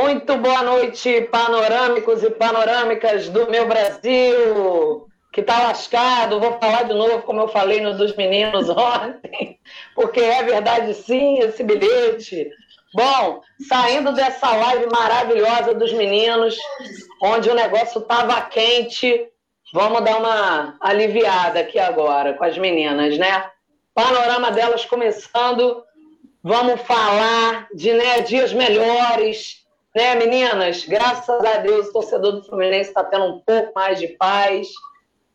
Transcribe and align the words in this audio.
Muito 0.00 0.36
boa 0.36 0.62
noite, 0.62 1.22
panorâmicos 1.22 2.22
e 2.22 2.30
panorâmicas 2.30 3.28
do 3.30 3.50
meu 3.50 3.66
Brasil, 3.66 5.08
que 5.32 5.40
está 5.40 5.60
lascado. 5.60 6.38
Vou 6.38 6.56
falar 6.60 6.84
de 6.84 6.94
novo, 6.94 7.22
como 7.22 7.40
eu 7.40 7.48
falei 7.48 7.80
no 7.80 7.96
dos 7.96 8.14
meninos 8.14 8.68
ontem, 8.70 9.58
porque 9.96 10.20
é 10.20 10.40
verdade 10.44 10.94
sim 10.94 11.40
esse 11.40 11.64
bilhete. 11.64 12.48
Bom, 12.94 13.42
saindo 13.68 14.12
dessa 14.12 14.54
live 14.54 14.86
maravilhosa 14.86 15.74
dos 15.74 15.92
meninos, 15.92 16.56
onde 17.20 17.50
o 17.50 17.54
negócio 17.56 18.00
estava 18.00 18.40
quente, 18.42 19.26
vamos 19.74 20.00
dar 20.02 20.18
uma 20.18 20.76
aliviada 20.80 21.58
aqui 21.58 21.80
agora 21.80 22.34
com 22.34 22.44
as 22.44 22.56
meninas, 22.56 23.18
né? 23.18 23.50
Panorama 23.92 24.52
delas 24.52 24.84
começando. 24.84 25.82
Vamos 26.40 26.82
falar 26.82 27.66
de 27.74 27.92
né, 27.92 28.20
dias 28.20 28.52
melhores, 28.52 29.57
né, 29.94 30.14
meninas? 30.14 30.84
Graças 30.84 31.44
a 31.44 31.58
Deus, 31.58 31.88
o 31.88 31.92
torcedor 31.92 32.32
do 32.32 32.44
Fluminense 32.44 32.90
está 32.90 33.04
tendo 33.04 33.24
um 33.24 33.40
pouco 33.40 33.72
mais 33.74 33.98
de 33.98 34.08
paz. 34.08 34.68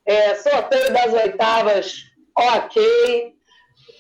É, 0.06 0.36
sorteio 0.36 0.92
das 0.94 1.14
oitavas, 1.14 2.04
ok. 2.38 3.34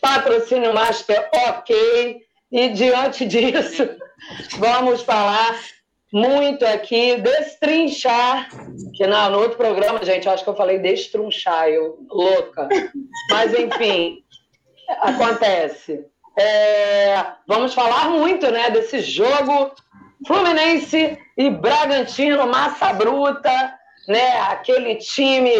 Patrocínio 0.01 0.73
Master, 0.73 1.29
ok. 1.33 2.21
E 2.51 2.69
diante 2.69 3.25
disso, 3.25 3.89
vamos 4.59 5.01
falar 5.01 5.59
muito 6.13 6.63
aqui, 6.63 7.17
destrinchar, 7.17 8.47
que 8.95 9.07
não, 9.07 9.31
no 9.31 9.39
outro 9.39 9.57
programa, 9.57 10.05
gente, 10.05 10.29
acho 10.29 10.43
que 10.43 10.49
eu 10.49 10.55
falei 10.55 10.77
destrunchar, 10.77 11.69
eu 11.69 11.97
louca. 12.07 12.69
Mas, 13.31 13.51
enfim, 13.57 14.23
acontece. 15.01 16.05
É, 16.37 17.25
vamos 17.47 17.73
falar 17.73 18.09
muito 18.09 18.49
né, 18.51 18.69
desse 18.69 18.99
jogo 18.99 19.71
Fluminense 20.25 21.17
e 21.37 21.49
Bragantino, 21.49 22.47
massa 22.47 22.93
bruta, 22.93 23.51
né? 24.07 24.39
Aquele 24.41 24.95
time 24.95 25.51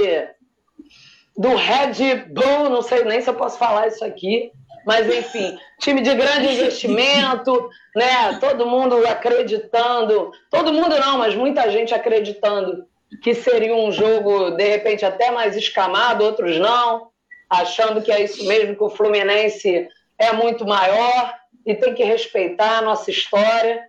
do 1.38 1.56
Red 1.56 2.26
Bull, 2.30 2.70
não 2.70 2.82
sei 2.82 3.04
nem 3.04 3.22
se 3.22 3.30
eu 3.30 3.34
posso 3.34 3.58
falar 3.58 3.88
isso 3.88 4.04
aqui, 4.06 4.52
mas 4.86 5.08
enfim, 5.08 5.58
time 5.80 6.02
de 6.02 6.14
grande 6.14 6.54
investimento, 6.54 7.70
né? 7.96 8.38
Todo 8.40 8.68
mundo 8.68 8.96
acreditando, 9.08 10.32
todo 10.52 10.74
mundo 10.74 10.98
não, 11.00 11.18
mas 11.18 11.36
muita 11.36 11.70
gente 11.72 11.94
acreditando 11.94 12.86
que 13.22 13.34
seria 13.34 13.76
um 13.76 13.92
jogo 13.92 14.52
de 14.52 14.68
repente 14.68 15.06
até 15.06 15.32
mais 15.32 15.56
escamado, 15.56 16.24
outros 16.24 16.60
não, 16.60 17.10
achando 17.50 18.02
que 18.02 18.12
é 18.12 18.24
isso 18.24 18.46
mesmo 18.46 18.76
que 18.76 18.84
o 18.84 18.90
Fluminense 18.90 19.88
é 20.18 20.34
muito 20.34 20.66
maior 20.66 21.34
e 21.66 21.76
tem 21.76 21.94
que 21.94 22.04
respeitar 22.04 22.80
a 22.80 22.82
nossa 22.82 23.10
história. 23.10 23.88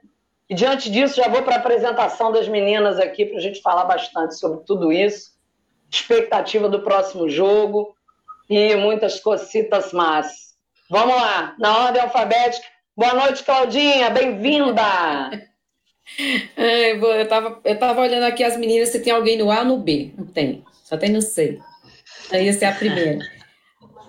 E 0.48 0.54
diante 0.54 0.90
disso, 0.90 1.16
já 1.16 1.28
vou 1.28 1.42
para 1.42 1.54
a 1.54 1.58
apresentação 1.58 2.30
das 2.30 2.46
meninas 2.48 2.98
aqui 2.98 3.24
para 3.24 3.38
a 3.38 3.40
gente 3.40 3.62
falar 3.62 3.84
bastante 3.84 4.36
sobre 4.36 4.64
tudo 4.66 4.92
isso, 4.92 5.32
expectativa 5.90 6.68
do 6.68 6.82
próximo 6.82 7.28
jogo 7.28 7.94
e 8.48 8.74
muitas 8.76 9.20
cocitas 9.20 9.92
más. 9.92 10.54
Vamos 10.90 11.16
lá, 11.16 11.54
na 11.58 11.86
ordem 11.86 12.02
alfabética. 12.02 12.66
Boa 12.94 13.14
noite, 13.14 13.42
Claudinha, 13.42 14.10
bem-vinda! 14.10 14.82
Eu 16.54 17.22
estava 17.22 17.60
eu 17.64 17.78
tava 17.78 18.02
olhando 18.02 18.24
aqui 18.24 18.44
as 18.44 18.58
meninas, 18.58 18.90
se 18.90 19.00
tem 19.00 19.10
alguém 19.10 19.38
no 19.38 19.50
A 19.50 19.60
ou 19.60 19.64
no 19.64 19.78
B. 19.78 20.12
Não 20.18 20.26
tem, 20.26 20.62
só 20.84 20.98
tem 20.98 21.08
no 21.08 21.22
C. 21.22 21.58
Então, 22.26 22.38
essa 22.38 22.66
é 22.66 22.68
a 22.68 22.74
primeira. 22.74 23.18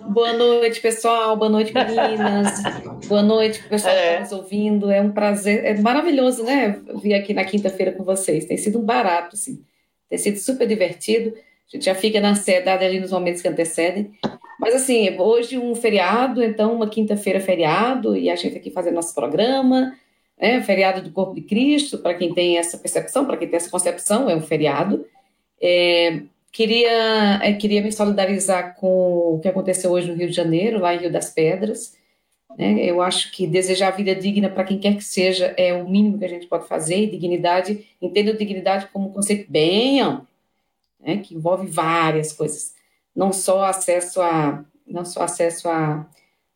Boa 0.07 0.33
noite, 0.33 0.79
pessoal. 0.81 1.35
Boa 1.35 1.49
noite, 1.49 1.73
meninas. 1.73 2.61
Boa 3.07 3.23
noite, 3.23 3.63
pessoal 3.63 3.93
é. 3.93 3.97
que 3.97 4.07
está 4.07 4.19
nos 4.21 4.31
ouvindo. 4.31 4.91
É 4.91 5.01
um 5.01 5.11
prazer, 5.11 5.65
é 5.65 5.77
maravilhoso, 5.79 6.43
né? 6.43 6.79
Vir 7.01 7.15
aqui 7.15 7.33
na 7.33 7.43
quinta-feira 7.43 7.91
com 7.91 8.03
vocês. 8.03 8.45
Tem 8.45 8.57
sido 8.57 8.79
um 8.79 8.83
barato, 8.83 9.35
assim. 9.35 9.63
Tem 10.09 10.17
sido 10.17 10.37
super 10.37 10.67
divertido. 10.67 11.33
A 11.35 11.75
gente 11.75 11.85
já 11.85 11.95
fica 11.95 12.19
na 12.21 12.29
ansiedade 12.29 12.85
ali 12.85 12.99
nos 12.99 13.11
momentos 13.11 13.41
que 13.41 13.47
antecedem. 13.47 14.11
Mas, 14.59 14.75
assim, 14.75 15.19
hoje 15.19 15.57
um 15.57 15.73
feriado, 15.73 16.43
então 16.43 16.73
uma 16.73 16.87
quinta-feira 16.87 17.39
feriado, 17.39 18.15
e 18.15 18.29
a 18.29 18.35
gente 18.35 18.57
aqui 18.57 18.69
fazendo 18.69 18.95
nosso 18.95 19.15
programa, 19.15 19.97
né? 20.39 20.61
Feriado 20.61 21.01
do 21.01 21.11
Corpo 21.11 21.33
de 21.33 21.41
Cristo, 21.41 21.97
para 21.97 22.13
quem 22.13 22.33
tem 22.33 22.57
essa 22.57 22.77
percepção, 22.77 23.25
para 23.25 23.37
quem 23.37 23.47
tem 23.47 23.57
essa 23.57 23.71
concepção, 23.71 24.29
é 24.29 24.35
um 24.35 24.41
feriado. 24.41 25.05
É, 25.61 26.21
Queria, 26.55 27.41
é, 27.43 27.51
queria 27.51 27.81
me 27.81 27.91
solidarizar 27.91 28.75
com 28.75 29.35
o 29.35 29.39
que 29.41 29.47
aconteceu 29.49 29.91
hoje 29.91 30.09
no 30.09 30.15
Rio 30.15 30.29
de 30.29 30.33
Janeiro, 30.33 30.79
lá 30.79 30.95
em 30.95 30.99
Rio 30.99 31.11
das 31.11 31.29
Pedras. 31.29 31.97
Né? 32.57 32.81
Eu 32.85 33.01
acho 33.01 33.29
que 33.33 33.45
desejar 33.45 33.91
vida 33.91 34.15
digna 34.15 34.49
para 34.49 34.63
quem 34.63 34.79
quer 34.79 34.95
que 34.95 35.03
seja 35.03 35.53
é 35.57 35.73
o 35.73 35.85
mínimo 35.85 36.17
que 36.17 36.23
a 36.23 36.29
gente 36.29 36.47
pode 36.47 36.65
fazer, 36.65 36.95
e 36.95 37.11
dignidade, 37.11 37.85
entendo 38.01 38.37
dignidade 38.37 38.87
como 38.93 39.09
um 39.09 39.11
conceito 39.11 39.51
bem 39.51 39.99
amplo, 39.99 40.25
né? 40.97 41.17
que 41.17 41.35
envolve 41.35 41.67
várias 41.67 42.31
coisas, 42.31 42.73
não 43.13 43.33
só 43.33 43.65
acesso 43.65 44.21
a, 44.21 44.63
não 44.87 45.03
só 45.03 45.23
acesso 45.23 45.67
a, 45.67 46.09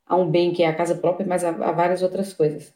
a 0.05 0.15
um 0.15 0.31
bem 0.31 0.53
que 0.53 0.63
é 0.63 0.67
a 0.67 0.75
casa 0.75 0.95
própria, 0.95 1.27
mas 1.27 1.43
a, 1.43 1.49
a 1.49 1.73
várias 1.73 2.01
outras 2.01 2.31
coisas. 2.31 2.73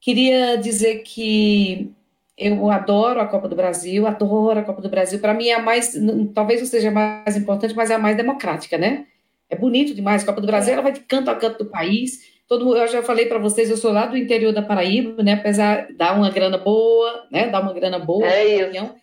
Queria 0.00 0.56
dizer 0.56 1.02
que 1.02 1.94
eu 2.36 2.70
adoro 2.70 3.20
a 3.20 3.26
Copa 3.26 3.48
do 3.48 3.56
Brasil, 3.56 4.06
adoro 4.06 4.60
a 4.60 4.62
Copa 4.62 4.82
do 4.82 4.90
Brasil. 4.90 5.18
Para 5.18 5.32
mim 5.32 5.48
é 5.48 5.54
a 5.54 5.62
mais, 5.62 5.94
talvez 6.34 6.60
não 6.60 6.66
seja 6.66 6.88
a 6.88 6.92
mais 6.92 7.36
importante, 7.36 7.74
mas 7.74 7.90
é 7.90 7.94
a 7.94 7.98
mais 7.98 8.16
democrática, 8.16 8.76
né? 8.76 9.06
É 9.48 9.56
bonito 9.56 9.94
demais. 9.94 10.22
A 10.22 10.26
Copa 10.26 10.40
do 10.40 10.46
Brasil 10.46 10.74
ela 10.74 10.82
vai 10.82 10.92
de 10.92 11.00
canto 11.00 11.30
a 11.30 11.34
canto 11.34 11.64
do 11.64 11.70
país. 11.70 12.36
Todo, 12.46 12.76
eu 12.76 12.86
já 12.86 13.02
falei 13.02 13.26
para 13.26 13.38
vocês, 13.38 13.70
eu 13.70 13.76
sou 13.76 13.90
lá 13.90 14.06
do 14.06 14.16
interior 14.16 14.52
da 14.52 14.62
Paraíba, 14.62 15.22
né? 15.22 15.32
Apesar 15.32 15.86
de 15.86 15.94
dar 15.94 16.16
uma 16.16 16.30
grana 16.30 16.58
boa, 16.58 17.26
né? 17.30 17.48
Dar 17.48 17.62
uma 17.62 17.72
grana 17.72 17.98
boa. 17.98 18.26
É 18.26 18.68
isso. 18.68 18.94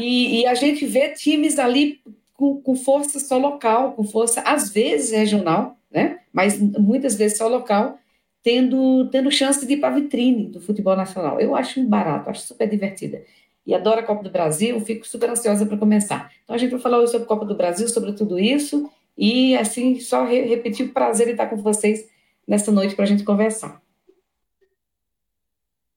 E, 0.00 0.40
e, 0.40 0.46
a 0.46 0.54
gente 0.54 0.84
vê 0.84 1.10
times 1.10 1.58
ali 1.58 2.00
com, 2.34 2.60
com 2.60 2.74
força 2.74 3.20
só 3.20 3.38
local, 3.38 3.92
com 3.92 4.04
força 4.04 4.40
às 4.42 4.70
vezes 4.70 5.12
regional, 5.12 5.76
né? 5.90 6.18
Mas 6.32 6.60
muitas 6.60 7.14
vezes 7.14 7.38
só 7.38 7.46
local 7.46 7.98
tendo, 8.48 9.10
tendo 9.10 9.30
chance 9.30 9.66
de 9.66 9.74
ir 9.74 9.76
para 9.76 9.90
a 9.90 9.98
vitrine 10.00 10.46
do 10.46 10.58
futebol 10.58 10.96
nacional. 10.96 11.38
Eu 11.38 11.54
acho 11.54 11.82
barato, 11.84 12.30
acho 12.30 12.40
super 12.40 12.66
divertida. 12.66 13.22
E 13.66 13.74
adoro 13.74 14.00
a 14.00 14.02
Copa 14.02 14.22
do 14.22 14.30
Brasil, 14.30 14.80
fico 14.80 15.06
super 15.06 15.28
ansiosa 15.28 15.66
para 15.66 15.76
começar. 15.76 16.32
Então 16.42 16.56
a 16.56 16.58
gente 16.58 16.70
vai 16.70 16.80
falar 16.80 16.96
hoje 16.96 17.12
sobre 17.12 17.26
a 17.26 17.28
Copa 17.28 17.44
do 17.44 17.54
Brasil, 17.54 17.86
sobre 17.90 18.14
tudo 18.14 18.38
isso, 18.38 18.90
e 19.18 19.54
assim, 19.58 20.00
só 20.00 20.24
re 20.24 20.46
repetir 20.46 20.86
o 20.86 20.94
prazer 20.94 21.26
de 21.26 21.32
estar 21.32 21.48
com 21.48 21.58
vocês 21.58 22.08
nessa 22.46 22.72
noite 22.72 22.94
para 22.94 23.04
a 23.04 23.06
gente 23.06 23.22
conversar. 23.22 23.82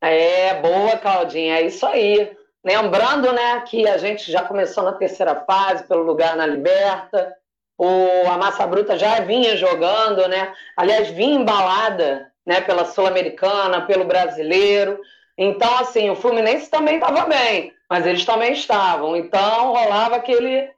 É, 0.01 0.59
boa, 0.61 0.97
Claudinha, 0.97 1.56
é 1.56 1.67
isso 1.67 1.85
aí. 1.85 2.35
Lembrando, 2.66 3.31
né, 3.31 3.61
que 3.61 3.88
a 3.88 3.97
gente 3.97 4.29
já 4.29 4.44
começou 4.44 4.84
na 4.84 4.91
terceira 4.91 5.35
fase, 5.45 5.88
pelo 5.88 6.03
lugar 6.03 6.35
na 6.35 6.45
Liberta, 6.45 7.34
o, 7.78 8.28
a 8.28 8.38
Massa 8.38 8.67
Bruta 8.67 9.00
já 9.00 9.22
vinha 9.22 9.56
jogando, 9.56 10.28
né, 10.28 10.53
aliás, 10.75 11.07
vinha 11.11 11.40
embalada 11.40 12.29
né, 12.46 12.62
pela 12.62 12.85
Sul-Americana, 12.85 13.85
pelo 13.85 14.06
brasileiro. 14.06 15.00
Então, 15.38 15.78
assim, 15.78 16.09
o 16.09 16.16
Fluminense 16.16 16.69
também 16.69 16.96
estava 16.96 17.25
bem, 17.25 17.74
mas 17.90 18.06
eles 18.06 18.25
também 18.25 18.53
estavam. 18.53 19.16
Então, 19.16 19.74
rolava 19.74 20.16
aquele, 20.16 20.72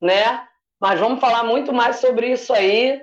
né? 0.00 0.46
Mas 0.80 0.98
vamos 0.98 1.20
falar 1.20 1.44
muito 1.44 1.72
mais 1.72 1.96
sobre 1.96 2.32
isso 2.32 2.52
aí. 2.52 3.02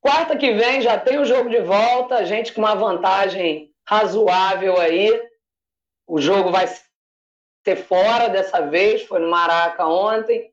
Quarta 0.00 0.36
que 0.36 0.52
vem 0.52 0.82
já 0.82 0.98
tem 0.98 1.18
o 1.18 1.24
jogo 1.24 1.48
de 1.48 1.60
volta, 1.60 2.16
a 2.16 2.24
gente 2.24 2.52
com 2.52 2.60
uma 2.60 2.74
vantagem 2.74 3.72
razoável 3.88 4.78
aí. 4.78 5.10
O 6.06 6.20
jogo 6.20 6.50
vai 6.50 6.66
ser 6.66 7.76
fora 7.76 8.28
dessa 8.28 8.60
vez, 8.60 9.02
foi 9.04 9.20
no 9.20 9.30
Maraca 9.30 9.86
ontem, 9.86 10.52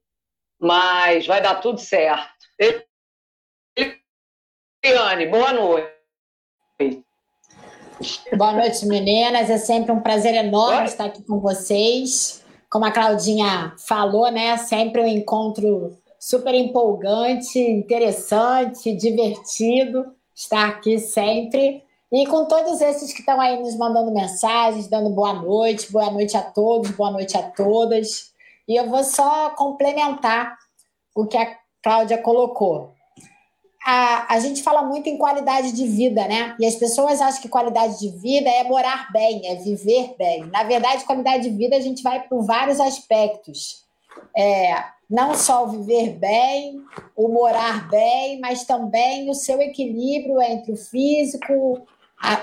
mas 0.60 1.28
vai 1.28 1.42
dar 1.42 1.56
tudo 1.56 1.80
certo. 1.80 2.32
Eliane, 4.84 5.28
boa 5.28 5.54
noite. 5.54 6.01
Boa 8.36 8.54
noite, 8.54 8.86
meninas. 8.86 9.50
É 9.50 9.58
sempre 9.58 9.92
um 9.92 10.00
prazer 10.00 10.34
enorme 10.34 10.86
estar 10.86 11.06
aqui 11.06 11.22
com 11.24 11.40
vocês. 11.40 12.44
Como 12.70 12.86
a 12.86 12.92
Claudinha 12.92 13.74
falou, 13.78 14.32
né? 14.32 14.58
Sempre 14.58 15.02
um 15.02 15.08
encontro 15.08 15.98
super 16.20 16.54
empolgante, 16.54 17.60
interessante, 17.60 18.96
divertido 18.96 20.16
estar 20.36 20.68
aqui 20.68 20.98
sempre. 20.98 21.84
E 22.12 22.26
com 22.28 22.46
todos 22.46 22.82
esses 22.82 23.14
que 23.14 23.20
estão 23.20 23.40
aí 23.40 23.62
nos 23.62 23.78
mandando 23.78 24.12
mensagens, 24.12 24.88
dando 24.88 25.10
boa 25.12 25.34
noite, 25.34 25.92
boa 25.92 26.12
noite 26.12 26.36
a 26.36 26.42
todos, 26.42 26.92
boa 26.92 27.12
noite 27.12 27.38
a 27.38 27.44
todas. 27.44 28.32
E 28.68 28.76
eu 28.76 28.90
vou 28.90 29.04
só 29.04 29.52
complementar 29.52 30.58
o 31.16 31.26
que 31.26 31.38
a 31.38 31.56
Cláudia 31.84 32.18
colocou 32.18 32.94
a, 33.84 34.36
a 34.36 34.40
gente 34.40 34.62
fala 34.62 34.84
muito 34.84 35.08
em 35.08 35.18
qualidade 35.18 35.72
de 35.72 35.88
vida, 35.88 36.28
né? 36.28 36.56
E 36.60 36.66
as 36.66 36.76
pessoas 36.76 37.20
acham 37.20 37.42
que 37.42 37.50
qualidade 37.50 38.00
de 38.00 38.10
vida 38.10 38.50
é 38.50 38.64
morar 38.64 39.12
bem, 39.12 39.48
é 39.48 39.56
viver 39.56 40.16
bem. 40.18 40.46
Na 40.46 40.64
verdade, 40.64 41.04
qualidade 41.04 41.50
de 41.50 41.56
vida 41.56 41.76
a 41.76 41.82
gente 41.82 42.04
vai 42.04 42.22
por 42.28 42.44
vários 42.44 42.80
aspectos. 42.80 43.84
É, 44.38 44.84
não 45.10 45.34
só 45.36 45.66
o 45.66 45.70
viver 45.70 46.12
bem, 46.18 46.82
o 47.16 47.28
morar 47.28 47.90
bem, 47.90 48.40
mas 48.40 48.66
também 48.66 49.30
o 49.30 49.34
seu 49.34 49.60
equilíbrio 49.62 50.42
entre 50.42 50.72
o 50.72 50.78
físico, 50.78 51.82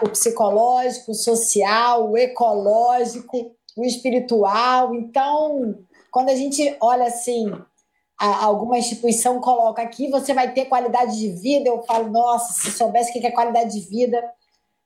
o 0.02 0.08
psicológico, 0.10 1.12
o 1.12 1.14
social, 1.14 2.10
o 2.10 2.18
ecológico, 2.18 3.52
o 3.76 3.84
espiritual. 3.84 4.94
Então, 4.94 5.76
quando 6.10 6.30
a 6.30 6.34
gente 6.34 6.76
olha 6.80 7.06
assim, 7.06 7.52
alguma 8.18 8.78
instituição 8.78 9.40
coloca 9.40 9.80
aqui, 9.80 10.10
você 10.10 10.34
vai 10.34 10.52
ter 10.52 10.64
qualidade 10.64 11.18
de 11.18 11.28
vida, 11.28 11.68
eu 11.68 11.82
falo, 11.82 12.10
nossa, 12.10 12.52
se 12.52 12.72
soubesse 12.72 13.10
o 13.10 13.12
que 13.12 13.26
é 13.26 13.30
qualidade 13.30 13.72
de 13.72 13.88
vida, 13.88 14.22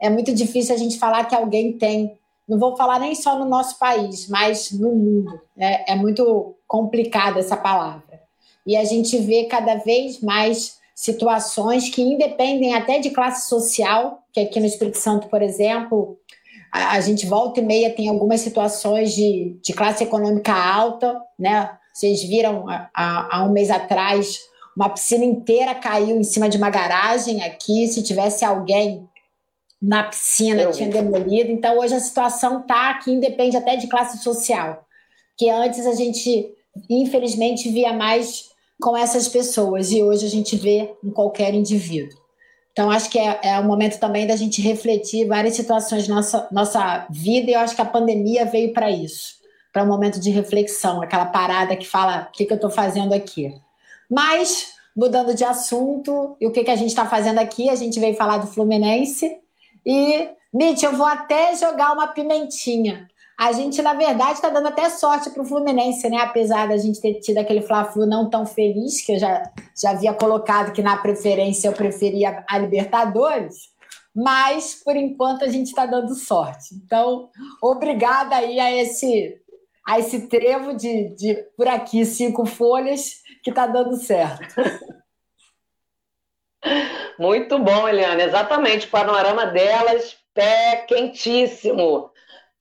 é 0.00 0.10
muito 0.10 0.34
difícil 0.34 0.74
a 0.74 0.78
gente 0.78 0.98
falar 0.98 1.24
que 1.24 1.34
alguém 1.34 1.78
tem. 1.78 2.18
Não 2.48 2.58
vou 2.58 2.76
falar 2.76 2.98
nem 2.98 3.14
só 3.14 3.38
no 3.38 3.44
nosso 3.44 3.78
país, 3.78 4.28
mas 4.28 4.72
no 4.72 4.92
mundo. 4.94 5.40
É, 5.56 5.92
é 5.92 5.94
muito 5.94 6.56
complicada 6.66 7.38
essa 7.38 7.56
palavra. 7.56 8.20
E 8.66 8.76
a 8.76 8.84
gente 8.84 9.16
vê 9.18 9.44
cada 9.44 9.76
vez 9.76 10.20
mais 10.20 10.78
situações 10.94 11.88
que 11.88 12.02
independem 12.02 12.74
até 12.74 12.98
de 12.98 13.10
classe 13.10 13.48
social, 13.48 14.22
que 14.32 14.40
aqui 14.40 14.60
no 14.60 14.66
Espírito 14.66 14.98
Santo, 14.98 15.28
por 15.28 15.40
exemplo, 15.40 16.18
a, 16.72 16.92
a 16.96 17.00
gente 17.00 17.26
volta 17.26 17.60
e 17.60 17.64
meia 17.64 17.94
tem 17.94 18.08
algumas 18.08 18.40
situações 18.40 19.14
de, 19.14 19.56
de 19.62 19.72
classe 19.72 20.04
econômica 20.04 20.52
alta, 20.52 21.20
né? 21.38 21.78
Vocês 21.92 22.22
viram 22.22 22.64
há, 22.94 23.44
um 23.44 23.52
mês 23.52 23.70
atrás 23.70 24.40
uma 24.74 24.88
piscina 24.88 25.24
inteira 25.24 25.74
caiu 25.74 26.16
em 26.16 26.24
cima 26.24 26.48
de 26.48 26.56
uma 26.56 26.70
garagem 26.70 27.42
aqui. 27.42 27.86
Se 27.88 28.02
tivesse 28.02 28.44
alguém 28.44 29.06
na 29.80 30.04
piscina, 30.04 30.62
Eu 30.62 30.72
tinha 30.72 30.88
demolido. 30.88 31.50
Então, 31.50 31.78
hoje 31.78 31.94
a 31.94 32.00
situação 32.00 32.60
está 32.60 32.94
que 32.94 33.10
independe 33.10 33.56
até 33.56 33.76
de 33.76 33.88
classe 33.88 34.22
social. 34.22 34.86
Que 35.36 35.50
antes 35.50 35.86
a 35.86 35.94
gente, 35.94 36.54
infelizmente, 36.88 37.68
via 37.68 37.92
mais 37.92 38.50
com 38.80 38.96
essas 38.96 39.28
pessoas 39.28 39.92
e 39.92 40.02
hoje 40.02 40.24
a 40.24 40.30
gente 40.30 40.56
vê 40.56 40.90
em 41.04 41.10
qualquer 41.10 41.52
indivíduo. 41.54 42.18
Então, 42.72 42.90
acho 42.90 43.10
que 43.10 43.18
é, 43.18 43.40
é 43.42 43.60
um 43.60 43.64
momento 43.64 44.00
também 44.00 44.26
da 44.26 44.34
gente 44.34 44.62
refletir 44.62 45.26
várias 45.26 45.54
situações 45.54 46.08
da 46.08 46.14
nossa, 46.14 46.48
nossa 46.50 47.06
vida 47.10 47.50
e 47.50 47.54
eu 47.54 47.60
acho 47.60 47.76
que 47.76 47.82
a 47.82 47.86
pandemia 47.86 48.46
veio 48.46 48.72
para 48.72 48.90
isso 48.90 49.41
para 49.72 49.82
um 49.82 49.86
momento 49.86 50.20
de 50.20 50.30
reflexão, 50.30 51.00
aquela 51.00 51.26
parada 51.26 51.74
que 51.74 51.88
fala 51.88 52.28
o 52.28 52.32
que, 52.32 52.44
que 52.44 52.52
eu 52.52 52.56
estou 52.56 52.70
fazendo 52.70 53.14
aqui. 53.14 53.54
Mas, 54.10 54.74
mudando 54.94 55.34
de 55.34 55.44
assunto, 55.44 56.36
e 56.38 56.46
o 56.46 56.52
que, 56.52 56.62
que 56.62 56.70
a 56.70 56.76
gente 56.76 56.90
está 56.90 57.06
fazendo 57.06 57.38
aqui? 57.38 57.70
A 57.70 57.74
gente 57.74 57.98
veio 57.98 58.14
falar 58.14 58.38
do 58.38 58.46
Fluminense. 58.46 59.38
E, 59.86 60.28
Mitch, 60.52 60.82
eu 60.82 60.94
vou 60.94 61.06
até 61.06 61.56
jogar 61.56 61.92
uma 61.92 62.08
pimentinha. 62.08 63.08
A 63.38 63.50
gente, 63.52 63.80
na 63.80 63.94
verdade, 63.94 64.34
está 64.34 64.50
dando 64.50 64.68
até 64.68 64.90
sorte 64.90 65.30
para 65.30 65.42
o 65.42 65.46
Fluminense, 65.46 66.08
né? 66.10 66.18
Apesar 66.18 66.68
da 66.68 66.76
gente 66.76 67.00
ter 67.00 67.14
tido 67.14 67.38
aquele 67.38 67.62
Fla-Flu 67.62 68.04
não 68.04 68.28
tão 68.28 68.44
feliz, 68.44 69.00
que 69.04 69.12
eu 69.12 69.18
já, 69.18 69.42
já 69.74 69.90
havia 69.90 70.12
colocado 70.12 70.72
que 70.72 70.82
na 70.82 70.98
preferência 70.98 71.68
eu 71.68 71.72
preferia 71.72 72.44
a 72.46 72.58
Libertadores 72.58 73.72
mas 74.14 74.74
por 74.74 74.94
enquanto 74.94 75.44
a 75.44 75.48
gente 75.48 75.68
está 75.68 75.86
dando 75.86 76.14
sorte. 76.14 76.74
Então, 76.74 77.30
obrigada 77.62 78.36
aí 78.36 78.60
a 78.60 78.70
esse 78.70 79.41
a 79.86 79.98
esse 79.98 80.28
trevo 80.28 80.74
de, 80.74 81.14
de 81.14 81.34
por 81.56 81.66
aqui 81.68 82.04
cinco 82.04 82.46
folhas 82.46 83.22
que 83.42 83.50
está 83.50 83.66
dando 83.66 83.96
certo. 83.96 84.54
Muito 87.18 87.58
bom, 87.58 87.88
Eliana. 87.88 88.22
Exatamente. 88.22 88.86
O 88.86 88.90
panorama 88.90 89.46
delas, 89.46 90.16
pé 90.32 90.84
quentíssimo. 90.88 92.10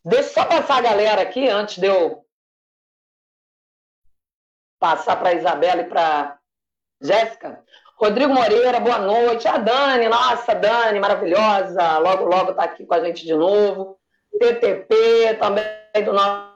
Deixa 0.03 0.29
eu 0.29 0.33
só 0.33 0.45
passar 0.45 0.77
a 0.77 0.81
galera 0.81 1.21
aqui 1.21 1.47
antes 1.47 1.77
de 1.77 1.85
eu 1.85 2.25
passar 4.79 5.15
para 5.18 5.29
a 5.29 5.33
Isabela 5.33 5.81
e 5.81 5.89
para 5.89 6.39
Jéssica. 7.00 7.63
Rodrigo 7.97 8.33
Moreira, 8.33 8.79
boa 8.79 8.97
noite. 8.97 9.47
A 9.47 9.57
Dani, 9.57 10.07
nossa, 10.07 10.56
Dani, 10.56 11.00
maravilhosa. 11.00 12.00
Logo, 12.00 12.25
logo 12.25 12.51
está 12.51 12.63
aqui 12.63 12.83
com 12.83 12.95
a 12.95 13.03
gente 13.03 13.23
de 13.23 13.35
novo. 13.35 14.00
TTP, 14.39 15.38
também 15.39 15.65
do 16.03 16.13
nosso 16.13 16.50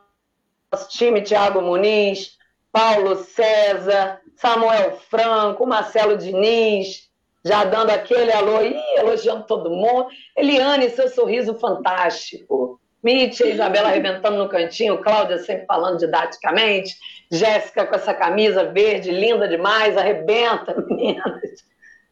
nosso 0.75 0.89
time, 0.89 1.21
Thiago 1.21 1.61
Muniz, 1.61 2.31
Paulo 2.69 3.15
César, 3.23 4.19
Samuel 4.35 4.99
Franco, 5.09 5.65
Marcelo 5.65 6.17
Diniz, 6.17 7.09
já 7.45 7.63
dando 7.63 7.91
aquele 7.91 8.31
alô, 8.33 8.61
ih, 8.61 8.75
elogiando 8.97 9.45
todo 9.45 9.69
mundo. 9.69 10.07
Eliane, 10.35 10.89
seu 10.89 11.07
sorriso 11.07 11.55
fantástico. 11.55 12.79
Mitch, 13.01 13.39
Isabela 13.39 13.87
arrebentando 13.87 14.37
no 14.37 14.49
cantinho, 14.49 14.97
Cláudia 14.97 15.37
sempre 15.37 15.65
falando 15.65 15.99
didaticamente, 15.99 16.95
Jéssica 17.31 17.85
com 17.85 17.95
essa 17.95 18.13
camisa 18.13 18.65
verde, 18.65 19.11
linda 19.11 19.47
demais, 19.47 19.95
arrebenta, 19.95 20.75
meninas. 20.89 21.63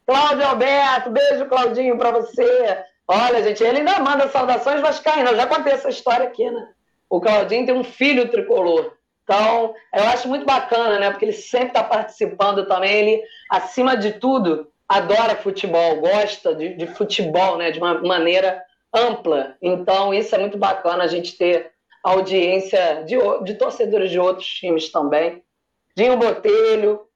Cláudio 0.06 0.46
Alberto, 0.46 1.10
beijo, 1.10 1.46
Claudinho, 1.46 1.98
para 1.98 2.12
você. 2.12 2.78
Olha, 3.08 3.42
gente, 3.42 3.62
ele 3.62 3.78
ainda 3.78 3.98
manda 3.98 4.28
saudações 4.28 4.80
vascaínas, 4.80 5.36
já 5.36 5.46
contei 5.46 5.72
essa 5.72 5.90
história 5.90 6.26
aqui, 6.26 6.48
né? 6.48 6.68
O 7.16 7.20
Claudinho 7.20 7.64
tem 7.64 7.74
um 7.74 7.84
filho 7.84 8.28
tricolor. 8.28 8.92
Então, 9.22 9.72
eu 9.94 10.02
acho 10.04 10.26
muito 10.26 10.44
bacana, 10.44 10.98
né? 10.98 11.10
Porque 11.10 11.24
ele 11.24 11.32
sempre 11.32 11.68
está 11.68 11.84
participando 11.84 12.66
também. 12.66 12.92
Ele, 12.92 13.22
acima 13.48 13.96
de 13.96 14.14
tudo, 14.14 14.68
adora 14.88 15.36
futebol, 15.36 16.00
gosta 16.00 16.52
de, 16.56 16.74
de, 16.74 16.88
futebol, 16.88 17.56
né? 17.56 17.70
De 17.70 17.78
uma 17.78 18.02
maneira 18.02 18.60
ampla. 18.92 19.56
Então, 19.62 20.12
isso 20.12 20.34
é 20.34 20.38
muito 20.38 20.58
bacana 20.58 21.04
a 21.04 21.06
gente 21.06 21.38
ter 21.38 21.70
audiência 22.02 23.04
de, 23.06 23.16
de 23.44 23.54
torcedores 23.54 24.10
de 24.10 24.18
outros 24.18 24.48
times 24.48 24.90
também. 24.90 25.40
Dinho 25.96 26.16
Botelho, 26.16 27.06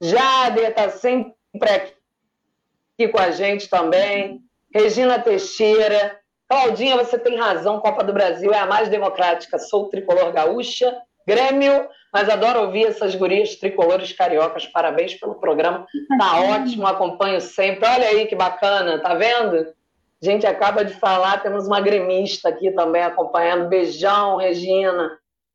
Jader 0.00 0.70
está 0.70 0.88
sempre 0.88 1.34
aqui 1.68 3.08
com 3.08 3.18
a 3.18 3.32
gente 3.32 3.68
também. 3.68 4.40
Regina 4.72 5.18
Teixeira, 5.18 6.21
Claudinha, 6.52 6.98
você 6.98 7.18
tem 7.18 7.38
razão, 7.38 7.80
Copa 7.80 8.04
do 8.04 8.12
Brasil 8.12 8.52
é 8.52 8.58
a 8.58 8.66
mais 8.66 8.90
democrática. 8.90 9.58
Sou 9.58 9.88
tricolor 9.88 10.30
gaúcha, 10.32 10.94
Grêmio, 11.26 11.88
mas 12.12 12.28
adoro 12.28 12.60
ouvir 12.66 12.88
essas 12.88 13.14
gurias 13.14 13.56
tricolores 13.56 14.12
cariocas. 14.12 14.66
Parabéns 14.66 15.14
pelo 15.14 15.36
programa. 15.36 15.86
Tá 16.18 16.42
ótimo, 16.42 16.86
acompanho 16.86 17.40
sempre. 17.40 17.88
Olha 17.88 18.06
aí 18.06 18.26
que 18.26 18.36
bacana, 18.36 19.00
tá 19.00 19.14
vendo? 19.14 19.56
A 19.56 20.24
gente 20.24 20.46
acaba 20.46 20.84
de 20.84 20.92
falar, 20.92 21.42
temos 21.42 21.66
uma 21.66 21.80
gremista 21.80 22.50
aqui 22.50 22.70
também 22.72 23.02
acompanhando. 23.02 23.70
Beijão, 23.70 24.36
Regina. 24.36 25.10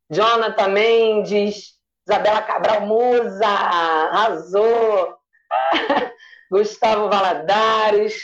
Jonathan 0.10 0.70
Mendes, 0.70 1.76
Isabela 2.10 2.42
Cabral 2.42 2.82
Musa, 2.88 3.46
arrasou. 3.46 5.16
Gustavo 6.50 7.08
Valadares, 7.08 8.16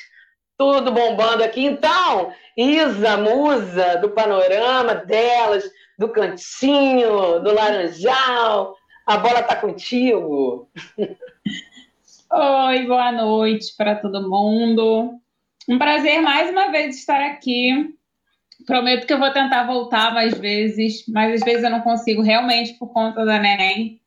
tudo 0.57 0.91
bombando 0.91 1.43
aqui. 1.43 1.65
Então, 1.65 2.31
Isa, 2.55 3.17
musa 3.17 3.97
do 3.97 4.09
panorama 4.09 4.95
delas, 4.95 5.63
do 5.97 6.09
cantinho, 6.09 7.39
do 7.39 7.53
laranjal. 7.53 8.75
A 9.05 9.17
bola 9.17 9.39
está 9.39 9.55
contigo. 9.55 10.69
Oi, 12.31 12.85
boa 12.85 13.11
noite 13.11 13.75
para 13.77 13.95
todo 13.95 14.29
mundo. 14.29 15.19
Um 15.67 15.77
prazer 15.77 16.21
mais 16.21 16.49
uma 16.49 16.71
vez 16.71 16.97
estar 16.97 17.21
aqui. 17.21 17.95
Prometo 18.65 19.05
que 19.05 19.13
eu 19.13 19.19
vou 19.19 19.31
tentar 19.31 19.65
voltar 19.65 20.13
mais 20.13 20.37
vezes, 20.37 21.05
mas 21.07 21.33
às 21.33 21.41
vezes 21.41 21.63
eu 21.63 21.69
não 21.69 21.81
consigo 21.81 22.21
realmente 22.21 22.73
por 22.73 22.87
conta 22.93 23.25
da 23.25 23.39
neném. 23.39 23.99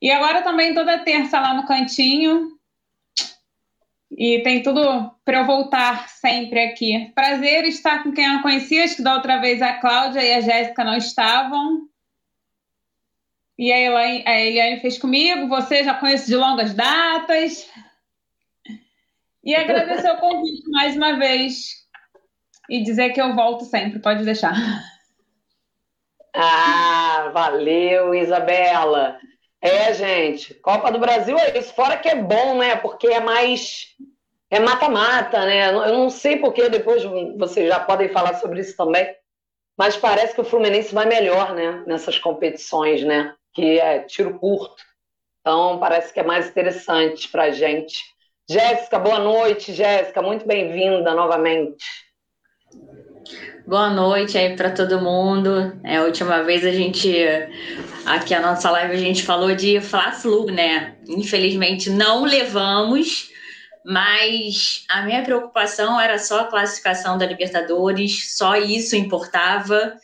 E 0.00 0.10
agora 0.10 0.42
também 0.42 0.74
toda 0.74 0.98
terça 1.00 1.40
lá 1.40 1.54
no 1.54 1.66
cantinho, 1.66 2.52
e 4.10 4.42
tem 4.42 4.62
tudo 4.62 5.14
para 5.24 5.38
eu 5.38 5.46
voltar 5.46 6.08
sempre 6.08 6.60
aqui. 6.60 7.12
Prazer 7.14 7.64
estar 7.64 8.02
com 8.02 8.12
quem 8.12 8.24
eu 8.24 8.42
conhecia, 8.42 8.84
acho 8.84 8.96
que 8.96 9.02
da 9.02 9.14
outra 9.14 9.38
vez 9.38 9.62
a 9.62 9.74
Cláudia 9.74 10.22
e 10.22 10.32
a 10.32 10.40
Jéssica 10.40 10.84
não 10.84 10.96
estavam. 10.96 11.88
E 13.56 13.70
a 13.70 13.78
Eliane, 13.78 14.24
a 14.26 14.40
Eliane 14.40 14.80
fez 14.80 14.98
comigo, 14.98 15.48
você 15.48 15.84
já 15.84 15.94
conheço 15.94 16.26
de 16.26 16.34
longas 16.34 16.74
datas. 16.74 17.70
E 19.44 19.54
agradecer 19.54 20.10
o 20.10 20.18
convite 20.18 20.68
mais 20.72 20.96
uma 20.96 21.18
vez. 21.18 21.80
E 22.68 22.82
dizer 22.82 23.10
que 23.10 23.20
eu 23.20 23.34
volto 23.34 23.64
sempre, 23.64 24.00
pode 24.00 24.24
deixar. 24.24 24.54
Ah, 26.34 27.30
valeu, 27.32 28.14
Isabela. 28.14 29.18
É, 29.60 29.92
gente, 29.92 30.54
Copa 30.54 30.90
do 30.90 30.98
Brasil 30.98 31.38
é 31.38 31.58
isso. 31.58 31.74
Fora 31.74 31.98
que 31.98 32.08
é 32.08 32.14
bom, 32.14 32.58
né? 32.58 32.76
Porque 32.76 33.08
é 33.08 33.20
mais. 33.20 33.88
É 34.50 34.58
mata-mata, 34.58 35.44
né? 35.44 35.68
Eu 35.68 35.98
não 35.98 36.10
sei 36.10 36.38
porque 36.38 36.68
depois 36.68 37.04
vocês 37.38 37.68
já 37.68 37.78
podem 37.78 38.08
falar 38.08 38.34
sobre 38.34 38.60
isso 38.60 38.76
também. 38.76 39.14
Mas 39.76 39.96
parece 39.96 40.34
que 40.34 40.40
o 40.40 40.44
Fluminense 40.44 40.94
vai 40.94 41.06
melhor, 41.06 41.54
né? 41.54 41.84
Nessas 41.86 42.18
competições, 42.18 43.04
né? 43.04 43.34
Que 43.54 43.78
é 43.78 44.00
tiro 44.00 44.38
curto. 44.38 44.82
Então 45.40 45.78
parece 45.78 46.12
que 46.12 46.20
é 46.20 46.24
mais 46.24 46.48
interessante 46.48 47.28
pra 47.28 47.50
gente. 47.50 48.02
Jéssica, 48.48 48.98
boa 48.98 49.18
noite, 49.18 49.72
Jéssica. 49.72 50.20
Muito 50.20 50.46
bem-vinda 50.46 51.14
novamente. 51.14 51.84
Boa 53.66 53.90
noite 53.90 54.36
aí 54.38 54.56
para 54.56 54.70
todo 54.70 55.00
mundo. 55.00 55.78
É, 55.84 55.98
a 55.98 56.02
última 56.02 56.42
vez 56.42 56.64
a 56.64 56.72
gente, 56.72 57.14
aqui 58.04 58.34
a 58.34 58.40
nossa 58.40 58.70
live, 58.70 58.94
a 58.94 58.98
gente 58.98 59.22
falou 59.22 59.54
de 59.54 59.80
Fla-Flu, 59.80 60.46
né? 60.46 60.96
Infelizmente 61.06 61.90
não 61.90 62.24
levamos, 62.24 63.30
mas 63.84 64.84
a 64.88 65.02
minha 65.02 65.22
preocupação 65.22 66.00
era 66.00 66.18
só 66.18 66.40
a 66.40 66.46
classificação 66.46 67.18
da 67.18 67.26
Libertadores, 67.26 68.36
só 68.36 68.56
isso 68.56 68.96
importava. 68.96 69.94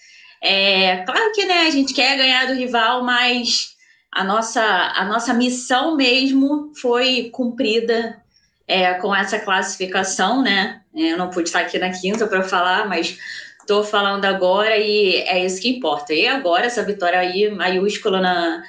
É, 0.40 0.98
claro 0.98 1.32
que 1.32 1.44
né, 1.46 1.66
a 1.66 1.70
gente 1.70 1.94
quer 1.94 2.16
ganhar 2.16 2.46
do 2.46 2.54
rival, 2.54 3.02
mas 3.02 3.74
a 4.12 4.22
nossa, 4.22 4.62
a 4.62 5.04
nossa 5.06 5.34
missão 5.34 5.96
mesmo 5.96 6.72
foi 6.80 7.30
cumprida 7.32 8.22
é, 8.66 8.94
com 8.94 9.14
essa 9.14 9.38
classificação, 9.38 10.42
né? 10.42 10.80
É, 10.94 11.12
eu 11.12 11.18
não 11.18 11.30
pude 11.30 11.48
estar 11.48 11.60
aqui 11.60 11.78
na 11.78 11.90
quinta 11.90 12.26
para 12.26 12.42
falar, 12.42 12.88
mas 12.88 13.18
estou 13.60 13.84
falando 13.84 14.24
agora 14.24 14.76
e 14.76 15.16
é 15.22 15.44
isso 15.44 15.60
que 15.60 15.68
importa. 15.68 16.12
E 16.12 16.26
agora, 16.26 16.66
essa 16.66 16.82
vitória 16.82 17.18
aí 17.18 17.50
maiúscula 17.50 18.20
na, 18.20 18.62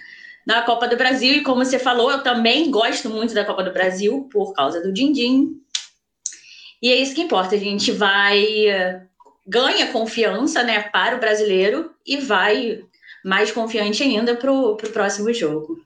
na 0.45 0.61
Copa 0.61 0.87
do 0.87 0.97
Brasil, 0.97 1.33
e 1.33 1.43
como 1.43 1.63
você 1.63 1.79
falou, 1.79 2.11
eu 2.11 2.23
também 2.23 2.69
gosto 2.69 3.09
muito 3.09 3.33
da 3.33 3.45
Copa 3.45 3.63
do 3.63 3.73
Brasil 3.73 4.27
por 4.31 4.53
causa 4.53 4.81
do 4.81 4.93
Dindim. 4.93 5.61
E 6.81 6.91
é 6.91 6.95
isso 6.95 7.15
que 7.15 7.21
importa, 7.21 7.55
a 7.55 7.59
gente 7.59 7.91
vai 7.91 8.55
ganha 9.47 9.91
confiança 9.93 10.61
né, 10.61 10.81
para 10.81 11.15
o 11.15 11.19
brasileiro 11.19 11.91
e 12.05 12.17
vai 12.17 12.83
mais 13.23 13.51
confiante 13.51 14.03
ainda 14.03 14.35
para 14.35 14.51
o 14.51 14.75
próximo 14.75 15.33
jogo. 15.33 15.79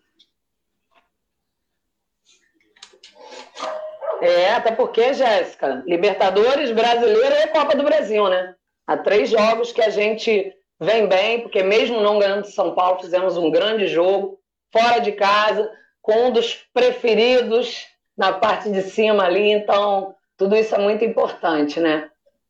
É, 4.22 4.54
até 4.54 4.72
porque, 4.72 5.14
Jéssica, 5.14 5.84
Libertadores, 5.88 6.72
Brasileiro 6.72 7.36
e 7.36 7.48
Copa 7.48 7.76
do 7.76 7.84
Brasil, 7.84 8.30
né? 8.30 8.54
Há 8.86 8.96
três 8.96 9.30
jogos 9.30 9.72
que 9.72 9.82
a 9.82 9.90
gente 9.90 10.54
vem 10.80 11.08
bem, 11.08 11.42
porque 11.42 11.64
mesmo 11.64 12.00
não 12.00 12.20
ganhando 12.20 12.44
de 12.44 12.52
São 12.52 12.76
Paulo, 12.76 13.00
fizemos 13.00 13.36
um 13.36 13.50
grande 13.50 13.88
jogo, 13.88 14.40
fora 14.72 15.00
de 15.00 15.12
casa, 15.14 15.72
com 16.02 16.28
um 16.28 16.32
dos 16.32 16.54
preferidos 16.74 17.88
na 18.16 18.34
parte 18.34 18.70
de 18.72 18.84
cima 18.84 19.24
ali, 19.24 19.52
então 19.52 20.16
tudo 20.38 20.56
isso 20.56 20.76
é 20.76 20.78
muito 20.78 21.04
importante, 21.04 21.80
né? 21.80 22.10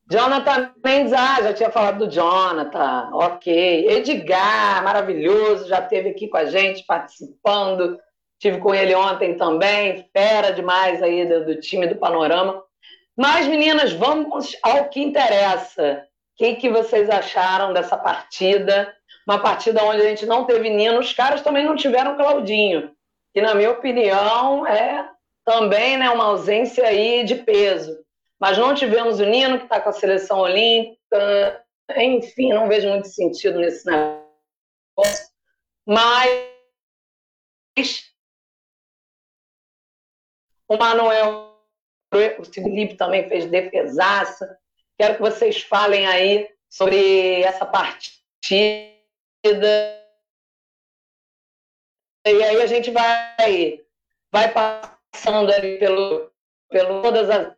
Jonathan 0.09 0.71
Mendes, 0.83 1.13
ah, 1.13 1.41
já 1.41 1.53
tinha 1.53 1.69
falado 1.69 2.05
do 2.05 2.11
Jonathan, 2.11 3.09
ok. 3.13 3.87
Edgar, 3.89 4.83
maravilhoso, 4.83 5.69
já 5.69 5.79
esteve 5.79 6.09
aqui 6.09 6.27
com 6.27 6.35
a 6.35 6.45
gente 6.45 6.83
participando. 6.85 7.97
Tive 8.41 8.57
com 8.57 8.73
ele 8.73 8.95
ontem 8.95 9.37
também, 9.37 10.09
fera 10.11 10.51
demais 10.51 11.03
aí 11.03 11.27
do, 11.27 11.45
do 11.45 11.55
time 11.57 11.85
do 11.85 11.95
Panorama. 11.95 12.63
Mas, 13.15 13.45
meninas, 13.45 13.93
vamos 13.93 14.57
ao 14.63 14.89
que 14.89 14.99
interessa. 14.99 16.07
O 16.33 16.37
que, 16.37 16.55
que 16.55 16.67
vocês 16.67 17.07
acharam 17.07 17.71
dessa 17.71 17.95
partida? 17.95 18.91
Uma 19.27 19.37
partida 19.37 19.83
onde 19.83 20.01
a 20.01 20.05
gente 20.05 20.25
não 20.25 20.45
teve 20.45 20.71
Nino, 20.71 20.99
os 20.99 21.13
caras 21.13 21.43
também 21.43 21.63
não 21.63 21.75
tiveram 21.75 22.17
Claudinho, 22.17 22.91
que, 23.31 23.41
na 23.41 23.53
minha 23.53 23.69
opinião, 23.69 24.65
é 24.65 25.07
também 25.45 25.95
né, 25.97 26.09
uma 26.09 26.25
ausência 26.25 26.87
aí 26.87 27.23
de 27.23 27.35
peso. 27.35 27.95
Mas 28.39 28.57
não 28.57 28.73
tivemos 28.73 29.19
o 29.19 29.25
Nino, 29.25 29.59
que 29.59 29.65
está 29.65 29.79
com 29.79 29.89
a 29.89 29.93
seleção 29.93 30.39
olímpica. 30.39 31.63
Enfim, 31.95 32.53
não 32.53 32.67
vejo 32.67 32.89
muito 32.89 33.07
sentido 33.07 33.59
nesse 33.59 33.85
negócio. 33.85 35.27
Mas 35.85 36.49
o 40.71 40.77
Manuel, 40.77 41.59
o 42.39 42.45
Felipe 42.45 42.95
também 42.95 43.27
fez 43.27 43.45
defesaça. 43.45 44.57
Quero 44.97 45.15
que 45.15 45.21
vocês 45.21 45.61
falem 45.61 46.07
aí 46.07 46.49
sobre 46.69 47.41
essa 47.41 47.65
partida. 47.65 48.15
E 52.25 52.43
aí 52.43 52.61
a 52.61 52.65
gente 52.67 52.89
vai, 52.89 53.83
vai 54.31 54.53
passando 54.53 55.51
ali 55.51 55.77
pelo, 55.77 56.31
pelo 56.69 57.01
todas 57.01 57.29
as 57.29 57.53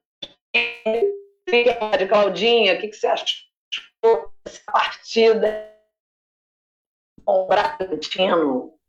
Claudinha, 2.10 2.74
o 2.74 2.80
que, 2.80 2.88
que 2.88 2.96
você 2.96 3.06
achou 3.06 4.34
dessa 4.44 4.64
partida 4.72 5.72
com 7.24 7.44
o 7.44 7.48
Bragantino? 7.48 8.80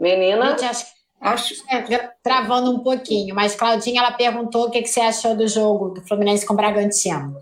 Menina? 0.00 0.50
Gente, 0.50 0.64
acho, 0.64 0.86
acho 1.20 1.54
é, 1.68 2.10
travando 2.22 2.74
um 2.74 2.80
pouquinho, 2.80 3.34
mas 3.34 3.54
Claudinha 3.54 4.00
ela 4.00 4.12
perguntou 4.12 4.66
o 4.66 4.70
que, 4.70 4.82
que 4.82 4.88
você 4.88 5.00
achou 5.00 5.36
do 5.36 5.46
jogo 5.46 5.90
do 5.90 6.06
Fluminense 6.06 6.46
com 6.46 6.54
o 6.54 6.56
Bragantino. 6.56 7.36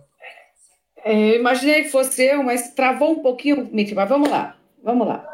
É, 1.05 1.15
eu 1.15 1.37
imaginei 1.37 1.85
que 1.85 1.91
fosse 1.91 2.25
eu, 2.25 2.43
mas 2.43 2.75
travou 2.75 3.13
um 3.13 3.23
pouquinho, 3.23 3.71
mas 3.73 4.09
vamos 4.09 4.29
lá, 4.29 4.57
vamos 4.83 5.07
lá. 5.07 5.25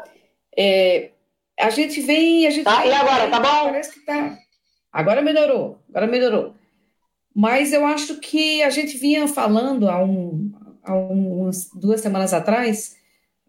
É, 0.55 1.09
a 1.59 1.69
gente 1.69 1.99
vem. 2.01 2.45
A 2.45 2.51
gente 2.51 2.63
tá, 2.63 2.81
vem, 2.81 2.89
e 2.89 2.93
agora, 2.93 3.29
tá 3.29 3.39
bom? 3.39 3.65
Parece 3.65 3.93
que 3.93 4.05
tá. 4.05 4.37
Agora 4.93 5.21
melhorou, 5.21 5.79
agora 5.89 6.07
melhorou. 6.07 6.53
Mas 7.35 7.73
eu 7.73 7.85
acho 7.85 8.19
que 8.19 8.63
a 8.63 8.69
gente 8.69 8.97
vinha 8.97 9.27
falando 9.27 9.89
há, 9.89 10.01
um, 10.01 10.53
há 10.83 10.95
umas 10.95 11.69
duas 11.73 11.99
semanas 11.99 12.33
atrás 12.33 12.95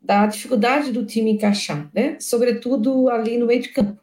da 0.07 0.27
dificuldade 0.27 0.93
do 0.93 1.05
time 1.05 1.33
encaixar, 1.33 1.91
né? 1.93 2.17
Sobretudo 2.21 3.09
ali 3.11 3.37
no 3.37 3.47
meio 3.47 3.61
de 3.61 3.71
campo. 3.71 4.01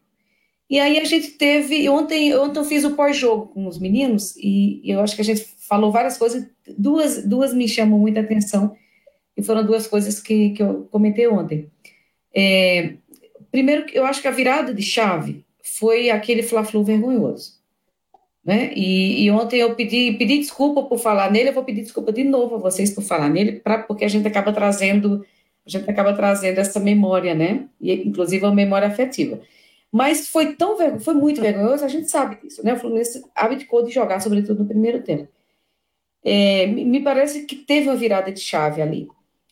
E 0.69 0.79
aí 0.79 1.00
a 1.00 1.03
gente 1.05 1.31
teve. 1.31 1.88
Ontem, 1.89 2.36
ontem 2.36 2.60
eu 2.60 2.65
fiz 2.65 2.83
o 2.83 2.95
pós-jogo 2.95 3.48
com 3.48 3.67
os 3.67 3.79
meninos 3.79 4.36
e, 4.38 4.81
eu 4.83 5.01
acho 5.01 5.15
que 5.15 5.22
a 5.22 5.25
gente 5.25 5.45
falou 5.67 5.91
várias 5.91 6.17
coisas. 6.17 6.48
Duas, 6.77 7.25
duas 7.25 7.53
me 7.53 7.67
chamam 7.67 7.98
muita 8.00 8.19
atenção 8.19 8.75
e 9.36 9.43
foram 9.43 9.65
duas 9.65 9.88
coisas 9.88 10.19
que, 10.19 10.51
que 10.51 10.62
eu 10.62 10.88
comentei 10.91 11.27
ontem. 11.27 11.69
É, 12.36 12.93
Primeiro, 13.53 13.86
eu 13.93 14.03
acho 14.03 14.19
que 14.19 14.27
a 14.27 14.31
virada 14.31 14.74
de 14.74 14.81
chave 14.81 15.45
foi 15.63 16.10
aquele 16.10 16.41
Fla-Flu 16.41 16.83
vergonhoso. 16.83 17.62
Né? 18.43 18.74
E, 18.75 19.24
e, 19.24 19.29
ontem 19.29 19.60
eu 19.60 19.75
pedi, 19.75 20.12
pedi 20.13 20.39
desculpa 20.39 20.81
por 20.81 20.98
falar 20.98 21.29
nele, 21.29 21.50
eu 21.50 21.53
vou 21.53 21.63
pedir 21.63 21.83
desculpa 21.83 22.12
de 22.12 22.24
novo 22.24 22.55
a 22.55 22.57
vocês 22.57 22.89
por 22.89 23.03
falar 23.03 23.29
nele, 23.29 23.60
pra, 23.60 23.77
porque 23.77 24.03
a 24.03 24.07
gente 24.07 24.27
acaba 24.27 24.51
trazendo 24.51 25.24
a 25.65 25.70
gente 25.70 25.89
acaba 25.89 26.13
trazendo 26.13 26.60
essa 26.60 26.79
memória, 26.79 27.34
né? 27.34 27.67
E, 27.79 27.93
inclusive 28.08 28.46
a 28.46 28.51
memória 28.51 28.88
afetiva. 28.88 29.39
Mas 29.91 30.27
foi 30.27 30.55
tão 30.55 30.75
foi 31.00 31.13
muito 31.13 31.41
vergonhoso, 31.41 31.86
a 31.86 31.88
gente 31.88 32.10
sabe 32.10 32.41
disso, 32.41 32.63
né? 32.65 32.74
O 32.74 32.79
Fluminense 32.79 33.24
abdicou 33.36 33.84
de 33.84 33.91
jogar, 33.91 34.20
sobretudo 34.20 34.60
no 34.63 34.67
primeiro 34.67 35.03
tempo. 35.03 35.27
É, 36.24 36.65
me 36.67 37.01
parece 37.01 37.46
que 37.46 37.55
teve 37.55 37.89
uma 37.89 37.96
virada 37.96 38.32
de 38.32 38.39
chave 38.39 38.82
ali. 38.82 39.08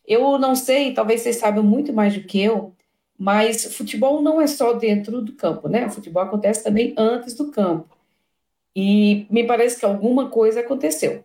Eu 0.07 0.37
não 0.39 0.55
sei, 0.55 0.93
talvez 0.93 1.21
vocês 1.21 1.37
saibam 1.37 1.63
muito 1.63 1.93
mais 1.93 2.13
do 2.15 2.23
que 2.23 2.41
eu, 2.41 2.73
mas 3.17 3.75
futebol 3.75 4.21
não 4.21 4.41
é 4.41 4.47
só 4.47 4.73
dentro 4.73 5.21
do 5.21 5.33
campo, 5.33 5.67
né? 5.69 5.85
O 5.85 5.91
futebol 5.91 6.23
acontece 6.23 6.63
também 6.63 6.93
antes 6.97 7.35
do 7.35 7.51
campo. 7.51 7.95
E 8.75 9.27
me 9.29 9.45
parece 9.45 9.79
que 9.79 9.85
alguma 9.85 10.29
coisa 10.29 10.61
aconteceu. 10.61 11.23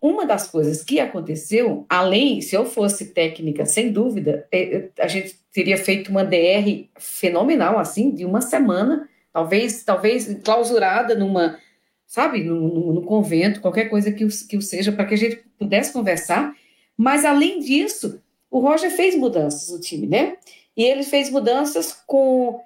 Uma 0.00 0.26
das 0.26 0.48
coisas 0.48 0.84
que 0.84 1.00
aconteceu, 1.00 1.86
além, 1.88 2.40
se 2.40 2.54
eu 2.54 2.66
fosse 2.66 3.14
técnica, 3.14 3.64
sem 3.64 3.90
dúvida, 3.90 4.46
é, 4.52 4.76
é, 4.76 4.90
a 5.00 5.08
gente 5.08 5.38
teria 5.52 5.78
feito 5.78 6.10
uma 6.10 6.24
DR 6.24 6.86
fenomenal, 6.98 7.78
assim, 7.78 8.10
de 8.10 8.24
uma 8.24 8.42
semana, 8.42 9.08
talvez, 9.32 9.82
talvez 9.84 10.38
clausurada 10.44 11.14
numa, 11.14 11.58
sabe, 12.06 12.44
no, 12.44 12.92
no 12.92 13.02
convento, 13.02 13.60
qualquer 13.60 13.86
coisa 13.86 14.12
que 14.12 14.24
o, 14.24 14.28
que 14.28 14.56
o 14.56 14.62
seja, 14.62 14.92
para 14.92 15.06
que 15.06 15.14
a 15.14 15.18
gente 15.18 15.36
pudesse 15.58 15.92
conversar. 15.92 16.54
Mas, 16.96 17.24
além 17.24 17.58
disso, 17.60 18.22
o 18.50 18.60
Roger 18.60 18.90
fez 18.90 19.16
mudanças 19.16 19.70
no 19.70 19.80
time, 19.80 20.06
né? 20.06 20.36
E 20.76 20.84
ele 20.84 21.02
fez 21.04 21.30
mudanças 21.30 21.92
com 22.06 22.60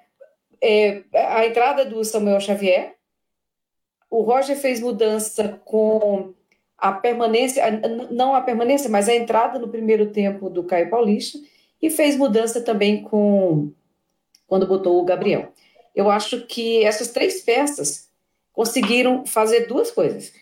é, 0.61 1.01
a 1.13 1.45
entrada 1.45 1.85
do 1.85 2.03
Samuel 2.03 2.41
Xavier. 2.41 2.95
O 4.09 4.21
Roger 4.21 4.57
fez 4.57 4.81
mudança 4.81 5.61
com 5.63 6.33
a 6.81 6.91
permanência, 6.91 7.63
não 8.09 8.33
a 8.33 8.41
permanência, 8.41 8.89
mas 8.89 9.07
a 9.07 9.15
entrada 9.15 9.59
no 9.59 9.67
primeiro 9.69 10.07
tempo 10.07 10.49
do 10.49 10.63
Caio 10.63 10.89
Paulista. 10.89 11.37
E 11.79 11.89
fez 11.89 12.17
mudança 12.17 12.59
também 12.61 13.03
com 13.03 13.71
quando 14.47 14.67
botou 14.67 14.99
o 14.99 15.05
Gabriel. 15.05 15.53
Eu 15.95 16.09
acho 16.09 16.45
que 16.47 16.83
essas 16.83 17.09
três 17.09 17.41
peças 17.41 18.09
conseguiram 18.51 19.25
fazer 19.25 19.67
duas 19.67 19.91
coisas. 19.91 20.33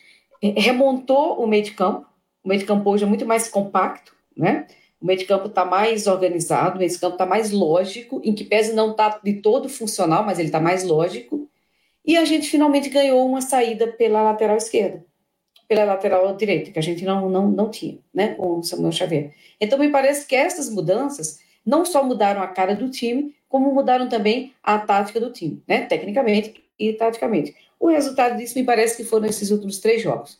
Remontou 0.41 1.43
o 1.43 1.45
meio 1.45 1.63
de 1.63 1.71
campo, 1.71 2.07
o 2.43 2.47
meio 2.47 2.59
de 2.59 2.65
campo 2.65 2.89
hoje 2.89 3.03
é 3.03 3.07
muito 3.07 3.25
mais 3.25 3.49
compacto, 3.49 4.15
né? 4.35 4.65
O 5.01 5.05
meio 5.05 5.19
de 5.19 5.25
campo 5.25 5.47
está 5.47 5.63
mais 5.65 6.07
organizado, 6.07 6.75
o 6.75 6.79
meio 6.79 6.91
de 6.91 6.99
campo 6.99 7.15
está 7.15 7.25
mais 7.25 7.51
lógico, 7.51 8.21
em 8.23 8.33
que 8.33 8.43
pese 8.43 8.73
não 8.73 8.91
está 8.91 9.19
de 9.23 9.33
todo 9.41 9.69
funcional, 9.69 10.25
mas 10.25 10.39
ele 10.39 10.47
está 10.47 10.59
mais 10.59 10.83
lógico. 10.83 11.49
E 12.05 12.17
a 12.17 12.25
gente 12.25 12.49
finalmente 12.49 12.89
ganhou 12.89 13.25
uma 13.27 13.41
saída 13.41 13.87
pela 13.87 14.21
lateral 14.21 14.57
esquerda, 14.57 15.05
pela 15.69 15.85
lateral 15.85 16.35
direita, 16.35 16.71
que 16.71 16.79
a 16.79 16.81
gente 16.81 17.05
não, 17.05 17.29
não, 17.29 17.47
não 17.47 17.69
tinha, 17.69 17.97
né, 18.13 18.33
com 18.33 18.57
o 18.57 18.63
Samuel 18.63 18.91
Xavier. 18.91 19.33
Então, 19.61 19.79
me 19.79 19.89
parece 19.89 20.27
que 20.27 20.35
essas 20.35 20.69
mudanças 20.69 21.39
não 21.65 21.85
só 21.85 22.03
mudaram 22.03 22.41
a 22.41 22.47
cara 22.47 22.75
do 22.75 22.89
time, 22.89 23.33
como 23.47 23.73
mudaram 23.73 24.09
também 24.09 24.53
a 24.61 24.79
tática 24.79 25.19
do 25.19 25.31
time, 25.31 25.63
né, 25.67 25.85
tecnicamente 25.85 26.61
e 26.77 26.91
taticamente. 26.91 27.55
O 27.79 27.87
resultado 27.87 28.35
disso 28.37 28.57
me 28.57 28.65
parece 28.65 28.97
que 28.97 29.03
foram 29.05 29.27
esses 29.27 29.51
últimos 29.51 29.79
três 29.79 30.01
jogos 30.01 30.39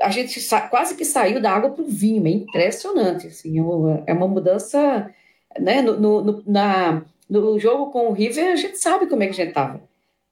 a 0.00 0.10
gente 0.10 0.40
quase 0.70 0.94
que 0.94 1.04
saiu 1.04 1.40
da 1.40 1.50
água 1.50 1.70
para 1.70 1.82
o 1.82 1.88
vinho, 1.88 2.24
é 2.26 2.30
impressionante, 2.30 3.26
assim, 3.26 3.58
é 4.06 4.12
uma 4.12 4.28
mudança 4.28 5.12
né, 5.58 5.82
no, 5.82 5.98
no, 5.98 6.42
na, 6.46 7.02
no 7.28 7.58
jogo 7.58 7.90
com 7.90 8.08
o 8.08 8.12
River, 8.12 8.52
a 8.52 8.56
gente 8.56 8.78
sabe 8.78 9.06
como 9.06 9.22
é 9.22 9.26
que 9.26 9.32
a 9.32 9.36
gente 9.36 9.48
estava. 9.48 9.82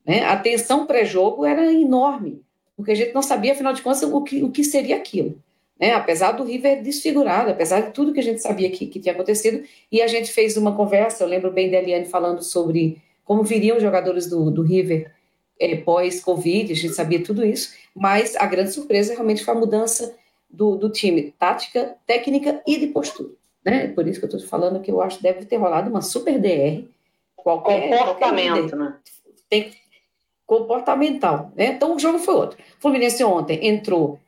Né? 0.05 0.25
A 0.25 0.37
tensão 0.37 0.87
pré-jogo 0.87 1.45
era 1.45 1.73
enorme, 1.73 2.45
porque 2.77 2.93
a 2.93 2.95
gente 2.95 3.15
não 3.15 3.23
sabia, 3.23 3.53
afinal 3.53 3.73
de 3.73 3.83
contas, 3.83 4.03
o 4.03 4.23
que, 4.23 4.43
o 4.43 4.51
que 4.51 4.63
seria 4.63 4.97
aquilo. 4.97 5.39
Né? 5.79 5.93
Apesar 5.93 6.33
do 6.33 6.45
River 6.45 6.83
desfigurado, 6.83 7.51
apesar 7.51 7.81
de 7.81 7.93
tudo 7.93 8.13
que 8.13 8.21
a 8.21 8.23
gente 8.23 8.41
sabia 8.41 8.71
que, 8.71 8.87
que 8.87 9.01
tinha 9.01 9.15
acontecido, 9.15 9.65
e 9.91 10.03
a 10.03 10.07
gente 10.07 10.33
fez 10.33 10.57
uma 10.57 10.75
conversa, 10.75 11.25
eu 11.25 11.29
lembro 11.29 11.51
bem 11.51 11.71
da 11.71 11.79
Eliane 11.79 12.07
falando 12.07 12.43
sobre 12.43 13.01
como 13.25 13.43
viriam 13.43 13.77
os 13.77 13.83
jogadores 13.83 14.29
do, 14.29 14.51
do 14.51 14.63
River 14.63 15.11
é, 15.59 15.77
pós-Covid, 15.77 16.73
a 16.73 16.77
gente 16.77 16.95
sabia 16.95 17.23
tudo 17.23 17.45
isso, 17.45 17.75
mas 17.95 18.37
a 18.37 18.47
grande 18.47 18.73
surpresa 18.73 19.15
realmente 19.15 19.45
foi 19.45 19.55
a 19.55 19.59
mudança 19.59 20.15
do, 20.49 20.77
do 20.77 20.91
time, 20.91 21.35
tática, 21.39 21.97
técnica 22.07 22.63
e 22.67 22.79
de 22.79 22.87
postura. 22.89 23.31
Né? 23.65 23.89
Por 23.89 24.07
isso 24.07 24.21
que 24.21 24.27
eu 24.27 24.31
estou 24.31 24.49
falando 24.49 24.81
que 24.81 24.91
eu 24.91 25.03
acho 25.03 25.17
que 25.17 25.23
deve 25.23 25.45
ter 25.45 25.57
rolado 25.57 25.91
uma 25.91 26.03
super 26.03 26.39
DR. 26.39 26.85
Qualquer, 27.35 27.89
comportamento, 27.89 28.71
qualquer 28.71 28.77
né? 28.77 28.97
Tem 29.49 29.73
comportamental. 30.47 31.51
Né? 31.57 31.67
Então 31.67 31.97
o 31.97 31.99
jogo 31.99 32.19
foi 32.19 32.35
outro. 32.35 32.59
O 32.79 32.81
Fluminense 32.81 33.23
ontem 33.25 33.67
entrou, 33.67 34.19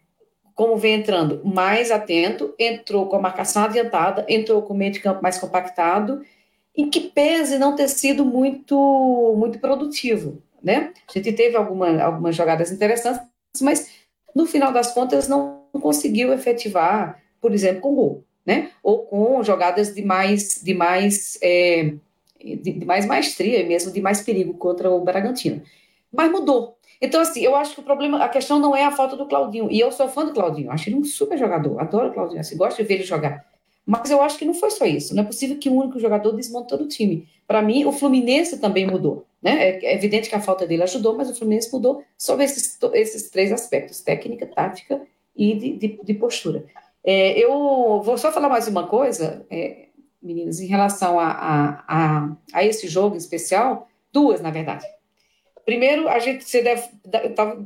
como 0.54 0.76
vem 0.76 0.94
entrando, 0.94 1.40
mais 1.44 1.90
atento, 1.90 2.54
entrou 2.58 3.06
com 3.06 3.16
a 3.16 3.20
marcação 3.20 3.64
adiantada, 3.64 4.26
entrou 4.28 4.62
com 4.62 4.74
o 4.74 4.76
meio 4.76 4.92
de 4.92 5.00
campo 5.00 5.22
mais 5.22 5.38
compactado, 5.38 6.22
em 6.76 6.90
que 6.90 7.00
pese 7.00 7.58
não 7.58 7.74
ter 7.74 7.88
sido 7.88 8.24
muito, 8.24 9.34
muito 9.36 9.58
produtivo. 9.58 10.42
Né? 10.62 10.92
A 11.08 11.12
gente 11.12 11.32
teve 11.32 11.56
alguma, 11.56 12.02
algumas 12.02 12.34
jogadas 12.34 12.72
interessantes, 12.72 13.22
mas 13.60 13.90
no 14.34 14.46
final 14.46 14.72
das 14.72 14.92
contas 14.92 15.28
não 15.28 15.62
conseguiu 15.80 16.32
efetivar, 16.32 17.20
por 17.40 17.52
exemplo, 17.52 17.80
com 17.80 17.94
gol, 17.94 18.24
né? 18.44 18.70
Ou 18.82 19.00
com 19.00 19.42
jogadas 19.42 19.94
de 19.94 20.02
mais, 20.02 20.60
de 20.62 20.74
mais, 20.74 21.38
é, 21.42 21.94
de, 22.40 22.72
de, 22.72 22.84
mais 22.84 23.06
maestria 23.06 23.66
mesmo, 23.66 23.92
de 23.92 24.00
mais 24.00 24.20
perigo 24.20 24.54
contra 24.54 24.90
o 24.90 25.00
Bragantino. 25.00 25.62
Mas 26.12 26.30
mudou. 26.30 26.76
Então, 27.00 27.20
assim, 27.20 27.40
eu 27.40 27.54
acho 27.54 27.74
que 27.74 27.80
o 27.80 27.84
problema, 27.84 28.24
a 28.24 28.28
questão 28.28 28.58
não 28.58 28.74
é 28.74 28.84
a 28.84 28.90
falta 28.90 29.16
do 29.16 29.26
Claudinho. 29.26 29.70
E 29.70 29.78
eu 29.78 29.92
sou 29.92 30.08
fã 30.08 30.24
do 30.24 30.32
Claudinho, 30.32 30.70
acho 30.70 30.88
ele 30.88 30.96
um 30.96 31.04
super 31.04 31.38
jogador, 31.38 31.80
adoro 31.80 32.08
o 32.08 32.12
Claudinho, 32.12 32.40
assim, 32.40 32.56
gosto 32.56 32.78
de 32.78 32.82
ver 32.82 32.94
ele 32.94 33.04
jogar. 33.04 33.46
Mas 33.86 34.10
eu 34.10 34.20
acho 34.20 34.38
que 34.38 34.44
não 34.44 34.52
foi 34.52 34.70
só 34.70 34.84
isso. 34.84 35.14
Não 35.14 35.22
é 35.22 35.26
possível 35.26 35.56
que 35.58 35.70
um 35.70 35.76
único 35.76 35.98
jogador 35.98 36.32
desmonte 36.32 36.68
todo 36.68 36.84
o 36.84 36.88
time. 36.88 37.26
Para 37.46 37.62
mim, 37.62 37.86
o 37.86 37.92
Fluminense 37.92 38.58
também 38.58 38.86
mudou. 38.86 39.26
Né? 39.40 39.70
É, 39.70 39.86
é 39.86 39.94
evidente 39.94 40.28
que 40.28 40.34
a 40.34 40.40
falta 40.40 40.66
dele 40.66 40.82
ajudou, 40.82 41.16
mas 41.16 41.30
o 41.30 41.34
Fluminense 41.34 41.72
mudou 41.72 42.04
sobre 42.16 42.44
esses, 42.44 42.78
esses 42.92 43.30
três 43.30 43.50
aspectos: 43.50 44.02
técnica, 44.02 44.46
tática 44.46 45.00
e 45.34 45.54
de, 45.54 45.72
de, 45.78 46.00
de 46.04 46.14
postura. 46.14 46.66
É, 47.02 47.38
eu 47.38 48.02
vou 48.02 48.18
só 48.18 48.30
falar 48.30 48.50
mais 48.50 48.68
uma 48.68 48.86
coisa, 48.86 49.46
é, 49.48 49.86
meninas, 50.20 50.60
em 50.60 50.66
relação 50.66 51.18
a, 51.18 51.28
a, 51.28 51.84
a, 51.88 52.36
a, 52.52 52.64
esse 52.64 52.88
jogo 52.88 53.14
em 53.14 53.18
especial, 53.18 53.88
duas, 54.12 54.42
na 54.42 54.50
verdade. 54.50 54.84
Primeiro, 55.68 56.08
a 56.08 56.18
gente 56.18 56.44
você 56.44 56.62
deve, 56.62 56.88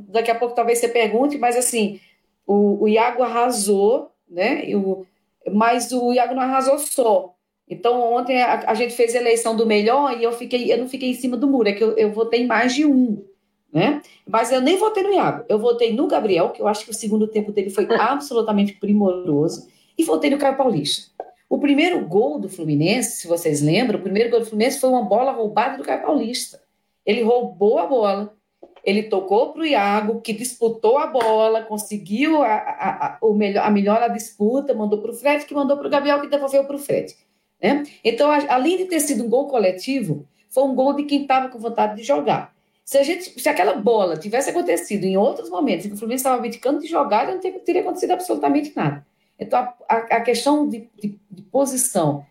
daqui 0.09 0.29
a 0.29 0.35
pouco 0.35 0.53
talvez 0.53 0.77
você 0.77 0.89
pergunte, 0.89 1.37
mas 1.37 1.55
assim, 1.55 2.01
o, 2.45 2.83
o 2.83 2.87
Iago 2.89 3.23
arrasou, 3.23 4.11
né? 4.29 4.65
O, 4.75 5.05
mas 5.53 5.89
o 5.93 6.11
Iago 6.11 6.35
não 6.35 6.41
arrasou 6.41 6.77
só. 6.79 7.33
Então, 7.65 8.13
ontem 8.13 8.41
a, 8.41 8.71
a, 8.71 8.73
gente 8.73 8.93
fez 8.93 9.15
a 9.15 9.19
eleição 9.19 9.55
do 9.55 9.65
melhor 9.65 10.19
e 10.19 10.21
eu, 10.21 10.33
fiquei, 10.33 10.69
eu 10.73 10.79
não 10.79 10.89
fiquei 10.89 11.11
em 11.11 11.13
cima 11.13 11.37
do 11.37 11.47
muro, 11.47 11.69
é 11.69 11.71
que 11.71 11.81
eu, 11.81 11.95
eu 11.95 12.11
votei 12.11 12.41
em 12.41 12.45
mais 12.45 12.75
de 12.75 12.85
um. 12.85 13.23
Né? 13.71 14.01
Mas 14.27 14.51
eu 14.51 14.59
nem 14.59 14.75
votei 14.75 15.01
no 15.01 15.13
Iago, 15.13 15.45
eu 15.47 15.57
votei 15.57 15.93
no 15.93 16.05
Gabriel, 16.05 16.49
que 16.49 16.61
eu 16.61 16.67
acho 16.67 16.83
que 16.83 16.91
o 16.91 16.93
segundo 16.93 17.25
tempo 17.25 17.53
dele 17.53 17.69
foi 17.69 17.87
absolutamente 17.97 18.73
primoroso, 18.73 19.65
e 19.97 20.03
votei 20.03 20.29
no 20.29 20.37
Caio 20.37 20.57
Paulista. 20.57 21.09
O 21.49 21.57
primeiro 21.57 22.05
gol 22.05 22.37
do 22.37 22.49
Fluminense, 22.49 23.21
se 23.21 23.27
vocês 23.29 23.61
lembram, 23.61 23.97
o 23.97 24.03
primeiro 24.03 24.29
gol 24.29 24.41
do 24.41 24.45
Fluminense 24.45 24.81
foi 24.81 24.89
uma 24.89 25.05
bola 25.05 25.31
roubada 25.31 25.77
do 25.77 25.85
Caio 25.85 26.01
Paulista. 26.01 26.62
Ele 27.05 27.21
roubou 27.21 27.79
a 27.79 27.85
bola, 27.85 28.35
ele 28.83 29.03
tocou 29.03 29.53
para 29.53 29.61
o 29.61 29.65
Iago, 29.65 30.21
que 30.21 30.33
disputou 30.33 30.97
a 30.97 31.07
bola, 31.07 31.63
conseguiu 31.63 32.43
a, 32.43 32.53
a, 32.53 33.05
a, 33.07 33.17
o 33.21 33.33
melhor, 33.33 33.65
a 33.65 33.69
melhor 33.69 34.09
disputa, 34.11 34.73
mandou 34.73 35.01
para 35.01 35.11
o 35.11 35.13
Fred, 35.13 35.45
que 35.45 35.53
mandou 35.53 35.77
para 35.77 35.87
o 35.87 35.89
Gabriel, 35.89 36.19
que 36.21 36.27
devolveu 36.27 36.65
para 36.65 36.75
o 36.75 36.79
Fred. 36.79 37.15
Né? 37.61 37.83
Então, 38.03 38.29
além 38.49 38.77
de 38.77 38.85
ter 38.85 38.99
sido 38.99 39.23
um 39.23 39.29
gol 39.29 39.47
coletivo, 39.47 40.27
foi 40.49 40.63
um 40.63 40.75
gol 40.75 40.93
de 40.93 41.03
quem 41.03 41.21
estava 41.21 41.47
com 41.47 41.57
vontade 41.57 41.95
de 41.95 42.03
jogar. 42.03 42.53
Se, 42.83 42.97
a 42.97 43.03
gente, 43.03 43.39
se 43.39 43.47
aquela 43.47 43.75
bola 43.75 44.17
tivesse 44.17 44.49
acontecido 44.49 45.05
em 45.05 45.15
outros 45.15 45.49
momentos, 45.49 45.85
que 45.85 45.93
o 45.93 45.97
Fluminense 45.97 46.21
estava 46.21 46.35
abdicando 46.35 46.81
de 46.81 46.87
jogar, 46.87 47.27
não 47.27 47.39
teria, 47.39 47.59
teria 47.59 47.81
acontecido 47.81 48.11
absolutamente 48.11 48.73
nada. 48.75 49.05
Então, 49.39 49.59
a, 49.59 49.75
a, 49.87 49.97
a 49.97 50.21
questão 50.21 50.67
de, 50.67 50.89
de, 51.01 51.17
de 51.31 51.41
posição, 51.43 52.25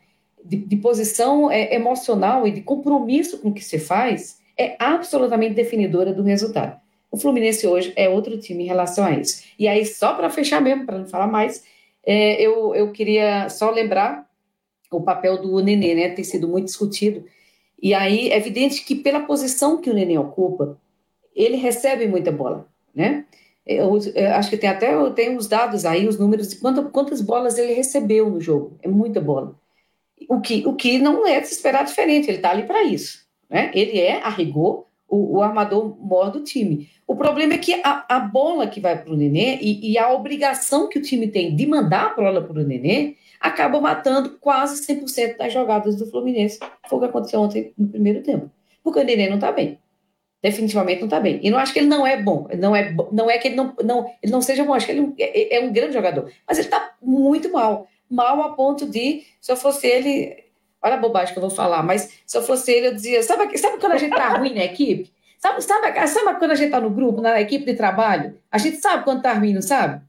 de, 0.44 0.58
de 0.58 0.76
posição 0.76 1.50
é, 1.50 1.74
emocional 1.74 2.46
e 2.46 2.50
de 2.50 2.60
compromisso 2.60 3.38
com 3.38 3.48
o 3.48 3.54
que 3.54 3.64
se 3.64 3.78
faz, 3.78 4.41
é 4.58 4.76
absolutamente 4.78 5.54
definidora 5.54 6.12
do 6.12 6.22
resultado. 6.22 6.80
O 7.10 7.16
Fluminense 7.18 7.66
hoje 7.66 7.92
é 7.94 8.08
outro 8.08 8.38
time 8.38 8.64
em 8.64 8.66
relação 8.66 9.04
a 9.04 9.12
isso. 9.12 9.44
E 9.58 9.68
aí, 9.68 9.84
só 9.84 10.14
para 10.14 10.30
fechar 10.30 10.62
mesmo, 10.62 10.86
para 10.86 10.98
não 10.98 11.06
falar 11.06 11.26
mais, 11.26 11.62
é, 12.04 12.40
eu, 12.40 12.74
eu 12.74 12.90
queria 12.90 13.48
só 13.50 13.70
lembrar 13.70 14.26
o 14.90 15.00
papel 15.00 15.40
do 15.40 15.60
Nenê, 15.60 15.94
né? 15.94 16.08
Tem 16.10 16.24
sido 16.24 16.48
muito 16.48 16.66
discutido. 16.66 17.24
E 17.80 17.92
aí 17.94 18.30
é 18.30 18.36
evidente 18.36 18.84
que 18.84 18.94
pela 18.94 19.20
posição 19.20 19.80
que 19.80 19.90
o 19.90 19.94
Nenê 19.94 20.16
ocupa, 20.16 20.78
ele 21.34 21.56
recebe 21.56 22.06
muita 22.06 22.30
bola, 22.32 22.66
né? 22.94 23.24
Eu, 23.66 23.98
eu 24.14 24.30
acho 24.32 24.50
que 24.50 24.56
tem 24.56 24.68
até 24.68 25.10
tem 25.10 25.36
os 25.36 25.46
dados 25.46 25.84
aí, 25.84 26.08
os 26.08 26.18
números 26.18 26.48
de 26.48 26.56
quantas, 26.56 26.90
quantas 26.90 27.20
bolas 27.20 27.58
ele 27.58 27.74
recebeu 27.74 28.28
no 28.28 28.40
jogo. 28.40 28.76
É 28.82 28.88
muita 28.88 29.20
bola. 29.20 29.54
O 30.28 30.40
que, 30.40 30.66
o 30.66 30.74
que 30.74 30.98
não 30.98 31.26
é 31.26 31.40
de 31.40 31.48
se 31.48 31.54
esperar 31.54 31.84
diferente, 31.84 32.28
ele 32.28 32.38
está 32.38 32.50
ali 32.50 32.64
para 32.64 32.82
isso. 32.84 33.21
Né? 33.52 33.70
Ele 33.74 34.00
é, 34.00 34.22
a 34.22 34.30
rigor, 34.30 34.86
o, 35.06 35.36
o, 35.36 35.42
armador 35.42 35.94
maior 36.02 36.30
do 36.30 36.42
time. 36.42 36.88
O 37.06 37.14
problema 37.14 37.52
é 37.52 37.58
que 37.58 37.74
a, 37.84 38.06
a 38.08 38.18
bola 38.18 38.66
que 38.66 38.80
vai 38.80 38.98
para 38.98 39.12
o 39.12 39.16
Nenê 39.16 39.58
e, 39.60 39.92
e, 39.92 39.98
a 39.98 40.10
obrigação 40.10 40.88
que 40.88 40.98
o 40.98 41.02
time 41.02 41.28
tem 41.28 41.54
de 41.54 41.66
mandar 41.66 42.06
a 42.06 42.14
bola 42.14 42.42
para 42.42 42.58
o 42.58 42.64
Nenê 42.64 43.16
acaba 43.38 43.78
matando 43.78 44.38
quase 44.40 44.86
100% 44.86 45.36
das 45.36 45.52
jogadas 45.52 45.96
do 45.96 46.06
Fluminense. 46.06 46.58
Foi 46.88 46.96
o 46.96 47.02
que 47.02 47.08
aconteceu 47.08 47.40
ontem 47.40 47.74
no 47.76 47.88
primeiro 47.88 48.22
tempo. 48.22 48.50
Porque 48.82 49.00
o 49.00 49.04
Nenê 49.04 49.28
não 49.28 49.34
está 49.34 49.52
bem. 49.52 49.78
Definitivamente 50.42 51.00
não 51.00 51.06
está 51.06 51.20
bem. 51.20 51.38
E 51.42 51.50
não 51.50 51.58
acho 51.58 51.74
que 51.74 51.80
ele 51.80 51.88
não 51.88 52.06
é 52.06 52.20
bom. 52.20 52.48
Não 52.58 52.74
é, 52.74 52.96
não 53.12 53.30
é 53.30 53.36
que 53.36 53.48
ele 53.48 53.56
não, 53.56 53.74
não, 53.84 54.10
ele 54.22 54.32
não 54.32 54.40
seja 54.40 54.64
bom. 54.64 54.72
Acho 54.72 54.86
que 54.86 54.92
ele 54.92 55.12
é, 55.18 55.56
é 55.56 55.60
um 55.60 55.70
grande 55.70 55.92
jogador. 55.92 56.32
Mas 56.48 56.56
ele 56.56 56.68
está 56.68 56.94
muito 57.02 57.52
mal. 57.52 57.86
Mal 58.08 58.40
a 58.42 58.54
ponto 58.54 58.86
de, 58.86 59.24
se 59.40 59.52
eu 59.52 59.56
fosse 59.56 59.86
ele, 59.86 60.42
Olha 60.82 60.94
a 60.94 60.98
bobagem 60.98 61.32
que 61.32 61.38
eu 61.38 61.42
vou 61.42 61.50
falar, 61.50 61.82
mas 61.82 62.20
se 62.26 62.36
eu 62.36 62.42
fosse 62.42 62.72
ele, 62.72 62.88
eu 62.88 62.94
dizia: 62.94 63.22
sabe, 63.22 63.56
sabe 63.56 63.78
quando 63.78 63.92
a 63.92 63.98
gente 63.98 64.14
tá 64.14 64.28
ruim 64.36 64.54
na 64.54 64.64
equipe? 64.64 65.12
Sabe, 65.38 65.62
sabe, 65.62 66.08
sabe 66.08 66.38
quando 66.38 66.52
a 66.52 66.54
gente 66.54 66.70
tá 66.70 66.80
no 66.80 66.90
grupo, 66.90 67.20
na 67.20 67.40
equipe 67.40 67.64
de 67.64 67.74
trabalho? 67.74 68.38
A 68.50 68.58
gente 68.58 68.76
sabe 68.78 69.04
quando 69.04 69.22
tá 69.22 69.32
ruim, 69.32 69.54
não 69.54 69.62
sabe? 69.62 70.00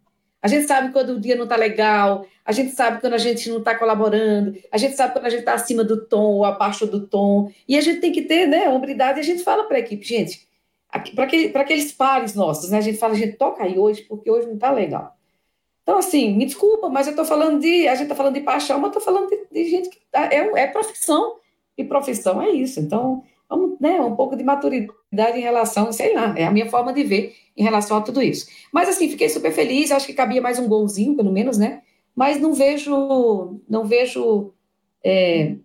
A 0.41 0.47
gente 0.47 0.67
sabe 0.67 0.91
quando 0.91 1.11
o 1.11 1.19
dia 1.19 1.35
não 1.35 1.47
tá 1.47 1.55
legal, 1.55 2.25
a 2.45 2.51
gente 2.51 2.71
sabe 2.71 2.99
quando 2.99 3.13
a 3.13 3.17
gente 3.17 3.49
não 3.49 3.63
tá 3.63 3.73
colaborando, 3.75 4.55
a 4.71 4.77
gente 4.77 4.95
sabe 4.95 5.13
quando 5.13 5.25
a 5.25 5.29
gente 5.29 5.43
tá 5.43 5.53
acima 5.53 5.83
do 5.83 6.05
tom 6.05 6.33
ou 6.33 6.45
abaixo 6.45 6.85
do 6.85 7.07
tom. 7.07 7.49
E 7.67 7.77
a 7.77 7.81
gente 7.81 8.01
tem 8.01 8.11
que 8.11 8.23
ter, 8.23 8.45
né, 8.45 8.67
hombridade, 8.67 9.19
e 9.19 9.21
a 9.21 9.23
gente 9.23 9.41
fala 9.41 9.63
para 9.63 9.77
a 9.77 9.79
equipe, 9.79 10.05
gente, 10.05 10.45
para 11.15 11.61
aqueles 11.61 11.93
pares 11.93 12.35
nossos, 12.35 12.69
né, 12.69 12.79
a 12.79 12.81
gente 12.81 12.97
fala, 12.97 13.13
a 13.13 13.17
gente 13.17 13.37
toca 13.37 13.63
aí 13.63 13.79
hoje, 13.79 14.01
porque 14.01 14.29
hoje 14.29 14.47
não 14.47 14.57
tá 14.57 14.69
legal. 14.69 15.15
Então, 15.83 15.97
assim, 15.97 16.35
me 16.35 16.45
desculpa, 16.45 16.89
mas 16.89 17.07
eu 17.07 17.11
estou 17.11 17.25
falando 17.25 17.59
de. 17.59 17.87
A 17.87 17.95
gente 17.95 18.03
está 18.03 18.15
falando 18.15 18.33
de 18.35 18.39
paixão, 18.39 18.79
mas 18.79 18.87
estou 18.87 19.01
falando 19.01 19.29
de, 19.29 19.47
de, 19.51 19.69
gente 19.69 19.89
que. 19.89 19.99
Tá, 20.09 20.29
é, 20.31 20.63
é 20.63 20.67
profissão. 20.67 21.37
E 21.77 21.83
profissão 21.83 22.41
é 22.41 22.49
isso. 22.51 22.79
Então, 22.79 23.23
vamos, 23.49 23.79
né, 23.79 23.99
um 23.99 24.15
pouco 24.15 24.35
de 24.35 24.43
maturidade 24.43 25.37
em 25.37 25.41
relação, 25.41 25.91
sei 25.91 26.13
lá, 26.13 26.33
é 26.37 26.45
a 26.45 26.51
minha 26.51 26.69
forma 26.69 26.93
de 26.93 27.03
ver 27.03 27.35
em 27.57 27.63
relação 27.63 27.97
a 27.97 28.01
tudo 28.01 28.21
isso. 28.21 28.47
Mas, 28.71 28.87
assim, 28.87 29.09
fiquei 29.09 29.27
super 29.27 29.51
feliz. 29.51 29.91
Acho 29.91 30.07
que 30.07 30.13
cabia 30.13 30.41
mais 30.41 30.57
um 30.57 30.67
golzinho, 30.67 31.17
pelo 31.17 31.31
menos, 31.31 31.57
né? 31.57 31.81
Mas 32.15 32.39
não 32.39 32.53
vejo. 32.53 33.59
Não 33.67 33.83
vejo. 33.83 34.53
É, 35.03 35.55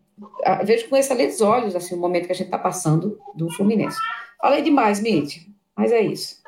vejo 0.65 0.89
com 0.89 0.97
excelentes 0.97 1.41
olhos 1.41 1.77
assim, 1.77 1.95
o 1.95 1.99
momento 1.99 2.27
que 2.27 2.33
a 2.33 2.35
gente 2.35 2.47
está 2.47 2.59
passando 2.59 3.21
do 3.37 3.49
Fluminense. 3.53 3.97
Falei 4.41 4.63
demais, 4.63 5.01
Mitch, 5.01 5.47
mas 5.77 5.93
é 5.93 6.01
isso. 6.01 6.43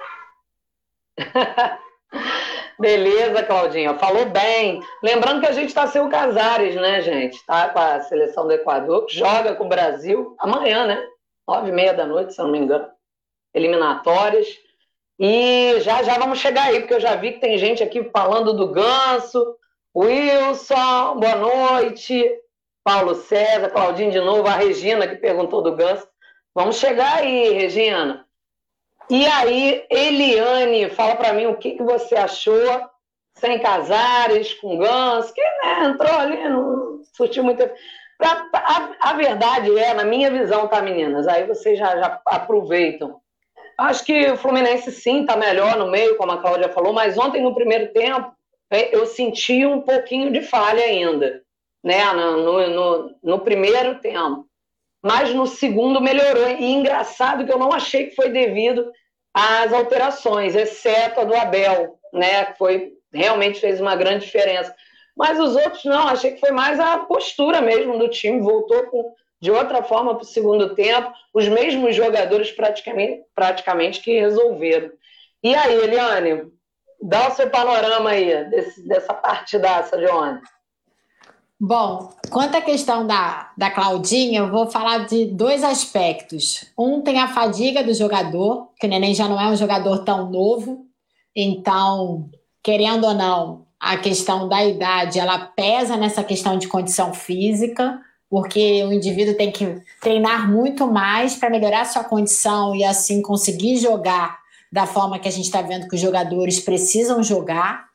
Beleza, 2.80 3.42
Claudinha. 3.42 3.92
Falou 3.98 4.24
bem. 4.24 4.82
Lembrando 5.02 5.42
que 5.42 5.46
a 5.46 5.52
gente 5.52 5.68
está 5.68 5.86
sem 5.86 6.00
o 6.00 6.08
Casares, 6.08 6.74
né, 6.76 7.02
gente? 7.02 7.44
Tá 7.44 7.68
com 7.68 7.78
a 7.78 8.00
seleção 8.00 8.46
do 8.46 8.54
Equador, 8.54 9.04
joga 9.10 9.54
com 9.54 9.66
o 9.66 9.68
Brasil 9.68 10.34
amanhã, 10.38 10.86
né? 10.86 11.06
Nove 11.46 11.68
e 11.68 11.72
meia 11.72 11.92
da 11.92 12.06
noite, 12.06 12.32
se 12.32 12.40
eu 12.40 12.46
não 12.46 12.52
me 12.52 12.58
engano. 12.58 12.88
Eliminatórias. 13.52 14.46
E 15.18 15.78
já 15.80 16.02
já 16.02 16.16
vamos 16.16 16.38
chegar 16.38 16.68
aí, 16.68 16.80
porque 16.80 16.94
eu 16.94 17.00
já 17.00 17.16
vi 17.16 17.32
que 17.32 17.40
tem 17.40 17.58
gente 17.58 17.82
aqui 17.82 18.02
falando 18.04 18.54
do 18.54 18.68
Ganso. 18.68 19.56
Wilson, 19.94 21.20
boa 21.20 21.36
noite. 21.36 22.24
Paulo 22.82 23.14
César, 23.14 23.68
Claudinho 23.68 24.10
de 24.10 24.20
novo, 24.20 24.48
a 24.48 24.52
Regina 24.52 25.06
que 25.06 25.16
perguntou 25.16 25.60
do 25.60 25.76
Ganso. 25.76 26.08
Vamos 26.54 26.76
chegar 26.76 27.18
aí, 27.18 27.52
Regina. 27.52 28.26
E 29.10 29.26
aí, 29.26 29.84
Eliane, 29.90 30.88
fala 30.90 31.16
para 31.16 31.32
mim 31.32 31.46
o 31.46 31.56
que, 31.56 31.72
que 31.72 31.82
você 31.82 32.14
achou 32.14 32.88
sem 33.34 33.58
Casares, 33.58 34.54
com 34.54 34.78
Gans, 34.78 35.32
que 35.32 35.40
né, 35.40 35.86
entrou 35.86 36.14
ali, 36.14 36.48
não 36.48 37.00
surtiu 37.12 37.42
muito. 37.42 37.68
Pra, 38.16 38.48
a, 38.52 39.10
a, 39.10 39.12
verdade 39.14 39.76
é, 39.76 39.94
na 39.94 40.04
minha 40.04 40.30
visão, 40.30 40.68
tá, 40.68 40.80
meninas? 40.80 41.26
Aí 41.26 41.44
vocês 41.44 41.76
já, 41.76 41.96
já 41.96 42.20
aproveitam. 42.24 43.20
Acho 43.78 44.04
que 44.04 44.30
o 44.30 44.36
Fluminense 44.36 44.92
sim 44.92 45.22
está 45.22 45.36
melhor 45.36 45.76
no 45.76 45.90
meio, 45.90 46.16
como 46.16 46.30
a 46.30 46.38
Cláudia 46.38 46.68
falou, 46.68 46.92
mas 46.92 47.18
ontem 47.18 47.42
no 47.42 47.54
primeiro 47.54 47.92
tempo 47.92 48.32
é, 48.70 48.94
eu 48.94 49.06
senti 49.06 49.66
um 49.66 49.80
pouquinho 49.80 50.30
de 50.30 50.42
falha 50.42 50.84
ainda, 50.84 51.42
né? 51.82 52.04
No, 52.12 52.68
no, 52.68 53.16
no 53.22 53.38
primeiro 53.40 53.98
tempo. 53.98 54.46
Mas 55.02 55.34
no 55.34 55.46
segundo 55.46 56.00
melhorou. 56.00 56.48
E 56.48 56.72
engraçado 56.72 57.44
que 57.44 57.52
eu 57.52 57.58
não 57.58 57.72
achei 57.72 58.06
que 58.06 58.16
foi 58.16 58.30
devido 58.30 58.90
às 59.32 59.72
alterações, 59.72 60.54
exceto 60.54 61.20
a 61.20 61.24
do 61.24 61.34
Abel, 61.34 61.98
né? 62.12 62.46
Que 62.46 62.58
foi, 62.58 62.92
realmente 63.12 63.60
fez 63.60 63.80
uma 63.80 63.96
grande 63.96 64.26
diferença. 64.26 64.74
Mas 65.16 65.38
os 65.38 65.56
outros 65.56 65.84
não, 65.84 66.08
achei 66.08 66.32
que 66.32 66.40
foi 66.40 66.50
mais 66.50 66.78
a 66.80 66.98
postura 66.98 67.60
mesmo 67.60 67.98
do 67.98 68.08
time, 68.08 68.40
voltou 68.40 68.84
com 68.84 69.14
de 69.40 69.50
outra 69.50 69.82
forma 69.82 70.14
para 70.14 70.22
o 70.22 70.26
segundo 70.26 70.74
tempo, 70.74 71.12
os 71.32 71.48
mesmos 71.48 71.96
jogadores 71.96 72.52
praticamente, 72.52 73.22
praticamente 73.34 74.00
que 74.00 74.20
resolveram. 74.20 74.90
E 75.42 75.54
aí, 75.54 75.74
Eliane, 75.76 76.52
dá 77.00 77.28
o 77.28 77.30
seu 77.30 77.48
panorama 77.48 78.10
aí 78.10 78.44
desse, 78.50 78.86
dessa 78.86 79.14
partidaça 79.14 79.96
de 79.96 80.06
ontem. 80.06 80.42
Bom, 81.60 82.14
quanto 82.30 82.56
à 82.56 82.62
questão 82.62 83.06
da, 83.06 83.50
da 83.56 83.70
Claudinha, 83.70 84.40
eu 84.40 84.50
vou 84.50 84.70
falar 84.70 85.06
de 85.06 85.26
dois 85.26 85.62
aspectos. 85.62 86.64
Um 86.78 87.02
tem 87.02 87.18
a 87.18 87.28
fadiga 87.28 87.84
do 87.84 87.92
jogador, 87.92 88.70
que 88.78 88.86
o 88.86 88.90
Neném 88.90 89.14
já 89.14 89.28
não 89.28 89.38
é 89.38 89.46
um 89.46 89.56
jogador 89.56 89.98
tão 89.98 90.30
novo, 90.30 90.86
então, 91.36 92.30
querendo 92.62 93.06
ou 93.06 93.14
não, 93.14 93.66
a 93.78 93.98
questão 93.98 94.48
da 94.48 94.64
idade, 94.64 95.18
ela 95.18 95.38
pesa 95.38 95.96
nessa 95.96 96.24
questão 96.24 96.56
de 96.56 96.66
condição 96.66 97.12
física 97.12 98.00
porque 98.30 98.84
o 98.84 98.92
indivíduo 98.92 99.34
tem 99.34 99.50
que 99.50 99.82
treinar 100.00 100.48
muito 100.48 100.86
mais 100.86 101.34
para 101.34 101.50
melhorar 101.50 101.84
sua 101.84 102.04
condição 102.04 102.76
e 102.76 102.84
assim 102.84 103.20
conseguir 103.20 103.76
jogar 103.76 104.38
da 104.72 104.86
forma 104.86 105.18
que 105.18 105.26
a 105.26 105.32
gente 105.32 105.46
está 105.46 105.60
vendo 105.60 105.88
que 105.88 105.96
os 105.96 106.00
jogadores 106.00 106.60
precisam 106.60 107.24
jogar. 107.24 107.89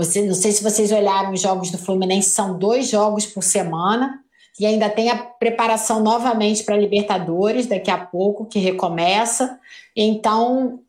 Você, 0.00 0.22
não 0.22 0.34
sei 0.34 0.50
se 0.50 0.62
vocês 0.62 0.90
olharam 0.92 1.30
os 1.30 1.42
jogos 1.42 1.70
do 1.70 1.76
Fluminense, 1.76 2.30
são 2.30 2.58
dois 2.58 2.88
jogos 2.88 3.26
por 3.26 3.42
semana 3.42 4.18
e 4.58 4.64
ainda 4.64 4.88
tem 4.88 5.10
a 5.10 5.16
preparação 5.18 6.02
novamente 6.02 6.64
para 6.64 6.74
a 6.74 6.78
Libertadores 6.78 7.66
daqui 7.66 7.90
a 7.90 7.98
pouco, 7.98 8.46
que 8.46 8.58
recomeça. 8.58 9.60
Então, 9.94 10.80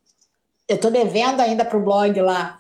eu 0.65 0.77
estou 0.77 0.89
devendo 0.89 1.41
ainda 1.41 1.65
para 1.65 1.77
o 1.77 1.83
blog 1.83 2.21
lá 2.21 2.57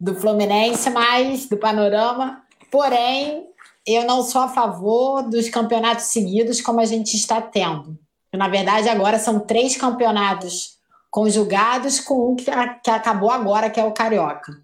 do 0.00 0.16
Fluminense, 0.16 0.90
mas 0.90 1.48
do 1.48 1.56
Panorama. 1.56 2.42
Porém, 2.72 3.46
eu 3.86 4.04
não 4.04 4.24
sou 4.24 4.40
a 4.40 4.48
favor 4.48 5.22
dos 5.22 5.48
campeonatos 5.48 6.06
seguidos 6.06 6.60
como 6.60 6.80
a 6.80 6.84
gente 6.84 7.14
está 7.14 7.40
tendo. 7.40 7.96
Na 8.32 8.48
verdade, 8.48 8.88
agora 8.88 9.20
são 9.20 9.38
três 9.38 9.76
campeonatos 9.76 10.74
conjugados 11.08 12.00
com 12.00 12.32
um 12.32 12.34
que, 12.34 12.50
que 12.82 12.90
acabou 12.90 13.30
agora, 13.30 13.70
que 13.70 13.78
é 13.78 13.84
o 13.84 13.92
Carioca. 13.92 14.63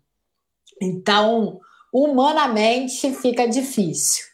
Então, 0.80 1.60
humanamente, 1.92 3.12
fica 3.14 3.46
difícil. 3.46 4.24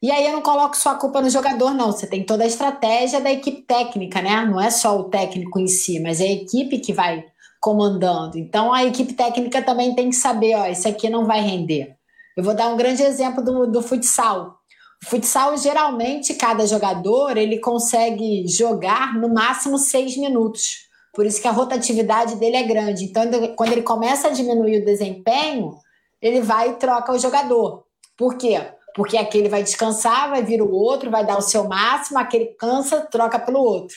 E 0.00 0.12
aí 0.12 0.26
eu 0.26 0.32
não 0.32 0.42
coloco 0.42 0.76
só 0.76 0.90
a 0.90 0.94
culpa 0.94 1.20
no 1.20 1.28
jogador, 1.28 1.74
não. 1.74 1.90
Você 1.90 2.06
tem 2.06 2.24
toda 2.24 2.44
a 2.44 2.46
estratégia 2.46 3.20
da 3.20 3.32
equipe 3.32 3.62
técnica, 3.62 4.22
né? 4.22 4.46
Não 4.46 4.60
é 4.60 4.70
só 4.70 4.96
o 4.96 5.04
técnico 5.04 5.58
em 5.58 5.66
si, 5.66 5.98
mas 5.98 6.20
é 6.20 6.24
a 6.24 6.32
equipe 6.32 6.78
que 6.78 6.92
vai 6.92 7.24
comandando. 7.60 8.38
Então 8.38 8.72
a 8.72 8.84
equipe 8.84 9.12
técnica 9.12 9.60
também 9.60 9.94
tem 9.94 10.10
que 10.10 10.16
saber, 10.16 10.54
ó, 10.54 10.66
isso 10.66 10.86
aqui 10.86 11.10
não 11.10 11.26
vai 11.26 11.40
render. 11.40 11.96
Eu 12.36 12.44
vou 12.44 12.54
dar 12.54 12.68
um 12.68 12.76
grande 12.76 13.02
exemplo 13.02 13.42
do, 13.42 13.66
do 13.66 13.82
futsal. 13.82 14.58
O 15.02 15.06
futsal, 15.10 15.56
geralmente, 15.56 16.34
cada 16.34 16.64
jogador 16.66 17.36
ele 17.36 17.58
consegue 17.58 18.46
jogar 18.46 19.14
no 19.14 19.28
máximo 19.28 19.78
seis 19.78 20.16
minutos. 20.16 20.86
Por 21.12 21.26
isso 21.26 21.42
que 21.42 21.48
a 21.48 21.52
rotatividade 21.52 22.36
dele 22.36 22.56
é 22.56 22.62
grande. 22.62 23.04
Então, 23.04 23.24
quando 23.56 23.72
ele 23.72 23.82
começa 23.82 24.28
a 24.28 24.30
diminuir 24.30 24.80
o 24.80 24.84
desempenho, 24.84 25.76
ele 26.20 26.40
vai 26.40 26.70
e 26.70 26.74
troca 26.74 27.12
o 27.12 27.18
jogador. 27.18 27.84
Por 28.16 28.36
quê? 28.36 28.60
Porque 28.94 29.16
aquele 29.16 29.48
vai 29.48 29.62
descansar, 29.62 30.30
vai 30.30 30.42
vir 30.42 30.60
o 30.60 30.70
outro, 30.70 31.10
vai 31.10 31.24
dar 31.24 31.38
o 31.38 31.42
seu 31.42 31.64
máximo, 31.68 32.18
aquele 32.18 32.46
cansa, 32.46 33.02
troca 33.02 33.38
pelo 33.38 33.60
outro. 33.60 33.96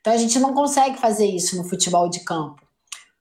Então 0.00 0.12
a 0.12 0.16
gente 0.16 0.38
não 0.38 0.52
consegue 0.52 0.98
fazer 0.98 1.26
isso 1.26 1.56
no 1.56 1.64
futebol 1.64 2.08
de 2.08 2.20
campo. 2.20 2.60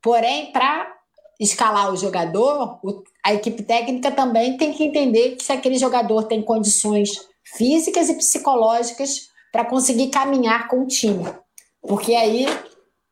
Porém, 0.02 0.52
para 0.52 0.92
escalar 1.40 1.92
o 1.92 1.96
jogador, 1.96 2.80
a 3.24 3.34
equipe 3.34 3.64
técnica 3.64 4.12
também 4.12 4.58
tem 4.58 4.74
que 4.74 4.84
entender 4.84 5.36
que 5.36 5.44
se 5.44 5.52
aquele 5.52 5.78
jogador 5.78 6.24
tem 6.24 6.42
condições 6.42 7.10
físicas 7.44 8.10
e 8.10 8.16
psicológicas 8.16 9.30
para 9.52 9.66
conseguir 9.66 10.08
caminhar 10.10 10.68
com 10.68 10.82
o 10.82 10.88
time. 10.88 11.26
Porque 11.82 12.16
aí 12.16 12.46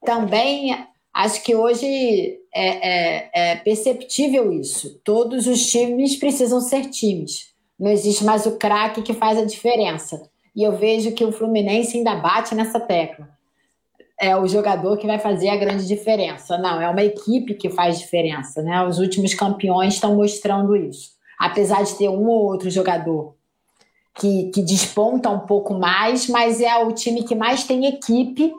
também 0.03 0.87
acho 1.13 1.43
que 1.43 1.55
hoje 1.55 2.38
é, 2.53 2.89
é, 2.89 3.29
é 3.33 3.55
perceptível 3.57 4.51
isso. 4.51 4.99
Todos 5.03 5.47
os 5.47 5.65
times 5.65 6.15
precisam 6.15 6.61
ser 6.61 6.89
times. 6.89 7.49
Não 7.79 7.91
existe 7.91 8.23
mais 8.23 8.45
o 8.45 8.57
craque 8.57 9.01
que 9.01 9.13
faz 9.13 9.37
a 9.37 9.45
diferença. 9.45 10.21
E 10.55 10.63
eu 10.63 10.75
vejo 10.75 11.13
que 11.13 11.23
o 11.23 11.31
Fluminense 11.31 11.97
ainda 11.97 12.15
bate 12.15 12.53
nessa 12.55 12.79
tecla 12.79 13.39
é 14.19 14.35
o 14.35 14.45
jogador 14.45 14.97
que 14.97 15.07
vai 15.07 15.17
fazer 15.17 15.47
a 15.47 15.55
grande 15.55 15.87
diferença. 15.87 16.57
Não, 16.57 16.81
é 16.81 16.89
uma 16.89 17.03
equipe 17.03 17.53
que 17.53 17.69
faz 17.69 17.97
diferença, 17.97 18.61
né? 18.61 18.85
Os 18.85 18.99
últimos 18.99 19.33
campeões 19.33 19.93
estão 19.93 20.15
mostrando 20.15 20.75
isso. 20.75 21.11
Apesar 21.39 21.83
de 21.83 21.95
ter 21.95 22.09
um 22.09 22.27
ou 22.27 22.43
outro 22.43 22.69
jogador 22.69 23.33
que, 24.19 24.51
que 24.53 24.61
desponta 24.61 25.29
um 25.29 25.39
pouco 25.39 25.73
mais, 25.73 26.27
mas 26.27 26.59
é 26.59 26.75
o 26.83 26.91
time 26.91 27.23
que 27.23 27.33
mais 27.33 27.63
tem 27.63 27.85
equipe, 27.85 28.53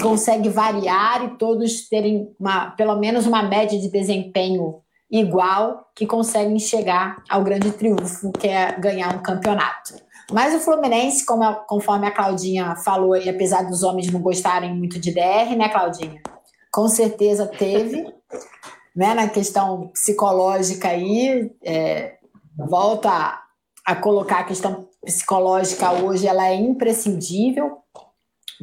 consegue 0.00 0.48
variar 0.48 1.24
e 1.24 1.38
todos 1.38 1.88
terem 1.88 2.34
uma, 2.38 2.70
pelo 2.72 2.96
menos 2.96 3.26
uma 3.26 3.42
média 3.42 3.78
de 3.78 3.90
desempenho 3.90 4.82
igual, 5.10 5.90
que 5.94 6.06
conseguem 6.06 6.58
chegar 6.58 7.22
ao 7.28 7.42
grande 7.42 7.72
triunfo, 7.72 8.30
que 8.32 8.46
é 8.46 8.78
ganhar 8.78 9.14
um 9.16 9.22
campeonato. 9.22 9.94
Mas 10.30 10.54
o 10.54 10.60
Fluminense, 10.60 11.24
a, 11.28 11.54
conforme 11.54 12.06
a 12.06 12.12
Claudinha 12.12 12.76
falou, 12.76 13.16
e 13.16 13.28
apesar 13.28 13.62
dos 13.62 13.82
homens 13.82 14.12
não 14.12 14.20
gostarem 14.20 14.72
muito 14.72 15.00
de 15.00 15.12
DR, 15.12 15.56
né, 15.56 15.68
Claudinha? 15.68 16.22
Com 16.70 16.86
certeza 16.86 17.46
teve, 17.46 18.06
né, 18.94 19.14
na 19.14 19.28
questão 19.28 19.88
psicológica 19.88 20.88
aí, 20.88 21.50
é, 21.64 22.18
volta 22.56 23.40
a 23.84 23.96
colocar 23.96 24.40
a 24.40 24.44
questão 24.44 24.88
psicológica 25.04 25.90
hoje, 25.90 26.28
ela 26.28 26.46
é 26.46 26.54
imprescindível 26.54 27.78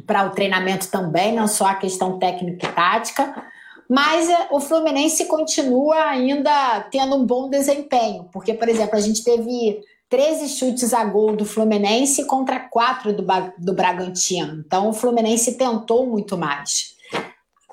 para 0.06 0.26
o 0.26 0.30
treinamento 0.30 0.90
também, 0.90 1.34
não 1.34 1.48
só 1.48 1.66
a 1.66 1.74
questão 1.74 2.18
técnica 2.18 2.66
e 2.66 2.72
tática, 2.72 3.44
mas 3.88 4.28
é, 4.28 4.48
o 4.50 4.60
Fluminense 4.60 5.24
continua 5.24 5.96
ainda 6.04 6.80
tendo 6.90 7.16
um 7.16 7.24
bom 7.24 7.48
desempenho, 7.48 8.28
porque, 8.32 8.52
por 8.52 8.68
exemplo, 8.68 8.96
a 8.96 9.00
gente 9.00 9.24
teve 9.24 9.80
13 10.10 10.48
chutes 10.48 10.92
a 10.92 11.04
gol 11.04 11.34
do 11.36 11.44
Fluminense 11.44 12.24
contra 12.26 12.60
4 12.60 13.12
do, 13.14 13.24
do 13.58 13.74
Bragantino. 13.74 14.62
Então 14.66 14.88
o 14.88 14.92
Fluminense 14.92 15.56
tentou 15.56 16.06
muito 16.06 16.36
mais. 16.36 16.96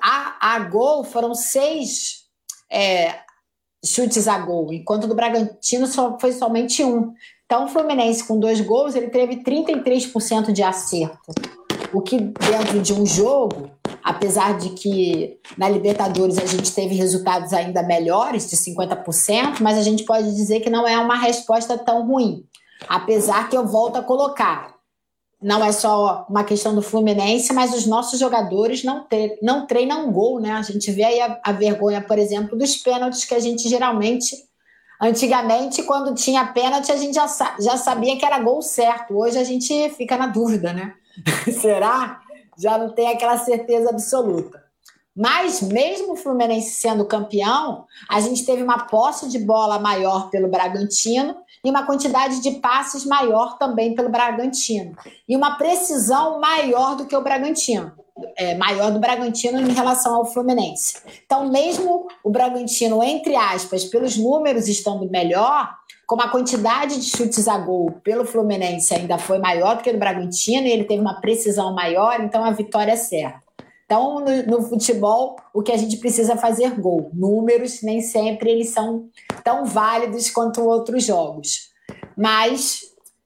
A, 0.02 0.54
a 0.54 0.58
gol 0.60 1.04
foram 1.04 1.34
seis 1.34 2.24
é, 2.70 3.20
chutes 3.84 4.28
a 4.28 4.38
gol, 4.38 4.72
enquanto 4.72 5.06
do 5.06 5.14
Bragantino 5.14 5.86
só 5.86 6.18
foi 6.18 6.32
somente 6.32 6.84
um. 6.84 7.12
Então 7.44 7.64
o 7.64 7.68
Fluminense 7.68 8.26
com 8.26 8.38
dois 8.38 8.60
gols 8.60 8.94
ele 8.94 9.08
teve 9.08 9.42
33% 9.42 10.52
de 10.52 10.62
acerto. 10.62 11.32
O 11.92 12.00
que 12.00 12.18
dentro 12.18 12.80
de 12.80 12.92
um 12.92 13.06
jogo 13.06 13.70
apesar 14.06 14.56
de 14.56 14.70
que 14.70 15.40
na 15.58 15.68
Libertadores 15.68 16.38
a 16.38 16.46
gente 16.46 16.72
teve 16.72 16.94
resultados 16.94 17.52
ainda 17.52 17.82
melhores, 17.82 18.48
de 18.48 18.56
50%, 18.56 19.60
mas 19.60 19.76
a 19.76 19.82
gente 19.82 20.04
pode 20.04 20.32
dizer 20.32 20.60
que 20.60 20.70
não 20.70 20.86
é 20.86 20.96
uma 20.96 21.16
resposta 21.16 21.76
tão 21.76 22.06
ruim. 22.06 22.44
Apesar 22.88 23.50
que 23.50 23.56
eu 23.56 23.66
volto 23.66 23.96
a 23.96 24.02
colocar, 24.02 24.76
não 25.42 25.64
é 25.64 25.72
só 25.72 26.24
uma 26.30 26.44
questão 26.44 26.72
do 26.72 26.82
Fluminense, 26.82 27.52
mas 27.52 27.74
os 27.74 27.84
nossos 27.84 28.20
jogadores 28.20 28.84
não, 28.84 29.02
ter, 29.02 29.40
não 29.42 29.66
treinam 29.66 30.12
gol, 30.12 30.38
né? 30.38 30.52
A 30.52 30.62
gente 30.62 30.88
vê 30.92 31.02
aí 31.02 31.20
a, 31.20 31.40
a 31.44 31.50
vergonha, 31.50 32.00
por 32.00 32.16
exemplo, 32.16 32.56
dos 32.56 32.76
pênaltis 32.76 33.24
que 33.24 33.34
a 33.34 33.40
gente 33.40 33.68
geralmente 33.68 34.46
Antigamente, 34.98 35.82
quando 35.82 36.14
tinha 36.14 36.42
pênalti, 36.46 36.90
a 36.90 36.96
gente 36.96 37.14
já, 37.14 37.26
já 37.60 37.76
sabia 37.76 38.16
que 38.16 38.24
era 38.24 38.38
gol 38.38 38.62
certo. 38.62 39.14
Hoje 39.14 39.36
a 39.36 39.44
gente 39.44 39.90
fica 39.90 40.16
na 40.16 40.26
dúvida, 40.26 40.72
né? 40.72 40.94
Será? 41.60 42.20
já 42.58 42.78
não 42.78 42.90
tem 42.90 43.08
aquela 43.08 43.36
certeza 43.38 43.90
absoluta. 43.90 44.64
Mas, 45.14 45.62
mesmo 45.62 46.12
o 46.12 46.16
Fluminense 46.16 46.72
sendo 46.72 47.06
campeão, 47.06 47.86
a 48.08 48.20
gente 48.20 48.44
teve 48.44 48.62
uma 48.62 48.86
posse 48.86 49.28
de 49.28 49.38
bola 49.38 49.78
maior 49.78 50.28
pelo 50.28 50.50
Bragantino 50.50 51.36
e 51.64 51.70
uma 51.70 51.86
quantidade 51.86 52.40
de 52.42 52.52
passes 52.60 53.06
maior 53.06 53.56
também 53.56 53.94
pelo 53.94 54.10
Bragantino. 54.10 54.94
E 55.26 55.34
uma 55.34 55.56
precisão 55.56 56.38
maior 56.38 56.96
do 56.96 57.06
que 57.06 57.16
o 57.16 57.22
Bragantino. 57.22 57.92
é, 58.36 58.54
maior 58.54 58.90
do 58.90 58.98
Bragantino 58.98 59.60
em 59.60 59.72
relação 59.72 60.14
ao 60.14 60.24
Fluminense. 60.24 61.02
Então, 61.24 61.50
mesmo 61.50 62.08
o 62.24 62.30
Bragantino, 62.30 63.02
entre 63.02 63.36
aspas, 63.36 63.84
pelos 63.84 64.16
números 64.16 64.68
estando 64.68 65.10
melhor, 65.10 65.70
como 66.06 66.22
a 66.22 66.28
quantidade 66.28 67.00
de 67.00 67.16
chutes 67.16 67.48
a 67.48 67.58
gol 67.58 67.90
pelo 68.04 68.24
Fluminense 68.24 68.94
ainda 68.94 69.18
foi 69.18 69.38
maior 69.38 69.76
do 69.76 69.82
que 69.82 69.92
do 69.92 69.98
Bragantino 69.98 70.66
e 70.66 70.70
ele 70.70 70.84
teve 70.84 71.00
uma 71.00 71.20
precisão 71.20 71.74
maior, 71.74 72.20
então 72.20 72.44
a 72.44 72.52
vitória 72.52 72.92
é 72.92 72.96
certa. 72.96 73.44
Então, 73.84 74.20
no, 74.20 74.58
no, 74.58 74.62
futebol, 74.62 75.36
o 75.54 75.62
que 75.62 75.70
a 75.70 75.76
gente 75.76 75.96
precisa 75.98 76.36
fazer 76.36 76.70
gol. 76.80 77.08
Números 77.14 77.82
nem 77.82 78.00
sempre 78.00 78.50
eles 78.50 78.70
são 78.70 79.08
tão 79.44 79.64
válidos 79.64 80.28
quanto 80.28 80.64
outros 80.64 81.04
jogos. 81.04 81.70
Mas 82.16 82.80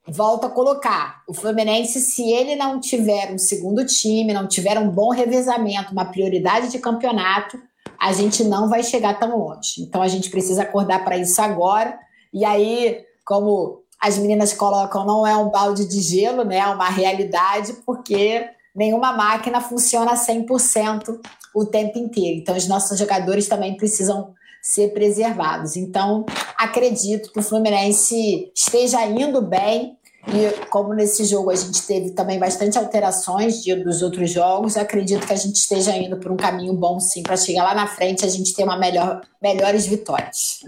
volto 0.07 0.47
a 0.47 0.51
colocar, 0.51 1.23
o 1.27 1.33
Fluminense, 1.33 2.01
se 2.01 2.31
ele 2.31 2.57
não 2.57 2.79
tiver 2.79 3.33
um 3.33 3.39
segundo 3.39 3.87
time, 3.87 4.35
não 4.35 4.47
tiver 4.47 4.79
um 4.79 4.91
bom 4.91 5.11
revezamento, 5.11 5.93
uma 5.93 6.05
prioridade 6.05 6.71
de 6.71 6.79
campeonato, 6.79 7.59
a 7.99 8.13
gente 8.13 8.45
não 8.45 8.69
vai 8.69 8.83
chegar 8.83 9.19
tão 9.19 9.39
longe. 9.39 9.81
Então 9.81 10.03
a 10.03 10.09
gente 10.09 10.31
precisa 10.31 10.63
acordar 10.63 11.05
para 11.05 11.17
isso 11.17 11.41
agora. 11.41 11.99
E 12.33 12.45
aí, 12.45 13.05
como 13.25 13.83
as 14.01 14.17
meninas 14.17 14.53
colocam, 14.53 15.05
não 15.05 15.27
é 15.27 15.37
um 15.37 15.51
balde 15.51 15.87
de 15.87 16.01
gelo, 16.01 16.45
né? 16.45 16.59
É 16.59 16.67
uma 16.67 16.89
realidade, 16.89 17.75
porque 17.85 18.49
nenhuma 18.75 19.13
máquina 19.13 19.61
funciona 19.61 20.15
100% 20.15 21.21
o 21.55 21.67
tempo 21.67 21.99
inteiro. 21.99 22.39
Então, 22.41 22.57
os 22.57 22.67
nossos 22.67 22.99
jogadores 22.99 23.49
também 23.49 23.77
precisam 23.77 24.35
ser 24.63 24.93
preservados. 24.93 25.77
Então, 25.77 26.25
acredito 26.57 27.33
que 27.33 27.39
o 27.39 27.43
Fluminense 27.43 28.51
esteja 28.55 29.05
indo 29.05 29.43
bem. 29.43 29.99
E 30.29 30.67
como 30.67 30.93
nesse 30.93 31.25
jogo 31.25 31.51
a 31.51 31.57
gente 31.57 31.83
teve 31.87 32.11
também 32.11 32.39
bastante 32.39 32.77
alterações 32.77 33.63
de, 33.63 33.75
dos 33.77 34.03
outros 34.03 34.31
jogos, 34.31 34.77
acredito 34.77 35.27
que 35.27 35.33
a 35.33 35.37
gente 35.37 35.57
esteja 35.57 35.97
indo 35.97 36.19
por 36.19 36.31
um 36.31 36.37
caminho 36.37 36.75
bom, 36.75 37.01
sim, 37.01 37.23
para 37.23 37.39
chegar 37.39 37.63
lá 37.63 37.75
na 37.75 37.87
frente 37.87 38.25
a 38.25 38.29
gente 38.29 38.55
ter 38.55 38.63
uma 38.63 38.77
melhor, 38.77 39.23
melhores 39.43 39.87
vitórias. 39.87 40.61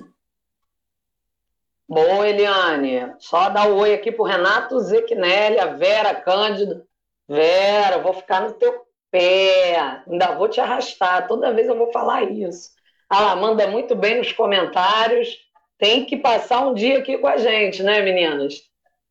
Bom, 1.94 2.24
Eliane, 2.24 3.12
só 3.18 3.50
dar 3.50 3.68
o 3.68 3.74
um 3.74 3.80
oi 3.80 3.92
aqui 3.92 4.10
para 4.10 4.22
o 4.22 4.26
Renato 4.26 4.80
Zequinelli, 4.80 5.58
a 5.60 5.66
Vera 5.66 6.14
Cândido, 6.14 6.86
Vera, 7.28 7.98
vou 7.98 8.14
ficar 8.14 8.40
no 8.40 8.54
teu 8.54 8.86
pé, 9.10 10.00
ainda 10.08 10.34
vou 10.34 10.48
te 10.48 10.58
arrastar, 10.58 11.28
toda 11.28 11.52
vez 11.52 11.68
eu 11.68 11.76
vou 11.76 11.92
falar 11.92 12.22
isso. 12.22 12.70
A 13.10 13.36
manda 13.36 13.66
muito 13.66 13.94
bem 13.94 14.16
nos 14.16 14.32
comentários, 14.32 15.36
tem 15.76 16.06
que 16.06 16.16
passar 16.16 16.66
um 16.66 16.72
dia 16.72 16.96
aqui 16.96 17.18
com 17.18 17.26
a 17.26 17.36
gente, 17.36 17.82
né, 17.82 18.00
meninas? 18.00 18.62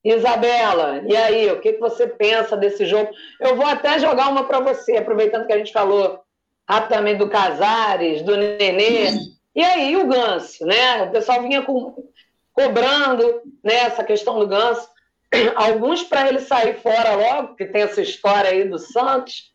Isabela, 0.04 1.04
e 1.08 1.16
aí, 1.16 1.52
o 1.52 1.62
que, 1.62 1.74
que 1.74 1.80
você 1.80 2.08
pensa 2.08 2.58
desse 2.58 2.88
jogo? 2.88 3.12
Eu 3.40 3.56
vou 3.56 3.68
até 3.68 4.00
jogar 4.00 4.30
uma 4.30 4.46
para 4.46 4.60
você, 4.60 4.98
aproveitando 4.98 5.46
que 5.46 5.54
a 5.54 5.58
gente 5.60 5.72
falou 5.72 6.20
rapidamente 6.68 7.20
do 7.20 7.30
Casares, 7.30 8.24
do 8.24 8.36
Nenê. 8.36 9.12
E 9.54 9.64
aí, 9.64 9.96
o 9.98 10.08
Ganso, 10.08 10.66
né? 10.66 11.04
O 11.04 11.12
pessoal 11.12 11.44
vinha 11.44 11.62
com, 11.62 11.94
cobrando 12.54 13.42
né, 13.64 13.76
essa 13.76 14.04
questão 14.04 14.40
do 14.40 14.48
Ganso. 14.48 14.88
alguns 15.56 16.04
para 16.04 16.28
ele 16.28 16.40
sair 16.40 16.76
fora 16.82 17.16
logo, 17.16 17.56
que 17.56 17.66
tem 17.66 17.84
essa 17.84 18.02
história 18.02 18.50
aí 18.50 18.68
do 18.68 18.78
Santos. 18.78 19.54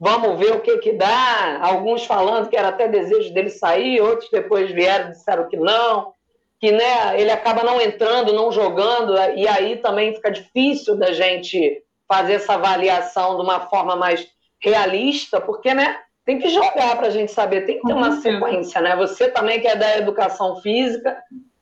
Vamos 0.00 0.38
ver 0.38 0.52
o 0.52 0.60
que 0.60 0.78
que 0.78 0.92
dá. 0.92 1.58
Alguns 1.60 2.04
falando 2.04 2.48
que 2.48 2.56
era 2.56 2.68
até 2.68 2.86
desejo 2.86 3.34
dele 3.34 3.50
sair, 3.50 4.00
outros 4.00 4.30
depois 4.30 4.70
vieram 4.70 5.08
e 5.08 5.12
disseram 5.12 5.48
que 5.48 5.56
não, 5.56 6.12
que 6.60 6.70
né, 6.70 7.20
ele 7.20 7.30
acaba 7.30 7.64
não 7.64 7.80
entrando, 7.80 8.32
não 8.32 8.52
jogando, 8.52 9.14
e 9.36 9.46
aí 9.46 9.76
também 9.76 10.14
fica 10.14 10.30
difícil 10.30 10.96
da 10.96 11.12
gente 11.12 11.82
fazer 12.06 12.34
essa 12.34 12.54
avaliação 12.54 13.36
de 13.36 13.42
uma 13.42 13.68
forma 13.68 13.94
mais 13.96 14.26
realista, 14.60 15.40
porque 15.40 15.74
né, 15.74 15.98
tem 16.24 16.38
que 16.38 16.48
jogar 16.48 16.96
para 16.96 17.08
a 17.08 17.10
gente 17.10 17.32
saber, 17.32 17.62
tem 17.62 17.80
que 17.80 17.86
ter 17.86 17.92
uma 17.92 18.20
sequência, 18.20 18.80
né? 18.80 18.96
Você 18.96 19.28
também 19.28 19.60
que 19.60 19.66
é 19.66 19.76
da 19.76 19.98
educação 19.98 20.56
física, 20.60 21.16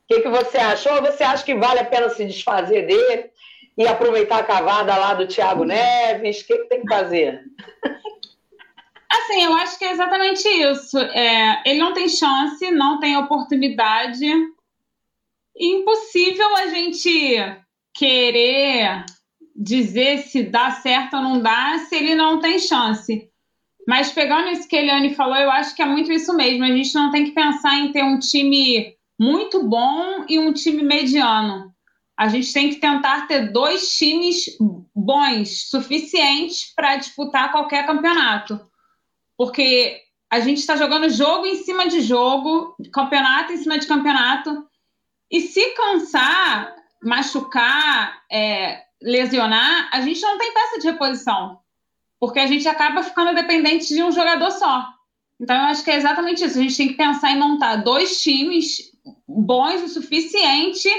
o 0.09 0.15
que, 0.15 0.21
que 0.21 0.29
você 0.29 0.57
achou? 0.57 0.93
Ou 0.93 1.01
você 1.01 1.23
acha 1.23 1.43
que 1.43 1.55
vale 1.55 1.79
a 1.79 1.85
pena 1.85 2.09
se 2.09 2.25
desfazer 2.25 2.87
dele? 2.87 3.31
e 3.77 3.87
aproveitar 3.87 4.39
a 4.39 4.43
cavada 4.43 4.97
lá 4.97 5.13
do 5.13 5.27
Thiago 5.27 5.63
Neves? 5.63 6.41
O 6.41 6.47
que, 6.47 6.57
que 6.57 6.69
tem 6.69 6.81
que 6.81 6.93
fazer? 6.93 7.43
Assim, 9.09 9.43
eu 9.43 9.53
acho 9.53 9.77
que 9.77 9.85
é 9.85 9.91
exatamente 9.91 10.47
isso. 10.47 10.97
É, 10.97 11.61
ele 11.65 11.79
não 11.79 11.93
tem 11.93 12.09
chance, 12.09 12.71
não 12.71 12.99
tem 12.99 13.15
oportunidade. 13.15 14.25
Impossível 15.55 16.55
a 16.57 16.67
gente 16.67 17.39
querer 17.93 19.05
dizer 19.55 20.19
se 20.19 20.43
dá 20.43 20.71
certo 20.71 21.15
ou 21.15 21.21
não 21.21 21.39
dá 21.41 21.79
se 21.87 21.95
ele 21.95 22.15
não 22.15 22.39
tem 22.39 22.59
chance. 22.59 23.29
Mas 23.87 24.11
pegando 24.11 24.49
isso 24.49 24.67
que 24.67 24.75
a 24.75 24.81
Eliane 24.81 25.15
falou, 25.15 25.37
eu 25.37 25.49
acho 25.49 25.75
que 25.75 25.81
é 25.81 25.85
muito 25.85 26.11
isso 26.11 26.35
mesmo. 26.35 26.63
A 26.63 26.67
gente 26.67 26.93
não 26.93 27.11
tem 27.11 27.25
que 27.25 27.31
pensar 27.31 27.75
em 27.75 27.91
ter 27.91 28.03
um 28.03 28.19
time 28.19 28.96
muito 29.19 29.63
bom 29.63 30.25
e 30.27 30.39
um 30.39 30.53
time 30.53 30.83
mediano 30.83 31.75
a 32.17 32.27
gente 32.27 32.51
tem 32.51 32.69
que 32.71 32.77
tentar 32.77 33.27
ter 33.27 33.51
dois 33.51 33.95
times 33.95 34.57
bons, 34.95 35.69
suficientes 35.69 36.73
para 36.75 36.95
disputar 36.95 37.51
qualquer 37.51 37.85
campeonato. 37.85 38.59
Porque 39.37 40.01
a 40.27 40.39
gente 40.39 40.57
está 40.57 40.75
jogando 40.75 41.09
jogo 41.09 41.45
em 41.45 41.63
cima 41.63 41.87
de 41.87 42.01
jogo, 42.01 42.75
campeonato 42.91 43.53
em 43.53 43.57
cima 43.57 43.77
de 43.77 43.85
campeonato. 43.85 44.65
E 45.29 45.41
se 45.41 45.63
cansar, 45.75 46.75
machucar, 47.03 48.19
é, 48.31 48.81
lesionar, 48.99 49.87
a 49.93 50.01
gente 50.01 50.19
não 50.19 50.39
tem 50.39 50.51
peça 50.51 50.79
de 50.79 50.87
reposição. 50.87 51.59
Porque 52.19 52.39
a 52.39 52.47
gente 52.47 52.67
acaba 52.67 53.03
ficando 53.03 53.35
dependente 53.35 53.93
de 53.93 54.01
um 54.01 54.11
jogador 54.11 54.49
só. 54.49 54.87
Então, 55.39 55.55
eu 55.55 55.65
acho 55.65 55.83
que 55.83 55.91
é 55.91 55.95
exatamente 55.95 56.43
isso. 56.43 56.57
A 56.57 56.61
gente 56.63 56.77
tem 56.77 56.87
que 56.87 56.95
pensar 56.95 57.31
em 57.31 57.39
montar 57.39 57.75
dois 57.75 58.23
times 58.23 58.96
bons 59.27 59.83
o 59.83 59.87
suficiente 59.87 60.89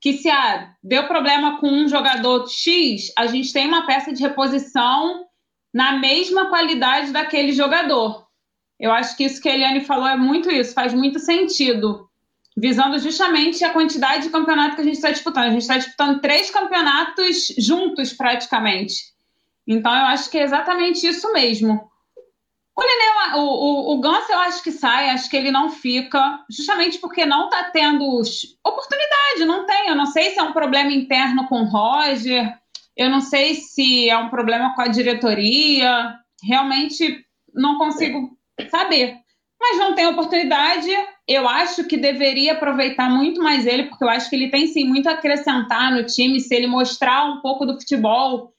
que 0.00 0.14
se 0.14 0.28
ah, 0.28 0.74
deu 0.82 1.06
problema 1.06 1.58
com 1.60 1.68
um 1.68 1.88
jogador 1.88 2.48
X, 2.48 3.12
a 3.16 3.26
gente 3.28 3.52
tem 3.52 3.68
uma 3.68 3.86
peça 3.86 4.12
de 4.12 4.20
reposição 4.20 5.24
na 5.72 5.92
mesma 5.92 6.48
qualidade 6.48 7.12
daquele 7.12 7.52
jogador. 7.52 8.26
Eu 8.80 8.90
acho 8.90 9.16
que 9.16 9.22
isso 9.22 9.40
que 9.40 9.48
a 9.48 9.54
Eliane 9.54 9.84
falou 9.84 10.08
é 10.08 10.16
muito 10.16 10.50
isso, 10.50 10.74
faz 10.74 10.92
muito 10.92 11.20
sentido. 11.20 12.08
Visando 12.56 12.98
justamente 12.98 13.64
a 13.64 13.72
quantidade 13.72 14.24
de 14.24 14.30
campeonato 14.30 14.74
que 14.74 14.82
a 14.82 14.84
gente 14.84 14.96
está 14.96 15.10
disputando. 15.10 15.44
A 15.44 15.50
gente 15.50 15.62
está 15.62 15.78
disputando 15.78 16.20
três 16.20 16.50
campeonatos 16.50 17.54
juntos, 17.56 18.12
praticamente. 18.12 19.12
Então, 19.66 19.94
eu 19.94 20.06
acho 20.06 20.28
que 20.28 20.36
é 20.36 20.42
exatamente 20.42 21.06
isso 21.06 21.32
mesmo. 21.32 21.91
O 22.74 22.80
Lineu, 22.80 23.42
o, 23.42 23.92
o, 23.92 23.94
o 23.94 24.00
Gans, 24.00 24.28
eu 24.30 24.38
acho 24.38 24.62
que 24.62 24.72
sai, 24.72 25.10
acho 25.10 25.28
que 25.28 25.36
ele 25.36 25.50
não 25.50 25.70
fica, 25.70 26.40
justamente 26.50 26.98
porque 26.98 27.26
não 27.26 27.44
está 27.44 27.64
tendo 27.64 28.04
oportunidade, 28.64 29.44
não 29.44 29.66
tem. 29.66 29.88
Eu 29.88 29.94
não 29.94 30.06
sei 30.06 30.30
se 30.30 30.38
é 30.38 30.42
um 30.42 30.52
problema 30.52 30.90
interno 30.90 31.46
com 31.48 31.62
o 31.62 31.68
Roger, 31.68 32.56
eu 32.96 33.10
não 33.10 33.20
sei 33.20 33.54
se 33.56 34.08
é 34.08 34.16
um 34.16 34.30
problema 34.30 34.74
com 34.74 34.82
a 34.82 34.88
diretoria, 34.88 36.18
realmente 36.42 37.24
não 37.54 37.76
consigo 37.76 38.36
saber. 38.70 39.16
Mas 39.60 39.78
não 39.78 39.94
tem 39.94 40.06
oportunidade, 40.06 40.90
eu 41.28 41.48
acho 41.48 41.84
que 41.84 41.96
deveria 41.96 42.54
aproveitar 42.54 43.08
muito 43.08 43.40
mais 43.40 43.64
ele, 43.64 43.84
porque 43.84 44.02
eu 44.02 44.08
acho 44.08 44.28
que 44.28 44.34
ele 44.34 44.50
tem 44.50 44.66
sim 44.66 44.84
muito 44.84 45.08
a 45.08 45.12
acrescentar 45.12 45.92
no 45.92 46.04
time, 46.04 46.40
se 46.40 46.52
ele 46.54 46.66
mostrar 46.66 47.24
um 47.26 47.40
pouco 47.40 47.64
do 47.64 47.78
futebol 47.78 48.51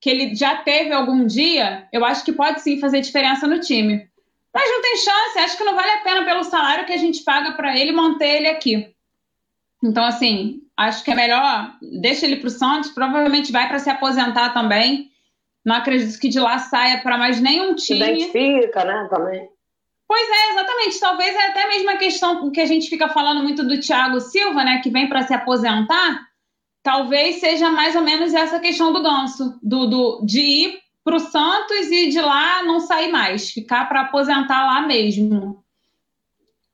que 0.00 0.08
ele 0.08 0.34
já 0.34 0.56
teve 0.56 0.92
algum 0.92 1.26
dia, 1.26 1.86
eu 1.92 2.04
acho 2.04 2.24
que 2.24 2.32
pode 2.32 2.62
sim 2.62 2.80
fazer 2.80 3.00
diferença 3.00 3.46
no 3.46 3.60
time. 3.60 4.08
Mas 4.52 4.68
não 4.68 4.82
tem 4.82 4.96
chance, 4.96 5.38
acho 5.38 5.58
que 5.58 5.64
não 5.64 5.74
vale 5.74 5.90
a 5.92 5.98
pena 5.98 6.24
pelo 6.24 6.42
salário 6.42 6.86
que 6.86 6.92
a 6.92 6.96
gente 6.96 7.22
paga 7.22 7.52
para 7.52 7.78
ele 7.78 7.92
manter 7.92 8.36
ele 8.36 8.48
aqui. 8.48 8.92
Então, 9.82 10.04
assim, 10.04 10.62
acho 10.76 11.04
que 11.04 11.10
é 11.10 11.14
melhor, 11.14 11.74
deixa 12.00 12.26
ele 12.26 12.36
para 12.36 12.48
o 12.48 12.50
Santos, 12.50 12.90
provavelmente 12.90 13.52
vai 13.52 13.68
para 13.68 13.78
se 13.78 13.90
aposentar 13.90 14.50
também. 14.50 15.10
Não 15.64 15.76
acredito 15.76 16.18
que 16.18 16.28
de 16.28 16.40
lá 16.40 16.58
saia 16.58 17.00
para 17.02 17.18
mais 17.18 17.40
nenhum 17.40 17.74
time. 17.74 18.00
Identifica, 18.00 18.84
né, 18.84 19.06
também. 19.10 19.48
Pois 20.08 20.28
é, 20.28 20.50
exatamente. 20.50 20.98
Talvez 20.98 21.36
é 21.36 21.46
até 21.48 21.68
mesmo 21.68 21.90
a 21.90 21.96
questão 21.96 22.50
que 22.50 22.60
a 22.60 22.66
gente 22.66 22.88
fica 22.88 23.08
falando 23.08 23.42
muito 23.42 23.62
do 23.62 23.78
Thiago 23.78 24.20
Silva, 24.20 24.64
né, 24.64 24.80
que 24.82 24.90
vem 24.90 25.08
para 25.08 25.22
se 25.22 25.32
aposentar 25.32 26.29
talvez 26.82 27.40
seja 27.40 27.70
mais 27.70 27.94
ou 27.94 28.02
menos 28.02 28.34
essa 28.34 28.58
questão 28.60 28.92
do 28.92 29.02
ganso, 29.02 29.58
do, 29.62 29.86
do 29.86 30.24
de 30.24 30.40
ir 30.40 30.80
para 31.04 31.16
o 31.16 31.20
Santos 31.20 31.90
e 31.90 32.08
de 32.08 32.20
lá 32.20 32.62
não 32.62 32.80
sair 32.80 33.10
mais, 33.10 33.50
ficar 33.50 33.88
para 33.88 34.02
aposentar 34.02 34.66
lá 34.66 34.82
mesmo. 34.82 35.64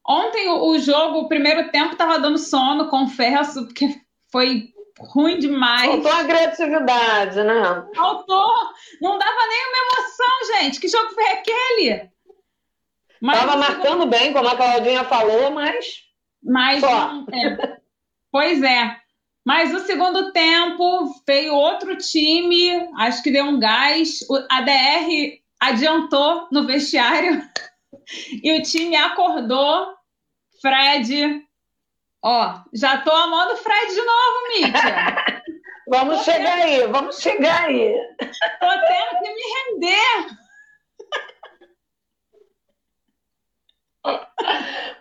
Ontem 0.06 0.48
o, 0.48 0.78
jogo, 0.78 1.20
o 1.20 1.28
primeiro 1.28 1.70
tempo, 1.70 1.92
estava 1.92 2.18
dando 2.18 2.38
sono, 2.38 2.88
confesso, 2.88 3.66
porque 3.66 4.00
foi 4.30 4.68
ruim 4.98 5.38
demais. 5.38 5.90
Faltou 5.90 6.12
agressividade, 6.12 7.42
né? 7.42 7.86
Faltou. 7.94 8.54
Não 9.00 9.18
dava 9.18 9.48
nenhuma 9.48 9.78
emoção, 9.84 10.60
gente. 10.60 10.80
Que 10.80 10.88
jogo 10.88 11.12
foi 11.12 11.24
aquele? 11.32 12.10
Mas 13.20 13.40
Tava 13.40 13.56
marcando 13.56 14.06
bem, 14.06 14.32
como 14.32 14.48
a 14.48 14.56
Claudinha 14.56 15.04
falou, 15.04 15.50
mas. 15.50 16.04
Mas 16.42 16.80
Só. 16.80 17.24
É. 17.32 17.78
Pois 18.30 18.62
é. 18.62 18.96
Mas 19.46 19.72
o 19.72 19.78
segundo 19.86 20.32
tempo 20.32 21.22
veio 21.24 21.54
outro 21.54 21.96
time, 21.96 22.90
acho 22.98 23.22
que 23.22 23.30
deu 23.30 23.44
um 23.44 23.60
gás. 23.60 24.18
A 24.50 24.60
DR 24.62 25.40
adiantou 25.60 26.48
no 26.50 26.66
vestiário 26.66 27.40
e 28.42 28.58
o 28.58 28.62
time 28.62 28.96
acordou. 28.96 29.94
Fred, 30.60 31.44
ó, 32.24 32.60
já 32.74 32.98
tô 33.02 33.12
amando 33.12 33.52
o 33.52 33.56
Fred 33.58 33.94
de 33.94 34.02
novo, 34.02 34.48
Mídia. 34.48 35.42
vamos 35.88 36.18
tô 36.18 36.24
chegar 36.24 36.56
tendo... 36.56 36.64
aí, 36.64 36.86
vamos 36.88 37.18
chegar 37.20 37.64
aí. 37.66 37.94
Tô 38.58 38.68
tendo 38.68 39.22
que 39.22 39.32
me 39.32 39.42
render. 39.54 40.36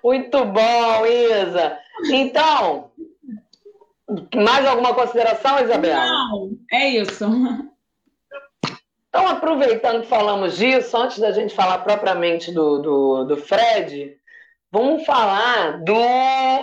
Muito 0.03 0.45
bom, 0.45 1.05
Isa. 1.05 1.79
Então, 2.12 2.91
mais 4.36 4.65
alguma 4.65 4.94
consideração, 4.94 5.60
Isabela? 5.60 6.06
Não, 6.06 6.52
é 6.72 6.89
isso. 6.89 7.26
Então, 9.10 9.28
aproveitando 9.28 10.02
que 10.02 10.08
falamos 10.08 10.58
disso, 10.58 10.98
antes 10.98 11.20
da 11.20 11.32
gente 11.32 11.56
falar 11.56 11.80
propriamente 11.80 12.52
do, 12.52 12.80
do, 12.80 13.24
do 13.24 13.38
Fred, 13.38 14.18
vamos 14.70 15.06
falar 15.06 15.82
do 15.84 15.96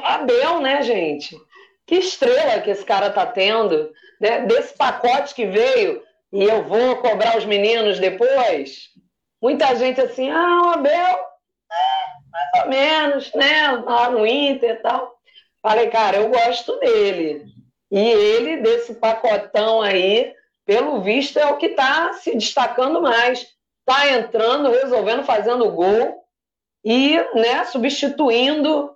Abel, 0.04 0.60
né, 0.60 0.82
gente? 0.82 1.34
Que 1.86 1.96
estrela 1.96 2.60
que 2.60 2.70
esse 2.70 2.84
cara 2.84 3.10
tá 3.10 3.24
tendo, 3.24 3.90
né? 4.20 4.42
desse 4.42 4.76
pacote 4.76 5.34
que 5.34 5.46
veio, 5.46 6.02
e 6.32 6.44
eu 6.44 6.62
vou 6.64 6.96
cobrar 6.96 7.38
os 7.38 7.44
meninos 7.44 7.98
depois. 7.98 8.90
Muita 9.40 9.74
gente 9.74 10.00
assim, 10.00 10.30
ah, 10.30 10.62
o 10.62 10.68
Abel, 10.70 10.92
é, 10.92 12.04
mais 12.30 12.64
ou 12.64 12.70
menos, 12.70 13.32
né? 13.34 13.70
Lá 13.84 14.10
no 14.10 14.26
Inter 14.26 14.72
e 14.72 14.82
tal. 14.82 15.11
Falei, 15.62 15.88
cara, 15.88 16.16
eu 16.16 16.28
gosto 16.28 16.78
dele. 16.80 17.46
E 17.90 17.98
ele, 17.98 18.56
desse 18.58 18.94
pacotão 18.94 19.80
aí, 19.80 20.34
pelo 20.66 21.00
visto, 21.00 21.38
é 21.38 21.46
o 21.46 21.56
que 21.56 21.66
está 21.66 22.12
se 22.14 22.34
destacando 22.34 23.00
mais. 23.00 23.46
Está 23.86 24.10
entrando, 24.10 24.70
resolvendo, 24.70 25.24
fazendo 25.24 25.70
gol 25.70 26.22
e 26.84 27.16
né, 27.34 27.64
substituindo, 27.64 28.92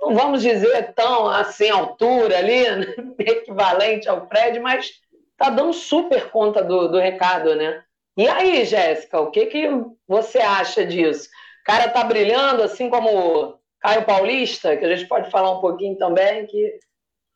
não 0.00 0.14
vamos 0.14 0.42
dizer 0.42 0.94
tão 0.94 1.28
assim, 1.28 1.68
altura 1.68 2.38
ali, 2.38 2.70
né, 2.70 2.94
equivalente 3.18 4.08
ao 4.08 4.26
Fred, 4.26 4.58
mas 4.60 4.92
está 5.32 5.50
dando 5.50 5.72
super 5.72 6.30
conta 6.30 6.62
do, 6.62 6.88
do 6.88 6.98
recado, 6.98 7.54
né? 7.54 7.82
E 8.16 8.26
aí, 8.26 8.64
Jéssica, 8.64 9.20
o 9.20 9.30
que, 9.30 9.46
que 9.46 9.68
você 10.06 10.38
acha 10.38 10.84
disso? 10.84 11.28
O 11.62 11.64
cara 11.64 11.88
tá 11.88 12.02
brilhando, 12.02 12.62
assim 12.62 12.88
como 12.90 13.57
Caio 13.80 14.04
Paulista, 14.04 14.76
que 14.76 14.84
a 14.84 14.96
gente 14.96 15.08
pode 15.08 15.30
falar 15.30 15.52
um 15.52 15.60
pouquinho 15.60 15.96
também, 15.96 16.46
que, 16.46 16.78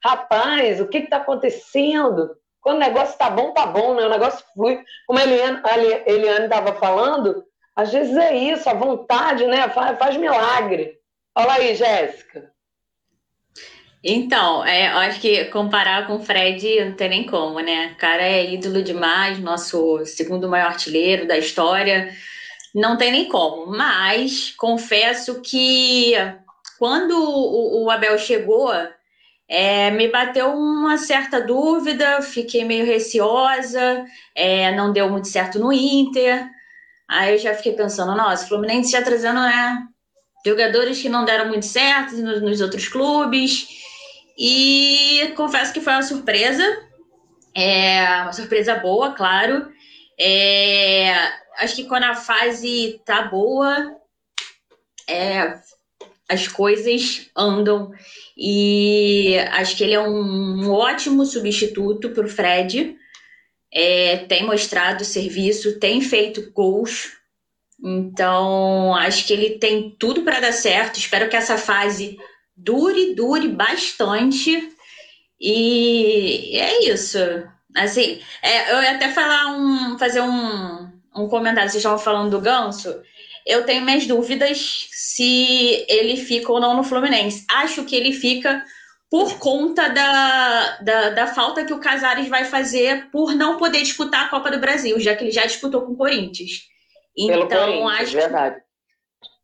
rapaz, 0.05 0.81
o 0.81 0.89
que 0.89 0.99
está 0.99 1.19
acontecendo? 1.19 2.31
Quando 2.61 2.77
o 2.77 2.81
negócio 2.81 3.19
tá 3.19 3.31
bom, 3.31 3.53
tá 3.53 3.67
bom, 3.67 3.95
né? 3.95 4.07
O 4.07 4.11
negócio 4.11 4.45
flui. 4.55 4.83
Como 5.07 5.19
a 5.19 5.25
Eliane 5.25 6.45
estava 6.45 6.75
falando, 6.75 7.45
às 7.75 7.93
vezes 7.93 8.17
é 8.17 8.37
isso, 8.37 8.69
a 8.69 8.75
vontade, 8.75 9.47
né? 9.47 9.69
Faz, 9.71 9.99
faz 9.99 10.17
milagre. 10.17 10.99
Olha 11.35 11.53
aí, 11.53 11.75
Jéssica. 11.75 12.53
Então, 14.05 14.65
é, 14.65 14.89
acho 14.89 15.21
que 15.21 15.45
comparar 15.47 16.07
com 16.07 16.17
o 16.17 16.23
Fred 16.23 16.85
não 16.85 16.93
tem 16.95 17.09
nem 17.09 17.27
como, 17.27 17.61
né? 17.61 17.93
O 17.95 17.97
cara 17.99 18.23
é 18.23 18.53
ídolo 18.53 18.83
demais, 18.83 19.39
nosso 19.39 20.05
segundo 20.05 20.49
maior 20.49 20.69
artilheiro 20.69 21.27
da 21.27 21.39
história. 21.39 22.13
Não 22.75 22.97
tem 22.97 23.13
nem 23.13 23.29
como. 23.29 23.67
Mas 23.67 24.51
confesso 24.57 25.41
que 25.41 26.15
quando 26.79 27.13
o, 27.13 27.85
o 27.85 27.91
Abel 27.91 28.19
chegou, 28.19 28.73
é, 29.49 29.91
me 29.91 30.09
bateu 30.09 30.49
uma 30.53 30.97
certa 30.97 31.41
dúvida, 31.41 32.23
fiquei 32.23 32.65
meio 32.65 32.87
receosa, 32.87 34.05
é, 34.35 34.75
não 34.75 34.93
deu 34.93 35.11
muito 35.11 35.29
certo 35.29 35.59
no 35.59 35.73
Inter. 35.73 36.49
Aí 37.07 37.35
eu 37.35 37.39
já 37.39 37.55
fiquei 37.55 37.73
pensando, 37.73 38.17
nossa, 38.17 38.45
o 38.45 38.49
Fluminense 38.49 38.93
já 38.93 39.03
trazendo 39.03 39.41
né, 39.41 39.87
jogadores 40.45 41.01
que 41.01 41.09
não 41.09 41.25
deram 41.25 41.49
muito 41.49 41.67
certo 41.67 42.17
nos, 42.17 42.41
nos 42.41 42.61
outros 42.61 42.89
clubes. 42.89 43.69
E 44.39 45.33
confesso 45.37 45.73
que 45.73 45.81
foi 45.81 45.93
uma 45.93 46.03
surpresa, 46.03 46.65
é, 47.55 48.23
uma 48.23 48.33
surpresa 48.33 48.77
boa, 48.77 49.13
claro. 49.13 49.72
É, 50.25 51.11
acho 51.59 51.75
que 51.75 51.85
quando 51.85 52.05
a 52.05 52.15
fase 52.15 53.01
tá 53.05 53.23
boa, 53.23 53.97
é, 55.09 55.59
as 56.29 56.47
coisas 56.47 57.29
andam 57.37 57.91
e 58.37 59.37
acho 59.51 59.77
que 59.77 59.83
ele 59.83 59.95
é 59.95 60.01
um 60.01 60.71
ótimo 60.71 61.27
substituto 61.27 62.11
para 62.11 62.25
o 62.25 62.29
Fred. 62.29 62.97
É, 63.75 64.19
tem 64.19 64.47
mostrado 64.47 65.05
serviço, 65.05 65.81
tem 65.81 66.01
feito 66.01 66.53
gols. 66.53 67.11
Então, 67.85 68.95
acho 68.95 69.27
que 69.27 69.33
ele 69.33 69.59
tem 69.59 69.97
tudo 69.99 70.23
para 70.23 70.39
dar 70.39 70.53
certo. 70.53 71.01
Espero 71.01 71.29
que 71.29 71.35
essa 71.35 71.59
fase 71.59 72.17
dure, 72.57 73.13
dure 73.17 73.49
bastante. 73.49 74.73
E 75.41 76.57
é 76.57 76.93
isso. 76.93 77.19
Assim, 77.77 78.21
é, 78.43 78.73
eu 78.73 78.83
ia 78.83 78.93
até 78.93 79.09
falar 79.11 79.57
um, 79.57 79.99
fazer 79.99 80.21
um, 80.21 80.91
um 81.17 81.29
comentário. 81.29 81.71
Vocês 81.71 81.81
estavam 81.81 81.99
falando 81.99 82.31
do 82.31 82.41
Ganso. 82.41 83.03
Eu 83.47 83.65
tenho 83.65 83.85
minhas 83.85 84.07
dúvidas 84.07 84.89
se 84.91 85.85
ele 85.89 86.17
fica 86.17 86.53
ou 86.53 86.61
não 86.61 86.77
no 86.77 86.85
Fluminense. 86.85 87.45
Acho 87.51 87.85
que 87.85 87.97
ele 87.97 88.13
fica 88.13 88.65
por 89.11 89.39
conta 89.39 89.89
da, 89.89 90.79
da, 90.79 91.11
da, 91.11 91.27
falta 91.27 91.65
que 91.67 91.73
o 91.75 91.81
Casares 91.81 92.29
vai 92.29 92.47
fazer 92.47 93.11
por 93.11 93.35
não 93.35 93.59
poder 93.59 93.83
disputar 93.83 94.25
a 94.25 94.29
Copa 94.29 94.51
do 94.51 94.59
Brasil, 94.59 94.99
já 94.99 95.15
que 95.15 95.25
ele 95.25 95.31
já 95.31 95.45
disputou 95.45 95.83
com 95.83 95.93
o 95.93 95.97
Corinthians. 95.97 96.63
Então, 97.17 97.47
Corinthians, 97.47 98.01
acho 98.01 98.13
verdade. 98.13 98.57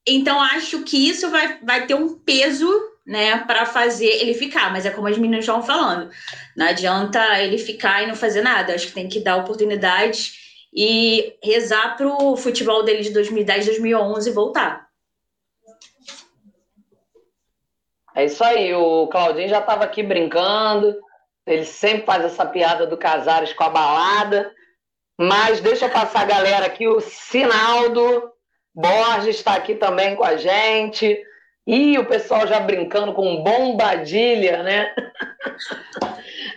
Então, 0.07 0.41
acho 0.41 0.83
que 0.85 1.09
isso 1.09 1.29
vai, 1.29 1.59
vai 1.63 1.87
ter 1.87 1.95
um 1.95 2.19
peso 2.19 2.67
né, 3.09 3.39
para 3.47 3.65
fazer 3.65 4.05
ele 4.21 4.35
ficar, 4.35 4.71
mas 4.71 4.85
é 4.85 4.91
como 4.91 5.09
as 5.09 5.17
meninas 5.17 5.41
estão 5.41 5.63
falando. 5.63 6.11
Não 6.55 6.67
adianta 6.67 7.41
ele 7.41 7.57
ficar 7.57 8.03
e 8.03 8.07
não 8.07 8.15
fazer 8.15 8.43
nada. 8.43 8.75
Acho 8.75 8.89
que 8.89 8.93
tem 8.93 9.09
que 9.09 9.21
dar 9.21 9.37
oportunidades 9.37 10.35
e 10.75 11.35
rezar 11.43 11.97
para 11.97 12.07
o 12.07 12.37
futebol 12.37 12.83
dele 12.83 13.03
de 13.03 13.09
2010, 13.11 13.65
2011 13.65 14.31
voltar. 14.33 14.87
É 18.15 18.27
isso 18.27 18.45
aí, 18.45 18.75
o 18.75 19.07
Claudinho 19.07 19.49
já 19.49 19.61
estava 19.61 19.85
aqui 19.85 20.03
brincando, 20.03 20.95
ele 21.47 21.65
sempre 21.65 22.05
faz 22.05 22.25
essa 22.25 22.45
piada 22.45 22.87
do 22.87 22.97
Casares 22.99 23.55
com 23.55 23.65
a 23.65 23.71
balada, 23.71 24.53
mas 25.17 25.61
deixa 25.61 25.87
eu 25.87 25.91
passar 25.91 26.23
a 26.23 26.27
galera 26.27 26.67
aqui, 26.67 26.87
o 26.87 27.01
Sinaldo 27.01 28.31
Borges 28.75 29.37
está 29.37 29.55
aqui 29.55 29.77
também 29.77 30.17
com 30.17 30.25
a 30.25 30.37
gente, 30.37 31.25
e 31.69 31.99
o 31.99 32.07
pessoal 32.07 32.47
já 32.47 32.59
brincando 32.61 33.13
com 33.13 33.43
bombadilha, 33.43 34.63
né? 34.63 34.91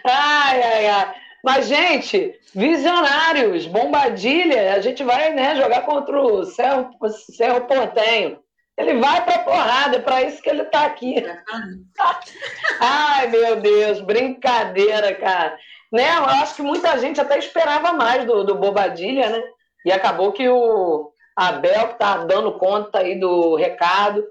ai, 0.06 0.64
ai, 0.64 0.88
ai. 0.88 1.16
Mas, 1.44 1.68
gente, 1.68 2.40
visionários, 2.56 3.68
bombadilha, 3.68 4.74
a 4.74 4.80
gente 4.80 5.04
vai 5.04 5.34
né, 5.34 5.58
jogar 5.58 5.82
contra 5.82 6.18
o 6.18 6.46
Cerro, 6.46 6.92
Cerro 7.10 7.68
Portenho. 7.68 8.40
Ele 8.78 9.00
vai 9.00 9.26
pra 9.26 9.40
porrada, 9.40 9.98
é 9.98 10.00
para 10.00 10.22
isso 10.22 10.42
que 10.42 10.50
ele 10.50 10.64
tá 10.64 10.86
aqui. 10.86 11.16
Ai, 12.80 13.28
meu 13.28 13.58
Deus, 13.58 14.00
brincadeira, 14.00 15.14
cara. 15.16 15.58
Né? 15.92 16.08
Eu 16.18 16.24
acho 16.24 16.56
que 16.56 16.62
muita 16.62 16.98
gente 16.98 17.20
até 17.20 17.38
esperava 17.38 17.92
mais 17.92 18.26
do, 18.26 18.46
do 18.46 18.56
Bobadilha, 18.56 19.30
né? 19.30 19.44
E 19.86 19.92
acabou 19.92 20.32
que 20.32 20.48
o 20.48 21.12
Abel 21.36 21.96
tá 21.96 22.24
dando 22.24 22.58
conta 22.58 23.00
aí 23.00 23.20
do 23.20 23.56
recado. 23.56 24.26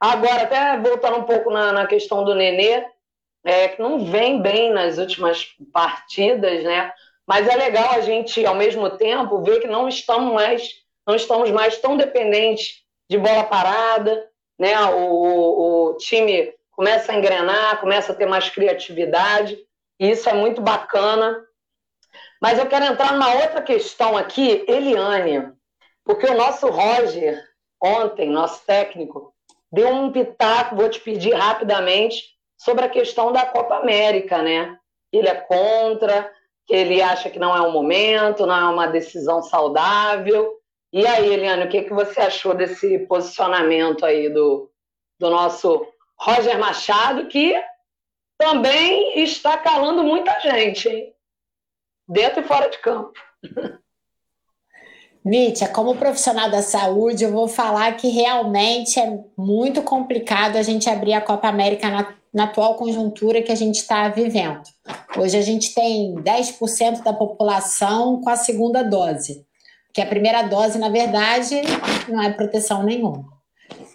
Agora, 0.00 0.42
até 0.42 0.78
voltando 0.78 1.18
um 1.18 1.24
pouco 1.24 1.50
na, 1.50 1.72
na 1.72 1.86
questão 1.86 2.24
do 2.24 2.34
Nenê, 2.34 2.86
é, 3.44 3.68
que 3.68 3.80
não 3.80 4.04
vem 4.04 4.40
bem 4.40 4.70
nas 4.72 4.98
últimas 4.98 5.46
partidas, 5.72 6.62
né? 6.62 6.92
Mas 7.26 7.46
é 7.46 7.56
legal 7.56 7.92
a 7.92 8.00
gente, 8.00 8.44
ao 8.46 8.54
mesmo 8.54 8.88
tempo, 8.90 9.42
ver 9.42 9.60
que 9.60 9.66
não 9.66 9.88
estamos 9.88 10.32
mais, 10.32 10.72
não 11.06 11.14
estamos 11.14 11.50
mais 11.50 11.78
tão 11.78 11.96
dependentes 11.96 12.82
de 13.08 13.18
bola 13.18 13.44
parada, 13.44 14.28
né? 14.58 14.78
O, 14.90 15.90
o, 15.90 15.96
time 15.96 16.54
começa 16.70 17.12
a 17.12 17.14
engrenar, 17.14 17.80
começa 17.80 18.12
a 18.12 18.14
ter 18.14 18.26
mais 18.26 18.48
criatividade, 18.48 19.58
e 19.98 20.10
isso 20.10 20.28
é 20.28 20.32
muito 20.32 20.60
bacana. 20.60 21.44
Mas 22.40 22.58
eu 22.58 22.66
quero 22.66 22.84
entrar 22.84 23.12
numa 23.12 23.34
outra 23.34 23.60
questão 23.62 24.16
aqui, 24.16 24.64
Eliane, 24.68 25.52
porque 26.04 26.26
o 26.26 26.36
nosso 26.36 26.68
Roger, 26.68 27.42
ontem, 27.82 28.30
nosso 28.30 28.64
técnico, 28.64 29.34
deu 29.70 29.88
um 29.88 30.10
pitaco, 30.10 30.76
vou 30.76 30.88
te 30.88 31.00
pedir 31.00 31.34
rapidamente, 31.34 32.22
sobre 32.56 32.84
a 32.84 32.88
questão 32.88 33.32
da 33.32 33.46
Copa 33.46 33.76
América, 33.76 34.42
né? 34.42 34.76
Ele 35.12 35.28
é 35.28 35.34
contra, 35.34 36.30
que 36.66 36.74
ele 36.74 37.00
acha 37.00 37.30
que 37.30 37.38
não 37.38 37.56
é 37.56 37.62
um 37.62 37.72
momento, 37.72 38.46
não 38.46 38.56
é 38.56 38.64
uma 38.64 38.86
decisão 38.86 39.42
saudável. 39.42 40.58
E 40.92 41.06
aí, 41.06 41.32
Eliane, 41.32 41.64
o 41.64 41.68
que, 41.68 41.82
que 41.82 41.92
você 41.92 42.20
achou 42.20 42.54
desse 42.54 42.98
posicionamento 43.00 44.04
aí 44.04 44.28
do, 44.28 44.70
do 45.18 45.30
nosso 45.30 45.86
Roger 46.18 46.58
Machado, 46.58 47.28
que 47.28 47.54
também 48.38 49.22
está 49.22 49.56
calando 49.56 50.02
muita 50.02 50.38
gente, 50.40 50.88
hein? 50.88 51.14
Dentro 52.08 52.40
e 52.40 52.44
fora 52.44 52.68
de 52.68 52.78
campo. 52.78 53.12
Mítia, 55.24 55.68
como 55.68 55.96
profissional 55.96 56.50
da 56.50 56.62
saúde, 56.62 57.24
eu 57.24 57.32
vou 57.32 57.48
falar 57.48 57.96
que 57.96 58.08
realmente 58.08 58.98
é 58.98 59.18
muito 59.36 59.82
complicado 59.82 60.56
a 60.56 60.62
gente 60.62 60.88
abrir 60.88 61.12
a 61.12 61.20
Copa 61.20 61.48
América 61.48 61.90
na, 61.90 62.14
na 62.32 62.44
atual 62.44 62.76
conjuntura 62.76 63.42
que 63.42 63.52
a 63.52 63.56
gente 63.56 63.76
está 63.76 64.08
vivendo. 64.08 64.62
Hoje 65.16 65.36
a 65.36 65.42
gente 65.42 65.74
tem 65.74 66.14
10% 66.14 67.02
da 67.02 67.12
população 67.12 68.20
com 68.20 68.30
a 68.30 68.36
segunda 68.36 68.82
dose, 68.82 69.44
que 69.92 70.00
a 70.00 70.06
primeira 70.06 70.42
dose, 70.42 70.78
na 70.78 70.88
verdade, 70.88 71.56
não 72.08 72.22
é 72.22 72.32
proteção 72.32 72.82
nenhuma. 72.82 73.24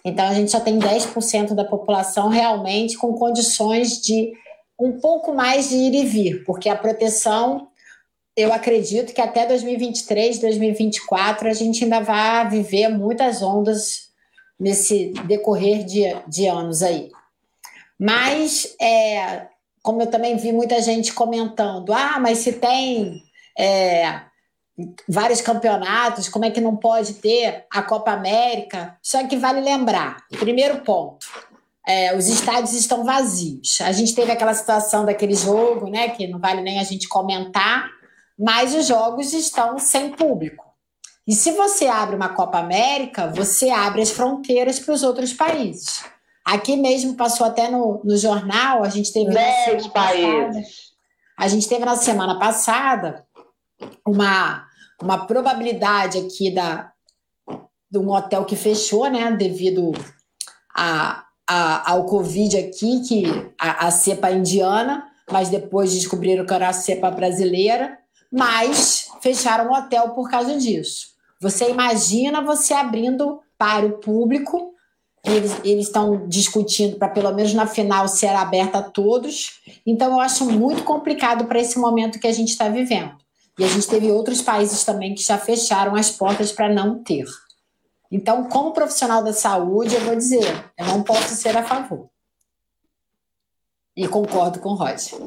Então 0.04 0.26
a 0.26 0.34
gente 0.34 0.50
só 0.50 0.60
tem 0.60 0.78
10% 0.78 1.54
da 1.54 1.64
população 1.64 2.28
realmente 2.28 2.96
com 2.98 3.14
condições 3.14 4.00
de 4.00 4.32
um 4.78 5.00
pouco 5.00 5.32
mais 5.32 5.70
de 5.70 5.76
ir 5.76 5.94
e 5.94 6.04
vir, 6.04 6.44
porque 6.44 6.68
a 6.68 6.76
proteção 6.76 7.68
eu 8.36 8.52
acredito 8.52 9.12
que 9.12 9.20
até 9.20 9.46
2023, 9.46 10.38
2024, 10.38 11.48
a 11.48 11.52
gente 11.52 11.84
ainda 11.84 12.00
vai 12.00 12.48
viver 12.48 12.88
muitas 12.88 13.42
ondas 13.42 14.08
nesse 14.58 15.12
decorrer 15.26 15.84
de, 15.84 16.02
de 16.26 16.46
anos 16.46 16.82
aí. 16.82 17.10
Mas, 17.98 18.74
é, 18.80 19.46
como 19.82 20.02
eu 20.02 20.06
também 20.08 20.36
vi 20.36 20.52
muita 20.52 20.80
gente 20.82 21.12
comentando, 21.12 21.92
ah, 21.92 22.18
mas 22.18 22.38
se 22.38 22.54
tem 22.54 23.22
é, 23.56 24.20
vários 25.08 25.40
campeonatos, 25.40 26.28
como 26.28 26.44
é 26.44 26.50
que 26.50 26.60
não 26.60 26.76
pode 26.76 27.14
ter 27.14 27.66
a 27.70 27.82
Copa 27.82 28.10
América? 28.10 28.96
Só 29.00 29.24
que 29.26 29.36
vale 29.36 29.60
lembrar, 29.60 30.24
primeiro 30.40 30.80
ponto, 30.80 31.26
é, 31.86 32.16
os 32.16 32.26
estádios 32.28 32.72
estão 32.72 33.04
vazios. 33.04 33.80
A 33.80 33.92
gente 33.92 34.14
teve 34.14 34.32
aquela 34.32 34.54
situação 34.54 35.04
daquele 35.04 35.34
jogo, 35.34 35.88
né, 35.88 36.08
que 36.08 36.26
não 36.26 36.40
vale 36.40 36.62
nem 36.62 36.80
a 36.80 36.84
gente 36.84 37.06
comentar, 37.06 37.90
mas 38.38 38.74
os 38.74 38.86
jogos 38.86 39.32
estão 39.32 39.78
sem 39.78 40.10
público. 40.10 40.64
E 41.26 41.34
se 41.34 41.52
você 41.52 41.86
abre 41.86 42.16
uma 42.16 42.28
Copa 42.28 42.58
América, 42.58 43.28
você 43.28 43.70
abre 43.70 44.02
as 44.02 44.10
fronteiras 44.10 44.78
para 44.78 44.92
os 44.92 45.02
outros 45.02 45.32
países. 45.32 46.04
Aqui 46.44 46.76
mesmo 46.76 47.14
passou 47.14 47.46
até 47.46 47.70
no, 47.70 48.02
no 48.04 48.16
jornal, 48.18 48.84
a 48.84 48.90
gente 48.90 49.10
teve. 49.10 49.32
Dez 49.32 49.86
países. 49.86 49.90
Passada, 49.90 50.94
a 51.38 51.48
gente 51.48 51.68
teve 51.68 51.84
na 51.84 51.96
semana 51.96 52.38
passada 52.38 53.26
uma, 54.06 54.66
uma 55.02 55.26
probabilidade 55.26 56.18
aqui 56.18 56.50
da, 56.52 56.92
de 57.90 57.98
um 57.98 58.10
hotel 58.10 58.44
que 58.44 58.54
fechou, 58.54 59.08
né, 59.08 59.32
devido 59.32 59.92
a, 60.76 61.24
a, 61.48 61.92
ao 61.92 62.04
Covid 62.04 62.58
aqui, 62.58 63.00
que 63.00 63.24
a, 63.58 63.86
a 63.86 63.90
cepa 63.90 64.30
indiana, 64.30 65.08
mas 65.30 65.48
depois 65.48 65.94
descobriram 65.94 66.44
que 66.44 66.52
era 66.52 66.68
a 66.68 66.74
cepa 66.74 67.10
brasileira 67.10 67.98
mas 68.34 69.06
fecharam 69.20 69.70
o 69.70 69.74
hotel 69.74 70.10
por 70.10 70.28
causa 70.28 70.58
disso. 70.58 71.14
Você 71.40 71.70
imagina 71.70 72.42
você 72.42 72.74
abrindo 72.74 73.40
para 73.56 73.86
o 73.86 73.98
público, 73.98 74.74
eles, 75.22 75.86
estão 75.86 76.26
discutindo 76.26 76.96
para 76.96 77.08
pelo 77.08 77.32
menos 77.32 77.54
na 77.54 77.66
final 77.66 78.08
ser 78.08 78.34
aberta 78.34 78.78
a 78.78 78.82
todos. 78.82 79.60
Então 79.86 80.10
eu 80.10 80.20
acho 80.20 80.44
muito 80.50 80.82
complicado 80.82 81.44
para 81.44 81.60
esse 81.60 81.78
momento 81.78 82.18
que 82.18 82.26
a 82.26 82.32
gente 82.32 82.48
está 82.48 82.68
vivendo. 82.68 83.14
E 83.56 83.64
a 83.64 83.68
gente 83.68 83.86
teve 83.86 84.10
outros 84.10 84.42
países 84.42 84.82
também 84.82 85.14
que 85.14 85.22
já 85.22 85.38
fecharam 85.38 85.94
as 85.94 86.10
portas 86.10 86.50
para 86.50 86.68
não 86.68 87.04
ter. 87.04 87.26
Então, 88.10 88.48
como 88.48 88.72
profissional 88.72 89.22
da 89.22 89.32
saúde, 89.32 89.94
eu 89.94 90.00
vou 90.00 90.16
dizer, 90.16 90.72
eu 90.76 90.86
não 90.86 91.04
posso 91.04 91.34
ser 91.36 91.56
a 91.56 91.62
favor. 91.62 92.08
E 93.96 94.08
concordo 94.08 94.58
com 94.58 94.70
o 94.70 94.74
Roger. 94.74 95.20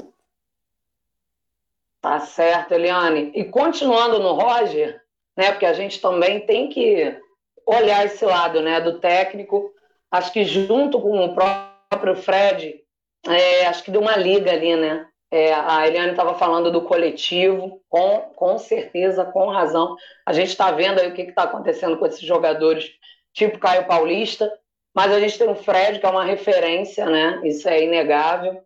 Tá 2.01 2.19
certo, 2.19 2.73
Eliane. 2.73 3.31
E 3.33 3.43
continuando 3.43 4.19
no 4.19 4.33
Roger, 4.33 5.01
né, 5.35 5.51
porque 5.51 5.65
a 5.65 5.73
gente 5.73 5.99
também 5.99 6.45
tem 6.45 6.69
que 6.69 7.19
olhar 7.65 8.05
esse 8.05 8.23
lado 8.25 8.61
né, 8.61 8.79
do 8.79 8.99
técnico. 8.99 9.71
Acho 10.11 10.31
que 10.31 10.45
junto 10.45 11.01
com 11.01 11.25
o 11.25 11.35
próprio 11.35 12.15
Fred, 12.15 12.79
é, 13.27 13.65
acho 13.65 13.83
que 13.83 13.91
deu 13.91 14.01
uma 14.01 14.15
liga 14.15 14.51
ali, 14.51 14.75
né? 14.75 15.07
É, 15.29 15.53
a 15.53 15.85
Eliane 15.85 16.11
estava 16.11 16.35
falando 16.35 16.71
do 16.71 16.83
coletivo, 16.83 17.81
com, 17.89 18.21
com 18.35 18.57
certeza, 18.57 19.25
com 19.25 19.49
razão. 19.49 19.97
A 20.25 20.31
gente 20.31 20.49
está 20.49 20.71
vendo 20.71 20.99
aí 20.99 21.09
o 21.09 21.13
que 21.13 21.23
está 21.23 21.43
acontecendo 21.43 21.97
com 21.97 22.05
esses 22.05 22.21
jogadores, 22.21 22.89
tipo 23.33 23.59
Caio 23.59 23.85
Paulista, 23.85 24.49
mas 24.95 25.11
a 25.11 25.19
gente 25.19 25.37
tem 25.37 25.49
o 25.49 25.55
Fred, 25.55 25.99
que 25.99 26.05
é 26.05 26.09
uma 26.09 26.23
referência, 26.23 27.05
né? 27.05 27.41
Isso 27.43 27.67
é 27.67 27.83
inegável 27.83 28.63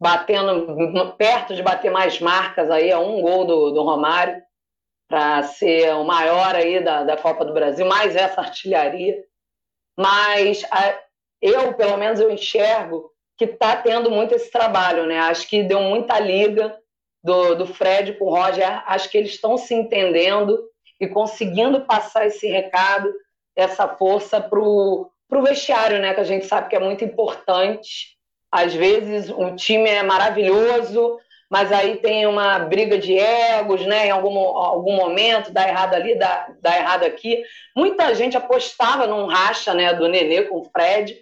batendo 0.00 1.12
perto 1.16 1.54
de 1.54 1.62
bater 1.62 1.90
mais 1.90 2.20
marcas 2.20 2.70
aí, 2.70 2.92
a 2.92 2.98
um 3.00 3.20
gol 3.20 3.44
do, 3.44 3.70
do 3.70 3.82
Romário, 3.82 4.40
para 5.08 5.42
ser 5.42 5.94
o 5.94 6.04
maior 6.04 6.54
aí 6.54 6.82
da, 6.82 7.02
da 7.02 7.16
Copa 7.16 7.44
do 7.44 7.52
Brasil, 7.52 7.86
mais 7.86 8.14
essa 8.14 8.40
artilharia. 8.42 9.24
Mas 9.96 10.64
a, 10.70 10.98
eu, 11.40 11.74
pelo 11.74 11.96
menos, 11.96 12.20
eu 12.20 12.30
enxergo 12.30 13.10
que 13.36 13.44
está 13.44 13.76
tendo 13.76 14.10
muito 14.10 14.34
esse 14.34 14.50
trabalho, 14.50 15.06
né? 15.06 15.18
Acho 15.18 15.48
que 15.48 15.62
deu 15.62 15.80
muita 15.80 16.18
liga 16.18 16.76
do, 17.22 17.54
do 17.54 17.66
Fred 17.66 18.14
com 18.14 18.26
o 18.26 18.30
Roger, 18.30 18.82
acho 18.86 19.10
que 19.10 19.18
eles 19.18 19.32
estão 19.32 19.56
se 19.56 19.74
entendendo 19.74 20.58
e 21.00 21.08
conseguindo 21.08 21.82
passar 21.82 22.26
esse 22.26 22.48
recado, 22.48 23.12
essa 23.56 23.88
força 23.88 24.40
para 24.40 24.58
o 24.60 25.10
vestiário, 25.42 26.00
né? 26.00 26.14
Que 26.14 26.20
a 26.20 26.24
gente 26.24 26.46
sabe 26.46 26.68
que 26.68 26.76
é 26.76 26.80
muito 26.80 27.04
importante 27.04 28.17
às 28.50 28.74
vezes 28.74 29.30
um 29.30 29.54
time 29.54 29.88
é 29.88 30.02
maravilhoso, 30.02 31.18
mas 31.50 31.72
aí 31.72 31.96
tem 31.96 32.26
uma 32.26 32.58
briga 32.58 32.98
de 32.98 33.18
egos, 33.18 33.84
né? 33.86 34.06
Em 34.06 34.10
algum, 34.10 34.38
algum 34.38 34.96
momento, 34.96 35.52
dá 35.52 35.66
errado 35.66 35.94
ali, 35.94 36.18
dá, 36.18 36.48
dá 36.60 36.76
errado 36.76 37.04
aqui. 37.04 37.42
Muita 37.74 38.14
gente 38.14 38.36
apostava 38.36 39.06
num 39.06 39.26
racha 39.26 39.72
né, 39.72 39.94
do 39.94 40.08
Nenê 40.08 40.42
com 40.42 40.58
o 40.58 40.64
Fred, 40.64 41.16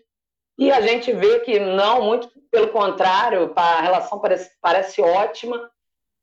e 0.58 0.72
a 0.72 0.80
gente 0.80 1.12
vê 1.12 1.40
que 1.40 1.58
não, 1.60 2.02
muito 2.02 2.30
pelo 2.50 2.68
contrário, 2.68 3.52
a 3.54 3.82
relação 3.82 4.18
parece, 4.18 4.50
parece 4.60 5.02
ótima. 5.02 5.70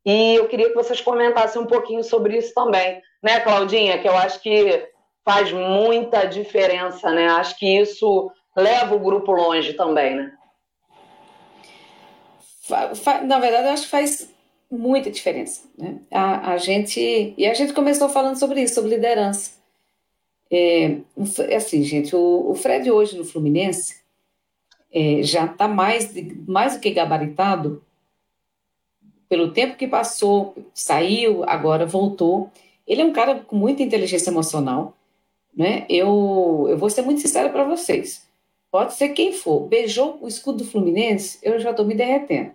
E 0.06 0.36
eu 0.36 0.48
queria 0.48 0.70
que 0.70 0.76
vocês 0.76 1.00
comentassem 1.00 1.62
um 1.62 1.68
pouquinho 1.68 2.04
sobre 2.04 2.38
isso 2.38 2.54
também, 2.54 3.02
né, 3.22 3.40
Claudinha? 3.40 4.00
Que 4.00 4.08
eu 4.08 4.18
acho 4.18 4.42
que 4.42 4.90
faz 5.24 5.52
muita 5.52 6.26
diferença, 6.26 7.12
né? 7.12 7.28
Acho 7.30 7.58
que 7.58 7.80
isso 7.80 8.32
leva 8.56 8.96
o 8.96 9.00
grupo 9.00 9.32
longe 9.32 9.74
também, 9.74 10.16
né? 10.16 10.32
Na 13.26 13.40
verdade, 13.40 13.68
eu 13.68 13.74
acho 13.74 13.84
que 13.84 13.90
faz 13.90 14.30
muita 14.72 15.12
diferença. 15.12 15.64
Né? 15.78 16.00
A, 16.12 16.54
a, 16.54 16.58
gente 16.58 17.34
e 17.38 17.46
a 17.46 17.54
gente 17.54 17.74
começou 17.74 18.10
falando 18.10 18.38
sobre 18.38 18.62
isso, 18.62 18.76
sobre 18.76 18.96
liderança. 18.96 19.52
É, 20.52 20.98
é 21.50 21.56
assim, 21.56 21.84
gente, 21.84 22.16
o, 22.16 22.52
o, 22.52 22.56
Fred 22.56 22.90
hoje 22.90 23.18
no 23.18 23.26
Fluminense 23.26 24.02
é, 24.92 25.24
já 25.24 25.46
está 25.46 25.68
mais, 25.68 26.12
mais 26.48 26.76
do 26.76 26.80
que 26.80 26.92
gabaritado 26.92 27.84
pelo 29.28 29.52
tempo 29.52 29.78
que 29.78 29.88
passou, 29.88 30.56
saiu, 30.74 31.44
agora 31.46 31.88
voltou. 31.88 32.52
Ele 32.86 33.02
é 33.02 33.06
um 33.06 33.14
cara 33.14 33.40
com 33.40 33.56
muita 33.56 33.82
inteligência 33.82 34.30
emocional. 34.30 34.96
Né? 35.56 35.86
Eu, 35.90 36.68
eu 36.70 36.78
vou 36.78 36.90
ser 36.90 37.02
muito 37.02 37.22
sincera 37.22 37.50
para 37.50 37.64
vocês. 37.64 38.28
Pode 38.74 38.96
ser 38.96 39.10
quem 39.10 39.32
for. 39.34 39.68
Beijou 39.68 40.18
o 40.20 40.28
escudo 40.28 40.64
do 40.64 40.66
Fluminense, 40.66 41.38
eu 41.44 41.60
já 41.60 41.70
estou 41.70 41.86
me 41.86 41.94
derretendo. 41.94 42.54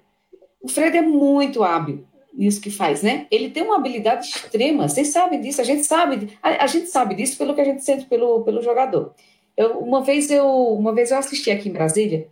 O 0.61 0.69
Fred 0.69 0.97
é 0.97 1.01
muito 1.01 1.63
hábil 1.63 2.05
nisso 2.35 2.61
que 2.61 2.73
faz, 2.73 3.05
né? 3.05 3.29
Ele 3.31 3.51
tem 3.51 3.63
uma 3.63 3.77
habilidade 3.77 4.27
extrema. 4.27 4.89
Vocês 4.89 5.11
sabem 5.11 5.41
disso, 5.41 5.61
a 5.61 5.65
gente 5.65 5.85
sabe, 5.85 6.37
a, 6.43 6.65
a 6.65 6.67
gente 6.67 6.89
sabe 6.89 7.15
disso 7.15 7.39
pelo 7.39 7.55
que 7.55 7.61
a 7.61 7.65
gente 7.65 7.85
sente 7.85 8.05
pelo, 8.07 8.43
pelo 8.43 8.61
jogador. 8.61 9.15
Eu, 9.57 9.79
uma 9.79 10.03
vez 10.03 10.29
eu 10.29 10.45
uma 10.75 10.93
vez 10.93 11.13
eu 11.13 11.19
assisti 11.19 11.53
aqui 11.53 11.69
em 11.69 11.73
Brasília 11.73 12.27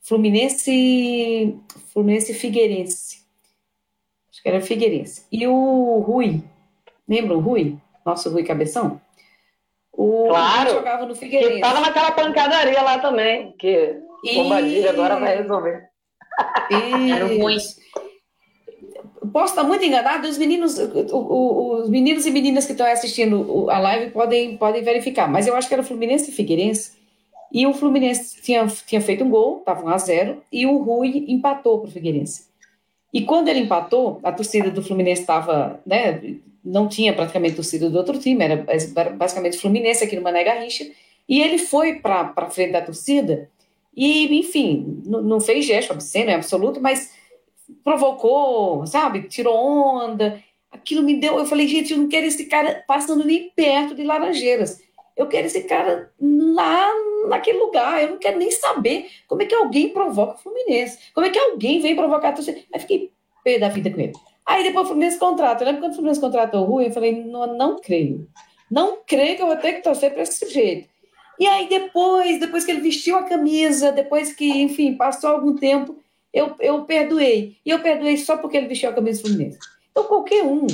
Fluminense 0.00 1.58
Fluminense 1.92 2.32
Figueirense. 2.32 3.20
Acho 4.30 4.42
que 4.42 4.48
era 4.48 4.62
Figueirense. 4.62 5.26
E 5.30 5.46
o 5.46 5.98
Rui, 5.98 6.42
lembra 7.06 7.36
o 7.36 7.40
Rui? 7.40 7.76
Nosso 8.02 8.30
Rui 8.30 8.44
Cabeção? 8.44 8.98
O 9.96 10.28
claro, 10.28 10.70
jogava 10.70 11.06
no 11.06 11.14
Figueirense. 11.14 11.54
Que 11.54 11.60
tava 11.60 11.80
naquela 11.80 12.10
pancadaria 12.10 12.82
lá 12.82 12.98
também, 12.98 13.52
que 13.58 13.98
o 14.24 14.34
Bombadilha 14.34 14.90
agora 14.90 15.18
vai 15.18 15.38
resolver. 15.38 15.88
Isso. 16.70 17.76
Posso 19.32 19.52
estar 19.52 19.64
muito 19.64 19.84
enganado, 19.84 20.28
os 20.28 20.38
meninos, 20.38 20.78
os 20.78 21.88
meninos 21.88 22.26
e 22.26 22.30
meninas 22.30 22.66
que 22.66 22.72
estão 22.72 22.86
assistindo 22.86 23.70
a 23.70 23.78
live 23.78 24.10
podem, 24.10 24.56
podem 24.56 24.82
verificar, 24.82 25.28
mas 25.28 25.46
eu 25.46 25.56
acho 25.56 25.66
que 25.68 25.74
era 25.74 25.82
o 25.82 25.86
Fluminense 25.86 26.30
e 26.30 26.34
Figueirense, 26.34 26.92
e 27.52 27.66
o 27.66 27.74
Fluminense 27.74 28.40
tinha, 28.42 28.66
tinha 28.86 29.00
feito 29.00 29.24
um 29.24 29.30
gol, 29.30 29.58
estava 29.58 29.84
1 29.84 29.88
a 29.88 29.98
0 29.98 30.42
e 30.52 30.66
o 30.66 30.78
Rui 30.78 31.24
empatou 31.28 31.80
para 31.80 31.88
o 31.88 31.90
Figueirense. 31.90 32.46
E 33.12 33.22
quando 33.22 33.48
ele 33.48 33.60
empatou, 33.60 34.20
a 34.22 34.32
torcida 34.32 34.70
do 34.70 34.82
Fluminense 34.82 35.22
estava, 35.22 35.80
né, 35.86 36.20
não 36.66 36.88
tinha 36.88 37.14
praticamente 37.14 37.54
torcida 37.54 37.88
do 37.88 37.96
outro 37.96 38.18
time, 38.18 38.44
era 38.44 38.66
basicamente 39.16 39.58
Fluminense 39.58 40.04
aqui 40.04 40.16
no 40.16 40.22
Mané 40.22 40.44
Garrincha, 40.44 40.84
e 41.28 41.40
ele 41.40 41.58
foi 41.58 42.00
para 42.00 42.50
frente 42.50 42.72
da 42.72 42.82
torcida 42.82 43.50
e, 43.96 44.38
enfim, 44.38 45.02
não 45.06 45.40
fez 45.40 45.64
gesto 45.64 45.92
obsceno, 45.92 46.30
é 46.30 46.34
absoluto, 46.34 46.80
mas 46.80 47.14
provocou, 47.82 48.86
sabe, 48.86 49.22
tirou 49.22 49.56
onda. 49.56 50.42
Aquilo 50.70 51.02
me 51.02 51.18
deu. 51.18 51.38
Eu 51.38 51.46
falei, 51.46 51.66
gente, 51.66 51.92
eu 51.92 51.98
não 51.98 52.08
quero 52.08 52.26
esse 52.26 52.44
cara 52.44 52.84
passando 52.86 53.24
nem 53.24 53.50
perto 53.50 53.94
de 53.94 54.04
Laranjeiras. 54.04 54.82
Eu 55.16 55.26
quero 55.26 55.46
esse 55.46 55.62
cara 55.62 56.12
lá 56.20 56.92
naquele 57.28 57.58
lugar. 57.58 58.02
Eu 58.02 58.10
não 58.10 58.18
quero 58.18 58.38
nem 58.38 58.50
saber 58.50 59.06
como 59.26 59.42
é 59.42 59.46
que 59.46 59.54
alguém 59.54 59.88
provoca 59.88 60.34
o 60.34 60.42
Fluminense. 60.42 60.98
Como 61.14 61.26
é 61.26 61.30
que 61.30 61.38
alguém 61.38 61.80
vem 61.80 61.96
provocar 61.96 62.28
a 62.28 62.32
torcida. 62.32 62.60
Aí 62.74 62.80
fiquei 62.80 63.10
pé 63.42 63.58
da 63.58 63.70
vida 63.70 63.90
com 63.90 64.00
ele. 64.00 64.12
Aí 64.46 64.62
depois 64.62 64.84
o 64.84 64.88
Fluminense 64.88 65.18
contrata. 65.18 65.62
Eu 65.62 65.66
lembro 65.66 65.82
quando 65.82 65.92
o 65.92 65.94
Fluminense 65.96 66.20
contratou 66.20 66.62
o 66.62 66.64
Rui, 66.64 66.86
eu 66.86 66.92
falei, 66.92 67.24
não, 67.24 67.56
não 67.56 67.80
creio. 67.80 68.28
Não 68.70 68.98
creio 69.04 69.36
que 69.36 69.42
eu 69.42 69.46
vou 69.46 69.56
ter 69.56 69.74
que 69.74 69.82
torcer 69.82 70.12
para 70.12 70.22
esse 70.22 70.38
sujeito. 70.38 70.88
E 71.38 71.46
aí 71.46 71.68
depois, 71.68 72.38
depois 72.38 72.64
que 72.64 72.70
ele 72.70 72.80
vestiu 72.80 73.16
a 73.16 73.24
camisa, 73.24 73.92
depois 73.92 74.32
que, 74.32 74.48
enfim, 74.62 74.94
passou 74.94 75.30
algum 75.30 75.54
tempo, 75.54 75.96
eu, 76.32 76.54
eu 76.60 76.84
perdoei. 76.84 77.56
E 77.64 77.70
eu 77.70 77.80
perdoei 77.80 78.16
só 78.16 78.36
porque 78.36 78.56
ele 78.56 78.68
vestiu 78.68 78.90
a 78.90 78.92
camisa 78.92 79.22
do 79.22 79.28
Fluminense. 79.28 79.58
Então 79.90 80.04
qualquer 80.04 80.44
um 80.44 80.66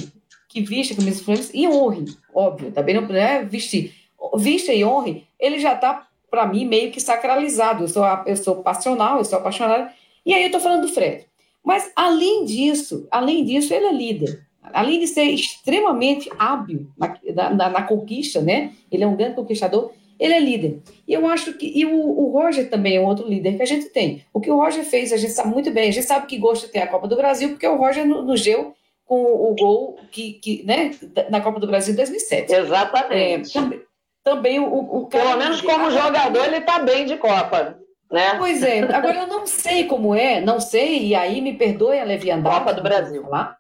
que 0.49 0.61
viste 0.61 0.93
a 0.93 0.97
camisa 0.97 1.19
do 1.19 1.25
Fluminense 1.25 1.51
e 1.57 1.67
honre, 1.67 2.05
óbvio, 2.35 2.71
também 2.71 2.95
não 2.95 3.09
é 3.17 3.43
vestir. 3.43 3.95
Vista 4.37 4.73
e 4.73 4.85
honre, 4.85 5.27
ele 5.39 5.59
já 5.59 5.75
está, 5.75 6.07
para 6.31 6.47
mim, 6.47 6.67
meio 6.67 6.93
que 6.93 7.01
sacralizado. 7.01 7.85
Eu 7.85 7.89
sou, 7.89 8.05
eu 8.27 8.37
sou 8.37 8.63
passional, 8.63 9.19
eu 9.19 9.25
sou 9.25 9.39
apaixonada. 9.39 9.93
E 10.25 10.33
aí 10.33 10.43
eu 10.43 10.47
estou 10.47 10.61
falando 10.61 10.83
do 10.83 10.93
Fred. 10.93 11.27
Mas, 11.65 11.91
além 11.95 12.45
disso, 12.45 13.07
além 13.11 13.45
disso, 13.45 13.73
ele 13.73 13.87
é 13.87 13.93
líder. 13.93 14.47
Além 14.63 15.01
de 15.01 15.07
ser 15.07 15.25
extremamente 15.25 16.31
hábil 16.39 16.89
na, 16.97 17.51
na, 17.51 17.71
na 17.71 17.83
conquista, 17.83 18.41
né? 18.41 18.73
Ele 18.91 19.05
é 19.05 19.07
um 19.07 19.17
grande 19.17 19.37
conquistador 19.37 19.93
ele 20.23 20.35
é 20.35 20.41
líder. 20.41 20.79
E 21.07 21.13
eu 21.13 21.27
acho 21.27 21.55
que. 21.55 21.67
E 21.75 21.85
o, 21.85 21.97
o, 21.97 22.31
Roger 22.31 22.71
também 22.71 22.97
é 22.97 23.01
um 23.01 23.07
outro 23.07 23.27
líder 23.27 23.57
que 23.57 23.63
a 23.63 23.67
gente 23.67 23.87
tem. 23.87 24.25
O 24.33 24.41
que 24.41 24.51
o 24.51 24.57
Roger 24.57 24.85
fez, 24.85 25.13
a 25.13 25.17
gente 25.17 25.33
sabe 25.33 25.53
muito 25.53 25.69
bem. 25.73 25.89
A 25.89 25.93
gente 25.93 26.07
sabe 26.07 26.27
que 26.27 26.39
gosta 26.39 26.67
de 26.67 26.73
ter 26.73 26.79
a 26.79 26.87
Copa 26.87 27.09
do 27.09 27.17
Brasil, 27.17 27.49
porque 27.51 27.67
o 27.67 27.77
Roger 27.77 28.07
nos 28.07 28.41
deu 28.41 28.73
com 29.05 29.21
o 29.21 29.53
gol 29.59 29.99
que, 30.13 30.35
que, 30.35 30.63
né, 30.63 30.93
na 31.29 31.41
Copa 31.41 31.59
do 31.59 31.67
Brasil 31.67 31.93
em 31.93 31.97
2007. 31.97 32.55
Exatamente. 32.55 33.59
É, 33.59 33.61
também, 33.61 33.81
também 34.23 34.61
o, 34.61 34.73
o 34.73 35.07
Pelo 35.07 35.37
menos 35.37 35.61
como 35.61 35.91
jogador, 35.91 36.45
ele 36.47 36.59
está 36.59 36.79
bem 36.79 37.05
de 37.05 37.17
Copa. 37.17 37.82
Né? 38.13 38.35
Pois 38.37 38.63
é, 38.63 38.81
agora 38.95 39.21
eu 39.21 39.27
não 39.27 39.47
sei 39.47 39.85
como 39.85 40.15
é, 40.15 40.39
não 40.39 40.61
sei, 40.61 41.07
e 41.07 41.15
aí 41.15 41.41
me 41.41 41.55
perdoe 41.55 41.99
a 41.99 42.05
leviandade. 42.05 42.59
Copa 42.59 42.75
do 42.75 42.83
Brasil. 42.83 43.23
Falar. 43.23 43.57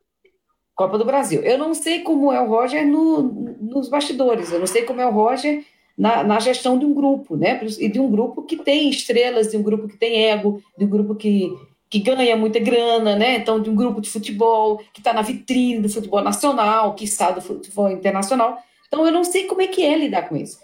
Copa 0.74 0.98
do 0.98 1.04
Brasil. 1.06 1.40
Eu 1.40 1.56
não 1.56 1.72
sei 1.72 2.00
como 2.00 2.30
é 2.30 2.38
o 2.38 2.48
Roger 2.48 2.86
no, 2.86 3.22
nos 3.22 3.88
bastidores, 3.88 4.52
eu 4.52 4.58
não 4.58 4.66
sei 4.66 4.82
como 4.82 5.00
é 5.00 5.06
o 5.06 5.10
Roger 5.10 5.64
na, 5.96 6.22
na, 6.22 6.38
gestão 6.38 6.78
de 6.78 6.84
um 6.84 6.92
grupo, 6.92 7.34
né? 7.34 7.60
E 7.78 7.88
de 7.88 7.98
um 7.98 8.10
grupo 8.10 8.42
que 8.42 8.56
tem 8.56 8.90
estrelas, 8.90 9.50
de 9.50 9.56
um 9.56 9.62
grupo 9.62 9.88
que 9.88 9.96
tem 9.96 10.26
ego, 10.26 10.62
de 10.76 10.84
um 10.84 10.88
grupo 10.88 11.14
que, 11.14 11.50
que 11.88 12.00
ganha 12.00 12.36
muita 12.36 12.58
grana, 12.58 13.16
né? 13.16 13.36
Então, 13.36 13.58
de 13.58 13.70
um 13.70 13.74
grupo 13.74 14.02
de 14.02 14.10
futebol 14.10 14.78
que 14.92 15.00
está 15.00 15.14
na 15.14 15.22
vitrine 15.22 15.80
do 15.80 15.88
futebol 15.88 16.20
nacional, 16.20 16.94
que 16.94 17.04
está 17.04 17.30
do 17.30 17.40
futebol 17.40 17.90
internacional. 17.90 18.58
Então, 18.86 19.06
eu 19.06 19.12
não 19.12 19.24
sei 19.24 19.44
como 19.46 19.62
é 19.62 19.66
que 19.66 19.82
é 19.82 19.96
lidar 19.96 20.28
com 20.28 20.36
isso. 20.36 20.58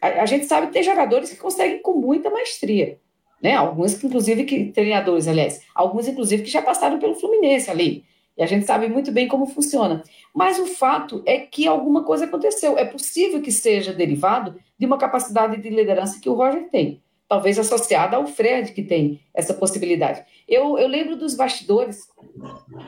A, 0.00 0.22
a 0.22 0.26
gente 0.26 0.46
sabe 0.46 0.68
que 0.68 0.72
tem 0.72 0.82
jogadores 0.82 1.28
que 1.28 1.36
conseguem 1.36 1.82
com 1.82 1.92
muita 1.92 2.30
maestria, 2.30 2.98
né? 3.42 3.54
Alguns, 3.54 4.02
inclusive, 4.02 4.44
que 4.44 4.66
treinadores, 4.72 5.28
aliás, 5.28 5.62
alguns, 5.74 6.08
inclusive, 6.08 6.42
que 6.42 6.50
já 6.50 6.62
passaram 6.62 6.98
pelo 6.98 7.14
Fluminense 7.14 7.70
ali. 7.70 8.04
E 8.36 8.42
a 8.42 8.46
gente 8.46 8.66
sabe 8.66 8.88
muito 8.88 9.12
bem 9.12 9.28
como 9.28 9.46
funciona. 9.46 10.02
Mas 10.34 10.58
o 10.58 10.66
fato 10.66 11.22
é 11.24 11.38
que 11.38 11.66
alguma 11.66 12.02
coisa 12.02 12.24
aconteceu. 12.24 12.76
É 12.76 12.84
possível 12.84 13.40
que 13.40 13.52
seja 13.52 13.92
derivado 13.92 14.56
de 14.78 14.86
uma 14.86 14.98
capacidade 14.98 15.60
de 15.60 15.70
liderança 15.70 16.20
que 16.20 16.28
o 16.28 16.34
Roger 16.34 16.68
tem, 16.68 17.00
talvez 17.28 17.58
associada 17.58 18.16
ao 18.16 18.26
Fred, 18.26 18.72
que 18.72 18.82
tem 18.82 19.20
essa 19.32 19.54
possibilidade. 19.54 20.24
Eu, 20.48 20.76
eu 20.78 20.88
lembro 20.88 21.16
dos 21.16 21.36
bastidores, 21.36 22.08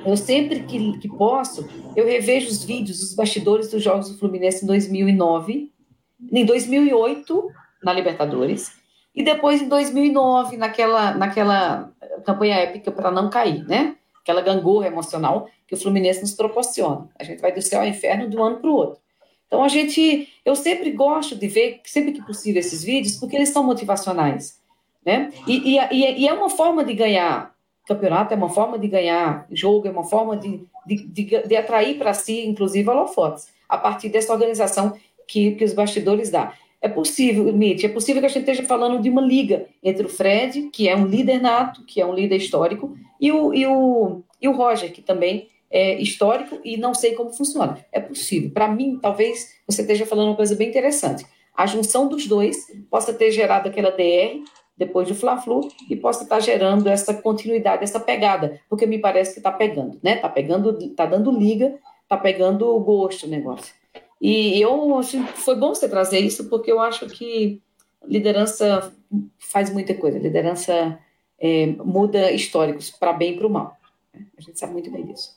eu 0.04 0.16
sempre 0.16 0.64
que, 0.64 0.98
que 0.98 1.08
posso, 1.08 1.68
eu 1.94 2.04
revejo 2.04 2.48
os 2.48 2.64
vídeos 2.64 2.98
dos 2.98 3.14
bastidores 3.14 3.70
dos 3.70 3.82
Jogos 3.82 4.10
do 4.10 4.18
Fluminense 4.18 4.64
em 4.64 4.66
2009, 4.66 5.70
em 6.32 6.44
2008, 6.44 7.50
na 7.84 7.92
Libertadores, 7.92 8.72
e 9.16 9.22
depois 9.22 9.62
em 9.62 9.68
2009, 9.68 10.58
naquela, 10.58 11.14
naquela 11.14 11.90
campanha 12.22 12.56
épica 12.56 12.92
para 12.92 13.10
não 13.10 13.30
cair, 13.30 13.66
né? 13.66 13.96
Aquela 14.20 14.42
gangorra 14.42 14.88
emocional 14.88 15.48
que 15.66 15.74
o 15.74 15.78
Fluminense 15.78 16.20
nos 16.20 16.34
proporciona. 16.34 17.08
A 17.18 17.24
gente 17.24 17.40
vai 17.40 17.50
do 17.50 17.62
céu 17.62 17.80
ao 17.80 17.86
inferno 17.86 18.28
de 18.28 18.36
um 18.36 18.44
ano 18.44 18.58
para 18.58 18.68
o 18.68 18.74
outro. 18.74 19.00
Então 19.46 19.64
a 19.64 19.68
gente, 19.68 20.28
eu 20.44 20.54
sempre 20.54 20.90
gosto 20.90 21.34
de 21.34 21.48
ver, 21.48 21.80
sempre 21.84 22.12
que 22.12 22.22
possível, 22.22 22.60
esses 22.60 22.84
vídeos, 22.84 23.16
porque 23.16 23.36
eles 23.36 23.48
são 23.48 23.62
motivacionais, 23.62 24.60
né? 25.04 25.32
E, 25.46 25.76
e, 25.76 26.22
e 26.22 26.28
é 26.28 26.32
uma 26.34 26.50
forma 26.50 26.84
de 26.84 26.92
ganhar 26.92 27.54
campeonato, 27.86 28.34
é 28.34 28.36
uma 28.36 28.50
forma 28.50 28.78
de 28.78 28.88
ganhar 28.88 29.46
jogo, 29.50 29.88
é 29.88 29.90
uma 29.90 30.04
forma 30.04 30.36
de, 30.36 30.62
de, 30.84 31.06
de, 31.06 31.42
de 31.48 31.56
atrair 31.56 31.96
para 31.96 32.12
si, 32.12 32.44
inclusive, 32.44 32.86
holofotes, 32.90 33.48
a 33.66 33.78
partir 33.78 34.10
dessa 34.10 34.32
organização 34.32 34.94
que, 35.26 35.52
que 35.52 35.64
os 35.64 35.72
bastidores 35.72 36.28
dão. 36.28 36.50
É 36.80 36.88
possível, 36.88 37.52
Mitch, 37.52 37.84
é 37.84 37.88
possível 37.88 38.20
que 38.20 38.26
a 38.26 38.28
gente 38.28 38.40
esteja 38.40 38.62
falando 38.62 39.00
de 39.00 39.08
uma 39.08 39.22
liga 39.22 39.66
entre 39.82 40.06
o 40.06 40.08
Fred, 40.08 40.70
que 40.72 40.88
é 40.88 40.94
um 40.96 41.06
líder 41.06 41.40
nato, 41.40 41.84
que 41.84 42.00
é 42.00 42.06
um 42.06 42.14
líder 42.14 42.36
histórico, 42.36 42.96
e 43.20 43.32
o, 43.32 43.52
e 43.54 43.66
o, 43.66 44.22
e 44.40 44.46
o 44.46 44.52
Roger, 44.52 44.92
que 44.92 45.02
também 45.02 45.48
é, 45.70 46.00
histórico 46.00 46.60
e 46.64 46.76
não 46.76 46.94
sei 46.94 47.14
como 47.14 47.32
funciona. 47.32 47.78
É 47.90 48.00
possível. 48.00 48.50
Para 48.50 48.68
mim, 48.68 48.98
talvez 49.00 49.56
você 49.66 49.82
esteja 49.82 50.06
falando 50.06 50.28
uma 50.28 50.36
coisa 50.36 50.54
bem 50.54 50.68
interessante. 50.68 51.26
A 51.54 51.66
junção 51.66 52.08
dos 52.08 52.26
dois 52.26 52.56
possa 52.90 53.12
ter 53.12 53.30
gerado 53.30 53.68
aquela 53.68 53.90
DR 53.90 54.42
depois 54.76 55.08
do 55.08 55.14
Fla-Flu 55.14 55.68
e 55.88 55.96
possa 55.96 56.24
estar 56.24 56.38
gerando 56.40 56.86
essa 56.86 57.14
continuidade, 57.14 57.82
essa 57.82 57.98
pegada, 57.98 58.60
porque 58.68 58.86
me 58.86 58.98
parece 58.98 59.32
que 59.32 59.38
está 59.38 59.50
pegando, 59.50 59.98
né? 60.02 60.16
Está 60.16 60.28
pegando, 60.28 60.78
está 60.78 61.06
dando 61.06 61.30
liga, 61.30 61.78
está 62.02 62.16
pegando 62.16 62.78
gosto 62.80 63.24
o 63.26 63.30
negócio. 63.30 63.74
E 64.20 64.60
eu 64.60 64.96
assim, 64.98 65.24
foi 65.26 65.54
bom 65.56 65.74
você 65.74 65.88
trazer 65.88 66.20
isso, 66.20 66.48
porque 66.48 66.70
eu 66.70 66.80
acho 66.80 67.06
que 67.06 67.62
liderança 68.04 68.92
faz 69.38 69.70
muita 69.70 69.94
coisa. 69.94 70.18
Liderança 70.18 70.98
é, 71.38 71.66
muda 71.66 72.32
históricos 72.32 72.90
para 72.90 73.12
bem 73.12 73.34
e 73.34 73.36
para 73.36 73.46
o 73.46 73.50
mal. 73.50 73.76
A 74.36 74.40
gente 74.40 74.58
sabe 74.58 74.72
muito 74.72 74.90
bem 74.90 75.04
disso. 75.04 75.36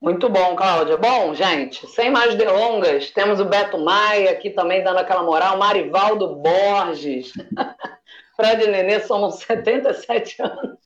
Muito 0.00 0.28
bom, 0.28 0.54
Cláudia. 0.54 0.98
Bom, 0.98 1.34
gente, 1.34 1.86
sem 1.86 2.10
mais 2.10 2.34
delongas, 2.34 3.10
temos 3.10 3.40
o 3.40 3.46
Beto 3.46 3.78
Maia 3.78 4.32
aqui 4.32 4.50
também 4.50 4.84
dando 4.84 4.98
aquela 4.98 5.22
moral, 5.22 5.56
Marivaldo 5.56 6.36
Borges. 6.36 7.32
Fred 8.36 8.64
e 8.64 8.66
Nenê 8.66 9.00
somos 9.00 9.36
77 9.36 10.42
anos. 10.42 10.78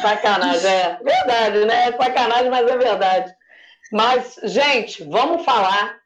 Sacanagem, 0.00 0.70
é 0.70 0.98
verdade, 1.02 1.64
né? 1.66 1.88
É 1.88 1.92
sacanagem, 1.92 2.50
mas 2.50 2.66
é 2.66 2.76
verdade. 2.78 3.34
Mas, 3.92 4.38
gente, 4.44 5.04
vamos 5.04 5.44
falar. 5.44 5.98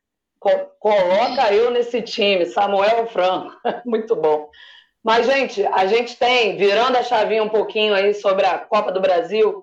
Coloca 0.79 1.53
eu 1.53 1.71
nesse 1.71 2.01
time, 2.03 2.47
Samuel 2.47 3.07
Franco. 3.09 3.57
Muito 3.85 4.15
bom. 4.15 4.49
Mas, 5.03 5.27
gente, 5.27 5.65
a 5.67 5.87
gente 5.87 6.17
tem, 6.17 6.57
virando 6.57 6.97
a 6.97 7.03
chavinha 7.03 7.43
um 7.43 7.49
pouquinho 7.49 7.95
aí 7.95 8.15
sobre 8.15 8.45
a 8.47 8.59
Copa 8.59 8.93
do 8.93 9.01
Brasil, 9.01 9.63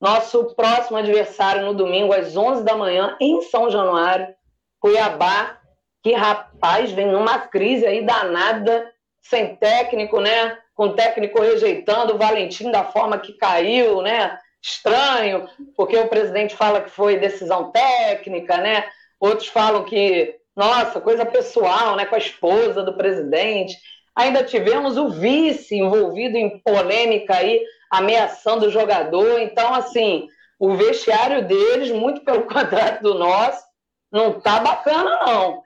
nosso 0.00 0.54
próximo 0.54 0.96
adversário 0.96 1.64
no 1.64 1.74
domingo, 1.74 2.12
às 2.12 2.36
11 2.36 2.62
da 2.62 2.76
manhã, 2.76 3.16
em 3.20 3.40
São 3.42 3.70
Januário, 3.70 4.34
Cuiabá, 4.80 5.58
que 6.02 6.12
rapaz 6.12 6.92
vem 6.92 7.08
numa 7.08 7.38
crise 7.40 7.84
aí 7.84 8.04
danada, 8.04 8.90
sem 9.20 9.56
técnico, 9.56 10.20
né? 10.20 10.56
Com 10.74 10.86
o 10.86 10.94
técnico 10.94 11.40
rejeitando 11.42 12.14
o 12.14 12.18
Valentim 12.18 12.70
da 12.70 12.84
forma 12.84 13.18
que 13.18 13.32
caiu, 13.32 14.00
né? 14.00 14.38
Estranho, 14.62 15.48
porque 15.76 15.96
o 15.96 16.08
presidente 16.08 16.56
fala 16.56 16.80
que 16.80 16.90
foi 16.90 17.18
decisão 17.18 17.70
técnica, 17.70 18.56
né? 18.58 18.84
Outros 19.20 19.48
falam 19.48 19.84
que, 19.84 20.34
nossa, 20.56 21.00
coisa 21.00 21.24
pessoal, 21.24 21.96
né? 21.96 22.06
Com 22.06 22.14
a 22.14 22.18
esposa 22.18 22.82
do 22.82 22.96
presidente. 22.96 23.76
Ainda 24.14 24.42
tivemos 24.42 24.96
o 24.96 25.08
vice 25.08 25.76
envolvido 25.76 26.36
em 26.36 26.58
polêmica 26.58 27.36
aí 27.36 27.62
ameaçando 27.90 28.66
o 28.66 28.70
jogador. 28.70 29.40
Então, 29.40 29.72
assim, 29.74 30.26
o 30.58 30.74
vestiário 30.74 31.46
deles, 31.46 31.90
muito 31.90 32.22
pelo 32.22 32.42
contrário 32.48 33.02
do 33.02 33.14
nosso, 33.14 33.62
não 34.10 34.40
tá 34.40 34.60
bacana, 34.60 35.20
não. 35.24 35.62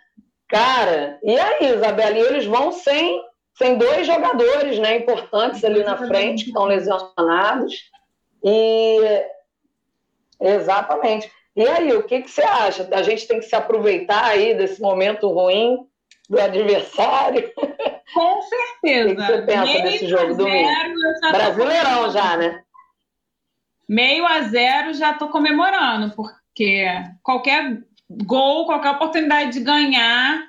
Cara, 0.49 1.19
e 1.23 1.39
aí, 1.39 1.75
Isabela? 1.75 2.19
E 2.19 2.21
eles 2.21 2.45
vão 2.45 2.73
sem, 2.73 3.23
sem 3.57 3.79
dois 3.79 4.07
jogadores 4.07 4.79
né, 4.79 4.99
importantes 4.99 5.65
ali 5.65 5.83
na 5.83 5.97
frente, 5.97 6.45
que 6.45 6.51
estão 6.51 6.65
lesionados. 6.65 7.75
E. 8.45 9.25
Exatamente. 10.41 11.31
E 11.55 11.67
aí, 11.67 11.93
o 11.93 12.03
que, 12.03 12.23
que 12.23 12.31
você 12.31 12.43
acha? 12.43 12.89
A 12.93 13.03
gente 13.03 13.27
tem 13.27 13.39
que 13.39 13.47
se 13.47 13.55
aproveitar 13.55 14.25
aí 14.25 14.55
desse 14.55 14.81
momento 14.81 15.29
ruim 15.29 15.87
do 16.29 16.41
adversário? 16.41 17.53
Com 18.15 18.43
certeza. 18.43 19.13
O 19.13 19.17
que 19.17 19.23
você 19.23 19.43
pensa 19.43 19.65
Meio 19.65 19.83
desse 19.85 20.07
jogo 20.07 20.35
domingo? 20.35 20.69
Brasileirão 21.31 22.11
já, 22.11 22.37
né? 22.37 22.63
Meio 23.89 24.27
a 24.27 24.43
zero 24.43 24.95
já 24.95 25.13
estou 25.13 25.29
comemorando, 25.29 26.15
porque 26.15 26.87
qualquer 27.23 27.83
gol, 28.09 28.67
qualquer 28.67 28.91
oportunidade 28.91 29.53
de 29.53 29.61
ganhar, 29.61 30.47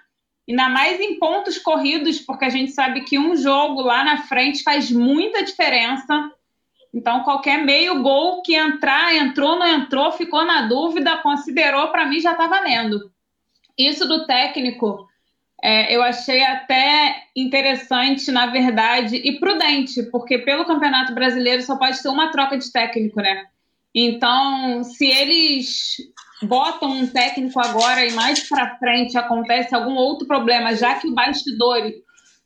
ainda 0.48 0.70
mais 0.70 1.00
em 1.00 1.18
pontos 1.20 1.58
corridos, 1.58 2.20
porque 2.20 2.46
a 2.46 2.50
gente 2.50 2.72
sabe 2.72 3.02
que 3.02 3.18
um 3.18 3.36
jogo 3.36 3.82
lá 3.82 4.04
na 4.04 4.24
frente 4.24 4.64
faz 4.64 4.92
muita 4.92 5.44
diferença. 5.44 6.32
Então, 6.94 7.24
qualquer 7.24 7.58
meio 7.64 8.04
gol 8.04 8.44
que 8.44 8.56
entrar, 8.56 9.16
entrou, 9.16 9.58
não 9.58 9.66
entrou, 9.66 10.12
ficou 10.12 10.46
na 10.46 10.68
dúvida, 10.68 11.18
considerou, 11.18 11.88
para 11.88 12.06
mim 12.06 12.20
já 12.20 12.34
está 12.34 12.46
valendo. 12.46 13.12
Isso 13.78 14.08
do 14.08 14.28
técnico, 14.28 15.08
é, 15.62 15.96
eu 15.96 16.04
achei 16.04 16.44
até 16.44 17.24
interessante, 17.36 18.32
na 18.32 18.46
verdade, 18.46 19.16
e 19.16 19.40
prudente, 19.40 20.04
porque 20.12 20.38
pelo 20.38 20.66
Campeonato 20.66 21.16
Brasileiro 21.16 21.64
só 21.64 21.78
pode 21.78 22.02
ter 22.02 22.10
uma 22.10 22.32
troca 22.32 22.58
de 22.58 22.72
técnico, 22.72 23.20
né? 23.22 23.48
Então, 23.96 24.84
se 24.84 25.06
eles 25.06 25.96
botam 26.44 26.92
um 26.92 27.08
técnico 27.08 27.60
agora 27.60 28.06
e 28.06 28.12
mais 28.12 28.48
para 28.48 28.78
frente 28.78 29.18
acontece 29.18 29.74
algum 29.74 29.96
outro 29.96 30.28
problema, 30.28 30.76
já 30.76 30.96
que 30.96 31.08
o 31.08 31.14
bastidor 31.14 31.92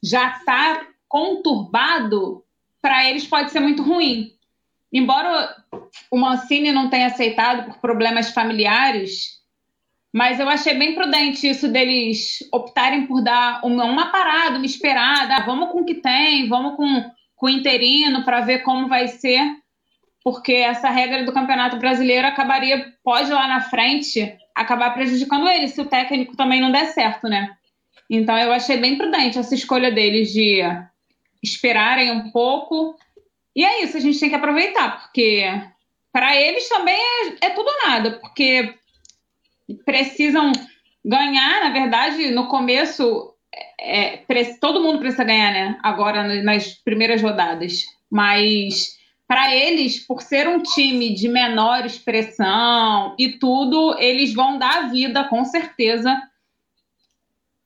já 0.02 0.38
está 0.38 0.86
conturbado, 1.08 2.44
para 2.82 3.10
eles 3.10 3.26
pode 3.26 3.52
ser 3.52 3.60
muito 3.60 3.82
ruim. 3.82 4.37
Embora 4.92 5.56
o 6.10 6.18
Mancini 6.18 6.72
não 6.72 6.90
tenha 6.90 7.08
aceitado 7.08 7.66
por 7.66 7.80
problemas 7.80 8.32
familiares, 8.32 9.38
mas 10.14 10.40
eu 10.40 10.50
achei 10.50 10.74
bem 10.74 10.96
prudente 10.96 11.48
isso 11.48 11.68
deles 11.68 12.40
optarem 12.52 13.06
por 13.06 13.22
dar 13.22 13.62
uma, 13.64 13.86
uma 13.86 14.08
parada, 14.08 14.58
uma 14.58 14.66
esperada. 14.66 15.36
Ah, 15.36 15.46
vamos 15.46 15.72
com 15.72 15.82
o 15.82 15.86
que 15.86 15.96
tem, 15.96 16.48
vamos 16.48 16.76
com, 16.76 17.12
com 17.36 17.46
o 17.46 17.50
interino 17.50 18.24
para 18.24 18.42
ver 18.42 18.60
como 18.60 18.88
vai 18.88 19.08
ser, 19.10 19.44
porque 20.24 20.54
essa 20.54 20.90
regra 20.90 21.24
do 21.24 21.34
Campeonato 21.34 21.78
Brasileiro 21.78 22.28
acabaria, 22.28 22.94
pode 23.04 23.32
lá 23.32 23.48
na 23.48 23.62
frente, 23.62 24.36
acabar 24.56 24.92
prejudicando 24.92 25.48
ele, 25.48 25.68
se 25.68 25.80
o 25.82 25.86
técnico 25.86 26.36
também 26.36 26.62
não 26.62 26.72
der 26.72 26.88
certo, 26.88 27.28
né? 27.28 27.56
Então 28.10 28.38
eu 28.38 28.54
achei 28.54 28.78
bem 28.78 28.98
prudente 28.98 29.38
essa 29.38 29.54
escolha 29.54 29.92
deles 29.92 30.32
de 30.32 30.62
esperarem 31.44 32.12
um 32.12 32.32
pouco. 32.32 32.98
E 33.58 33.66
é 33.66 33.84
isso, 33.84 33.98
a 33.98 34.00
gente 34.00 34.20
tem 34.20 34.30
que 34.30 34.36
aproveitar, 34.36 35.02
porque 35.02 35.44
para 36.14 36.36
eles 36.36 36.70
também 36.70 36.96
é, 36.96 37.48
é 37.48 37.50
tudo 37.50 37.68
ou 37.68 37.90
nada, 37.90 38.12
porque 38.20 38.76
precisam 39.84 40.52
ganhar, 41.04 41.62
na 41.62 41.72
verdade, 41.72 42.30
no 42.30 42.48
começo, 42.50 43.34
é, 43.82 44.24
todo 44.62 44.84
mundo 44.84 45.00
precisa 45.00 45.24
ganhar, 45.24 45.52
né? 45.52 45.80
Agora, 45.82 46.44
nas 46.44 46.76
primeiras 46.76 47.20
rodadas. 47.20 47.84
Mas 48.12 48.96
para 49.28 49.56
eles, 49.56 50.06
por 50.06 50.22
ser 50.22 50.48
um 50.48 50.62
time 50.62 51.16
de 51.16 51.28
menor 51.28 51.84
expressão 51.84 53.16
e 53.18 53.40
tudo, 53.40 53.98
eles 53.98 54.36
vão 54.36 54.60
dar 54.60 54.84
a 54.84 54.88
vida, 54.90 55.24
com 55.24 55.44
certeza, 55.44 56.16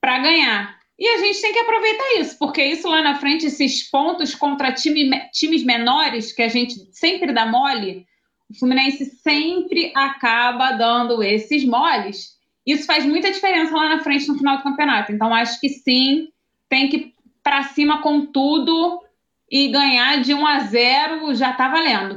para 0.00 0.20
ganhar. 0.20 0.81
E 1.02 1.08
a 1.08 1.18
gente 1.18 1.40
tem 1.40 1.52
que 1.52 1.58
aproveitar 1.58 2.20
isso, 2.20 2.38
porque 2.38 2.62
isso 2.62 2.88
lá 2.88 3.02
na 3.02 3.16
frente, 3.16 3.46
esses 3.46 3.90
pontos 3.90 4.36
contra 4.36 4.70
time, 4.70 5.10
times 5.32 5.64
menores, 5.64 6.30
que 6.30 6.42
a 6.42 6.46
gente 6.46 6.74
sempre 6.92 7.32
dá 7.32 7.44
mole, 7.44 8.06
o 8.48 8.56
Fluminense 8.56 9.06
sempre 9.06 9.90
acaba 9.96 10.70
dando 10.70 11.20
esses 11.20 11.64
moles. 11.64 12.38
Isso 12.64 12.86
faz 12.86 13.04
muita 13.04 13.32
diferença 13.32 13.74
lá 13.74 13.88
na 13.88 14.04
frente 14.04 14.28
no 14.28 14.38
final 14.38 14.58
do 14.58 14.62
campeonato. 14.62 15.10
Então, 15.10 15.34
acho 15.34 15.58
que 15.58 15.70
sim, 15.70 16.28
tem 16.68 16.88
que 16.88 16.96
ir 16.96 17.14
para 17.42 17.64
cima 17.64 18.00
com 18.00 18.24
tudo 18.24 19.02
e 19.50 19.72
ganhar 19.72 20.22
de 20.22 20.32
1 20.32 20.46
a 20.46 20.58
0 20.60 21.34
já 21.34 21.50
está 21.50 21.66
valendo. 21.66 22.14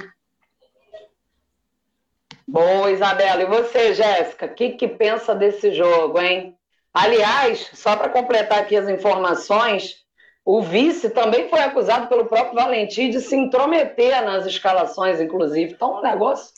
Boa, 2.48 2.92
Isabela. 2.92 3.42
E 3.42 3.48
você, 3.48 3.96
Jéssica, 3.96 4.46
o 4.46 4.54
que, 4.54 4.74
que 4.74 4.88
pensa 4.88 5.34
desse 5.34 5.74
jogo, 5.74 6.22
hein? 6.22 6.55
Aliás, 6.96 7.72
só 7.74 7.98
para 7.98 8.08
completar 8.08 8.60
aqui 8.60 8.78
as 8.78 8.88
informações, 8.88 9.98
o 10.46 10.62
vice 10.62 11.10
também 11.10 11.50
foi 11.50 11.60
acusado 11.60 12.08
pelo 12.08 12.26
próprio 12.26 12.56
Valentim 12.56 13.10
de 13.10 13.20
se 13.20 13.36
intrometer 13.36 14.24
nas 14.24 14.46
escalações, 14.46 15.20
inclusive. 15.20 15.74
Então, 15.74 15.98
um 15.98 16.02
negócio 16.02 16.54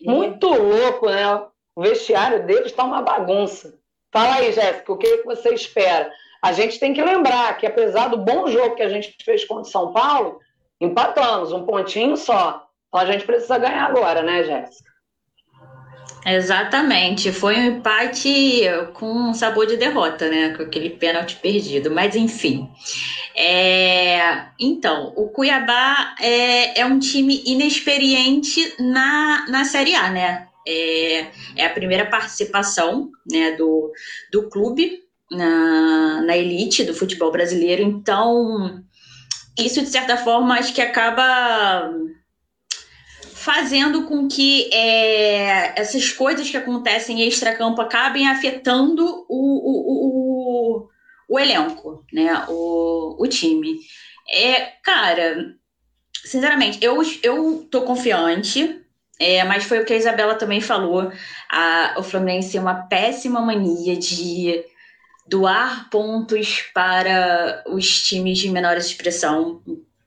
muito 0.00 0.48
louco, 0.48 1.10
né? 1.10 1.42
O 1.76 1.82
vestiário 1.82 2.46
deles 2.46 2.70
está 2.70 2.84
uma 2.84 3.02
bagunça. 3.02 3.74
Fala 4.10 4.36
aí, 4.36 4.50
Jéssica, 4.52 4.92
o 4.92 4.96
que 4.96 5.24
você 5.24 5.52
espera? 5.52 6.10
A 6.42 6.52
gente 6.52 6.80
tem 6.80 6.94
que 6.94 7.02
lembrar 7.02 7.54
que, 7.58 7.66
apesar 7.66 8.08
do 8.08 8.16
bom 8.16 8.46
jogo 8.46 8.74
que 8.74 8.82
a 8.82 8.88
gente 8.88 9.14
fez 9.22 9.44
contra 9.44 9.64
o 9.64 9.70
São 9.70 9.92
Paulo, 9.92 10.38
empatamos 10.80 11.52
um 11.52 11.66
pontinho 11.66 12.16
só. 12.16 12.66
Então 12.88 13.00
a 13.00 13.04
gente 13.04 13.26
precisa 13.26 13.58
ganhar 13.58 13.84
agora, 13.84 14.22
né, 14.22 14.42
Jéssica? 14.42 14.91
Exatamente, 16.24 17.32
foi 17.32 17.56
um 17.56 17.66
empate 17.78 18.62
com 18.94 19.34
sabor 19.34 19.66
de 19.66 19.76
derrota, 19.76 20.28
né? 20.28 20.54
Com 20.56 20.62
aquele 20.62 20.90
pênalti 20.90 21.36
perdido, 21.36 21.90
mas 21.90 22.14
enfim. 22.14 22.68
É... 23.36 24.44
Então, 24.58 25.12
o 25.16 25.28
Cuiabá 25.28 26.14
é, 26.20 26.80
é 26.80 26.86
um 26.86 26.98
time 26.98 27.42
inexperiente 27.44 28.74
na, 28.78 29.46
na 29.48 29.64
Série 29.64 29.96
A, 29.96 30.10
né? 30.10 30.46
É, 30.66 31.26
é 31.56 31.66
a 31.66 31.70
primeira 31.70 32.06
participação 32.06 33.10
né, 33.28 33.52
do, 33.52 33.90
do 34.30 34.48
clube 34.48 35.00
na, 35.28 36.22
na 36.22 36.36
elite 36.36 36.84
do 36.84 36.94
futebol 36.94 37.32
brasileiro, 37.32 37.82
então 37.82 38.80
isso 39.58 39.80
de 39.80 39.88
certa 39.88 40.16
forma 40.16 40.54
acho 40.54 40.72
que 40.72 40.80
acaba 40.80 41.90
fazendo 43.42 44.04
com 44.04 44.28
que 44.28 44.72
é, 44.72 45.80
essas 45.80 46.12
coisas 46.12 46.48
que 46.48 46.56
acontecem 46.56 47.20
em 47.20 47.26
extracampo 47.26 47.80
acabem 47.80 48.28
afetando 48.28 49.04
o, 49.04 49.26
o, 49.28 50.86
o, 50.86 50.88
o 51.28 51.38
elenco, 51.40 52.06
né? 52.12 52.44
O, 52.48 53.20
o 53.20 53.26
time. 53.26 53.80
É, 54.32 54.74
cara, 54.84 55.56
sinceramente, 56.24 56.78
eu, 56.80 57.02
eu 57.24 57.66
tô 57.68 57.82
confiante, 57.82 58.80
é, 59.18 59.42
mas 59.42 59.64
foi 59.64 59.80
o 59.80 59.84
que 59.84 59.92
a 59.92 59.96
Isabela 59.96 60.36
também 60.36 60.60
falou. 60.60 61.10
A, 61.50 61.96
o 61.98 62.02
Fluminense 62.04 62.52
tem 62.52 62.60
uma 62.60 62.86
péssima 62.86 63.40
mania 63.40 63.96
de 63.96 64.64
doar 65.26 65.90
pontos 65.90 66.62
para 66.72 67.64
os 67.66 68.02
times 68.02 68.38
de 68.38 68.48
menor 68.50 68.76
expressão. 68.76 69.60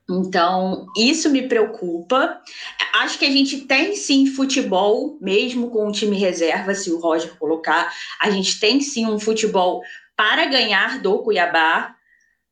Então, 0.08 0.86
isso 0.96 1.28
me 1.30 1.48
preocupa. 1.48 2.40
Acho 2.94 3.18
que 3.18 3.24
a 3.24 3.30
gente 3.30 3.62
tem 3.62 3.96
sim 3.96 4.26
futebol, 4.26 5.18
mesmo 5.20 5.70
com 5.70 5.88
o 5.88 5.92
time 5.92 6.16
reserva, 6.16 6.74
se 6.74 6.90
o 6.90 7.00
Roger 7.00 7.34
colocar. 7.36 7.92
A 8.20 8.30
gente 8.30 8.60
tem 8.60 8.80
sim 8.80 9.06
um 9.06 9.18
futebol 9.18 9.82
para 10.16 10.46
ganhar 10.46 11.00
do 11.00 11.18
Cuiabá, 11.18 11.94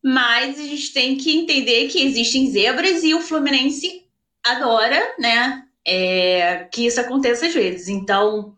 mas 0.03 0.59
a 0.59 0.65
gente 0.65 0.93
tem 0.93 1.17
que 1.17 1.35
entender 1.35 1.89
que 1.89 2.03
existem 2.03 2.51
zebras 2.51 3.05
e 3.05 3.15
o 3.15 3.21
Fluminense 3.21 4.05
adora, 4.45 5.15
né? 5.19 5.63
É, 5.87 6.67
que 6.73 6.87
isso 6.87 7.01
aconteça 7.01 7.47
às 7.47 7.55
vezes. 7.55 7.89
Então, 7.89 8.55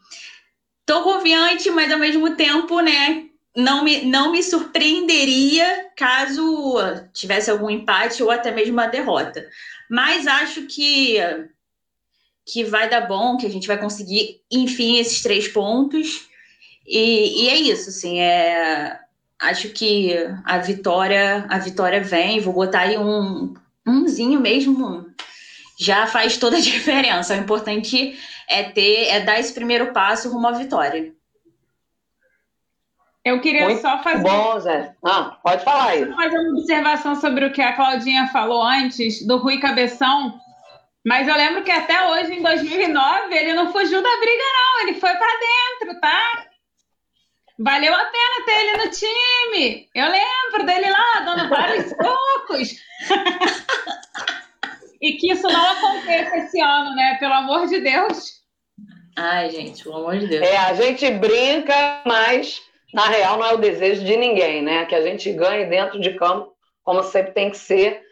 tô 0.86 1.02
confiante, 1.02 1.70
mas 1.70 1.92
ao 1.92 1.98
mesmo 1.98 2.34
tempo, 2.34 2.80
né? 2.80 3.26
Não 3.56 3.82
me, 3.82 4.04
não 4.04 4.30
me 4.30 4.42
surpreenderia 4.42 5.86
caso 5.96 6.76
tivesse 7.14 7.50
algum 7.50 7.70
empate 7.70 8.22
ou 8.22 8.30
até 8.30 8.52
mesmo 8.52 8.74
uma 8.74 8.86
derrota. 8.86 9.48
Mas 9.90 10.26
acho 10.26 10.66
que, 10.66 11.16
que 12.44 12.64
vai 12.64 12.88
dar 12.88 13.02
bom, 13.02 13.38
que 13.38 13.46
a 13.46 13.50
gente 13.50 13.66
vai 13.66 13.78
conseguir, 13.78 14.42
enfim, 14.52 14.98
esses 14.98 15.22
três 15.22 15.48
pontos. 15.48 16.28
E, 16.86 17.44
e 17.44 17.48
é 17.48 17.56
isso, 17.56 17.88
assim, 17.88 18.20
é, 18.20 19.00
acho 19.40 19.70
que 19.70 20.12
a 20.44 20.58
vitória, 20.58 21.46
a 21.48 21.58
vitória 21.58 22.02
vem, 22.02 22.40
vou 22.40 22.52
botar 22.52 22.80
aí 22.80 22.98
um 22.98 23.54
umzinho 23.86 24.40
mesmo, 24.40 25.06
já 25.78 26.06
faz 26.06 26.36
toda 26.36 26.58
a 26.58 26.60
diferença. 26.62 27.34
O 27.34 27.38
importante 27.38 28.18
é 28.48 28.64
ter, 28.64 29.06
é 29.06 29.20
dar 29.20 29.40
esse 29.40 29.54
primeiro 29.54 29.92
passo 29.92 30.30
rumo 30.30 30.46
à 30.46 30.52
vitória. 30.52 31.15
Eu 33.26 33.40
queria 33.40 33.64
Muito 33.64 33.80
só 33.80 34.00
fazer. 34.04 34.22
Bom, 34.22 34.60
Zé. 34.60 34.94
Ah, 35.04 35.36
pode 35.42 35.64
falar 35.64 35.88
aí. 35.88 36.14
Fazer 36.14 36.38
uma 36.38 36.50
observação 36.50 37.16
sobre 37.16 37.44
o 37.44 37.52
que 37.52 37.60
a 37.60 37.72
Claudinha 37.72 38.28
falou 38.28 38.62
antes, 38.62 39.26
do 39.26 39.38
Rui 39.38 39.58
Cabeção. 39.58 40.38
Mas 41.04 41.26
eu 41.26 41.34
lembro 41.34 41.64
que 41.64 41.72
até 41.72 42.08
hoje, 42.08 42.34
em 42.34 42.42
2009, 42.42 43.34
ele 43.34 43.52
não 43.54 43.72
fugiu 43.72 44.00
da 44.00 44.16
briga, 44.18 44.44
não. 44.54 44.82
Ele 44.82 45.00
foi 45.00 45.12
para 45.12 45.40
dentro, 45.40 46.00
tá? 46.00 46.46
Valeu 47.58 47.92
a 47.92 48.04
pena 48.04 48.44
ter 48.46 48.60
ele 48.60 48.76
no 48.76 48.90
time. 48.92 49.88
Eu 49.92 50.08
lembro 50.08 50.64
dele 50.64 50.88
lá, 50.88 51.20
dando 51.24 51.48
vários 51.48 51.90
socos. 51.98 52.76
e 55.02 55.14
que 55.14 55.32
isso 55.32 55.48
não 55.48 55.70
aconteça 55.72 56.36
esse 56.36 56.60
ano, 56.60 56.94
né? 56.94 57.16
Pelo 57.18 57.34
amor 57.34 57.66
de 57.66 57.80
Deus. 57.80 58.36
Ai, 59.16 59.50
gente, 59.50 59.82
pelo 59.82 59.96
amor 59.96 60.16
de 60.16 60.28
Deus. 60.28 60.46
É, 60.46 60.56
a 60.58 60.74
gente 60.74 61.10
brinca, 61.10 62.02
mas 62.06 62.65
na 62.92 63.06
real 63.08 63.38
não 63.38 63.46
é 63.46 63.54
o 63.54 63.58
desejo 63.58 64.04
de 64.04 64.16
ninguém, 64.16 64.62
né? 64.62 64.84
Que 64.86 64.94
a 64.94 65.02
gente 65.02 65.32
ganhe 65.32 65.66
dentro 65.66 66.00
de 66.00 66.14
campo, 66.14 66.52
como 66.82 67.02
sempre 67.02 67.32
tem 67.32 67.50
que 67.50 67.58
ser. 67.58 68.02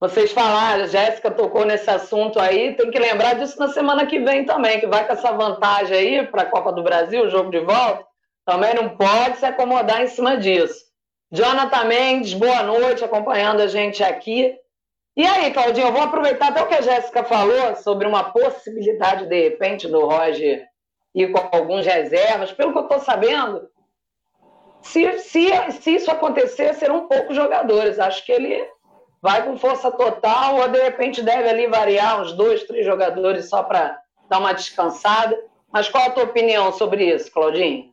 Vocês 0.00 0.30
falaram, 0.30 0.86
Jéssica 0.86 1.30
tocou 1.30 1.64
nesse 1.64 1.90
assunto 1.90 2.38
aí, 2.38 2.74
tem 2.74 2.90
que 2.90 2.98
lembrar 2.98 3.34
disso 3.34 3.58
na 3.58 3.68
semana 3.68 4.06
que 4.06 4.20
vem 4.20 4.44
também, 4.44 4.78
que 4.78 4.86
vai 4.86 5.04
com 5.06 5.12
essa 5.12 5.32
vantagem 5.32 5.96
aí 5.96 6.26
para 6.26 6.42
a 6.42 6.46
Copa 6.46 6.72
do 6.72 6.84
Brasil, 6.84 7.24
o 7.24 7.30
jogo 7.30 7.50
de 7.50 7.58
volta, 7.58 8.06
também 8.46 8.74
não 8.74 8.90
pode 8.90 9.38
se 9.38 9.44
acomodar 9.44 10.00
em 10.00 10.06
cima 10.06 10.36
disso. 10.36 10.86
Jonathan 11.32 11.84
Mendes, 11.84 12.32
boa 12.32 12.62
noite, 12.62 13.04
acompanhando 13.04 13.60
a 13.60 13.66
gente 13.66 14.02
aqui. 14.04 14.56
E 15.16 15.26
aí, 15.26 15.52
Claudinho, 15.52 15.88
eu 15.88 15.92
vou 15.92 16.02
aproveitar 16.02 16.50
até 16.50 16.62
o 16.62 16.68
que 16.68 16.74
a 16.74 16.80
Jéssica 16.80 17.24
falou 17.24 17.74
sobre 17.76 18.06
uma 18.06 18.30
possibilidade, 18.30 19.26
de 19.26 19.48
repente, 19.48 19.88
do 19.88 20.06
Roger 20.06 20.64
ir 21.12 21.32
com 21.32 21.56
alguns 21.56 21.84
reservas. 21.84 22.52
Pelo 22.52 22.72
que 22.72 22.78
eu 22.78 22.82
estou 22.84 23.00
sabendo, 23.00 23.68
se, 24.82 25.18
se, 25.18 25.50
se 25.80 25.90
isso 25.94 26.10
acontecer, 26.10 26.74
serão 26.74 27.06
poucos 27.06 27.34
jogadores. 27.34 27.98
Acho 27.98 28.24
que 28.24 28.32
ele 28.32 28.66
vai 29.20 29.44
com 29.44 29.58
força 29.58 29.90
total 29.90 30.56
ou, 30.56 30.68
de 30.68 30.80
repente, 30.80 31.22
deve 31.22 31.48
ali 31.48 31.66
variar 31.66 32.20
uns 32.20 32.32
dois, 32.32 32.64
três 32.64 32.86
jogadores 32.86 33.48
só 33.48 33.62
para 33.62 34.00
dar 34.28 34.38
uma 34.38 34.52
descansada. 34.52 35.38
Mas 35.72 35.88
qual 35.88 36.04
a 36.04 36.10
tua 36.10 36.24
opinião 36.24 36.72
sobre 36.72 37.14
isso, 37.14 37.30
Claudinho? 37.30 37.90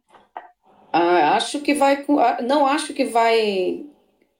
Ah, 0.93 1.35
acho 1.35 1.59
que 1.59 1.73
vai. 1.73 2.05
Ah, 2.19 2.41
não 2.41 2.65
acho 2.65 2.93
que 2.93 3.05
vai 3.05 3.85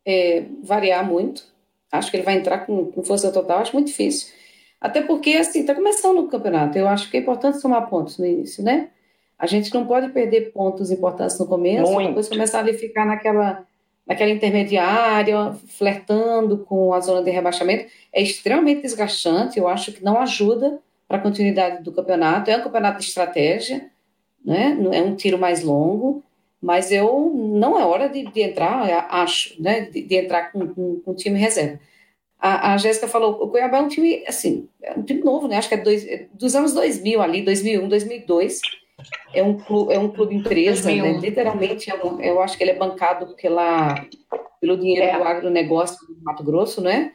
é, 0.05 0.45
variar 0.63 1.05
muito. 1.05 1.43
Acho 1.91 2.09
que 2.09 2.17
ele 2.17 2.23
vai 2.23 2.35
entrar 2.35 2.59
com, 2.59 2.91
com 2.91 3.03
força 3.03 3.31
total, 3.31 3.59
acho 3.59 3.73
muito 3.73 3.87
difícil. 3.87 4.33
Até 4.79 5.01
porque, 5.01 5.31
assim, 5.33 5.61
está 5.61 5.73
começando 5.73 6.19
o 6.19 6.27
campeonato. 6.27 6.77
Eu 6.77 6.87
acho 6.87 7.09
que 7.09 7.17
é 7.17 7.19
importante 7.19 7.59
somar 7.59 7.89
pontos 7.89 8.17
no 8.17 8.25
início, 8.25 8.63
né? 8.63 8.89
A 9.37 9.45
gente 9.45 9.73
não 9.73 9.85
pode 9.85 10.09
perder 10.09 10.51
pontos 10.51 10.91
importantes 10.91 11.37
no 11.37 11.45
começo, 11.45 11.91
muito. 11.91 12.07
depois 12.07 12.29
começar 12.29 12.67
a 12.67 12.73
ficar 12.73 13.05
naquela, 13.05 13.65
naquela 14.07 14.31
intermediária, 14.31 15.53
flertando 15.67 16.59
com 16.59 16.93
a 16.93 16.99
zona 17.01 17.21
de 17.21 17.31
rebaixamento. 17.31 17.91
É 18.13 18.21
extremamente 18.21 18.81
desgastante, 18.81 19.59
eu 19.59 19.67
acho 19.67 19.91
que 19.91 20.03
não 20.03 20.19
ajuda 20.19 20.79
para 21.07 21.17
a 21.17 21.21
continuidade 21.21 21.83
do 21.83 21.91
campeonato. 21.91 22.49
É 22.49 22.57
um 22.57 22.63
campeonato 22.63 22.99
de 22.99 23.05
estratégia, 23.05 23.89
né? 24.43 24.77
é 24.93 25.01
um 25.01 25.15
tiro 25.15 25.37
mais 25.37 25.63
longo, 25.63 26.23
mas 26.61 26.91
eu 26.91 27.31
não 27.35 27.79
é 27.79 27.85
hora 27.85 28.09
de, 28.09 28.23
de 28.23 28.41
entrar, 28.41 29.07
acho, 29.11 29.61
né, 29.61 29.81
de, 29.81 30.01
de 30.01 30.15
entrar 30.15 30.51
com, 30.51 30.67
com, 30.67 30.99
com, 31.01 31.13
time 31.13 31.37
reserva. 31.37 31.79
A, 32.39 32.73
a 32.73 32.77
Jéssica 32.77 33.07
falou, 33.07 33.33
o 33.43 33.49
Cuiabá 33.49 33.77
é 33.77 33.81
um 33.81 33.87
time, 33.87 34.23
assim, 34.27 34.67
é 34.81 34.93
um 34.93 35.03
time 35.03 35.21
novo, 35.21 35.47
né, 35.47 35.57
acho 35.57 35.69
que 35.69 35.75
é 35.75 35.77
dois, 35.77 36.07
é 36.07 36.27
dos 36.33 36.55
anos 36.55 36.73
2000 36.73 37.21
ali, 37.21 37.41
2001, 37.43 37.87
2002, 37.87 38.61
é 39.33 39.43
um 39.43 39.57
clube, 39.57 39.93
é 39.93 39.99
um 39.99 40.09
clube 40.09 40.35
empresa, 40.35 40.89
né, 40.89 41.17
literalmente, 41.17 41.89
é 41.89 41.95
um, 41.95 42.21
eu 42.21 42.41
acho 42.41 42.57
que 42.57 42.63
ele 42.63 42.71
é 42.71 42.77
bancado 42.77 43.35
pela, 43.35 43.95
pelo 44.61 44.77
dinheiro 44.77 45.05
é. 45.05 45.17
do 45.17 45.23
agronegócio 45.23 46.07
do 46.07 46.23
Mato 46.23 46.43
Grosso, 46.43 46.81
né, 46.81 47.11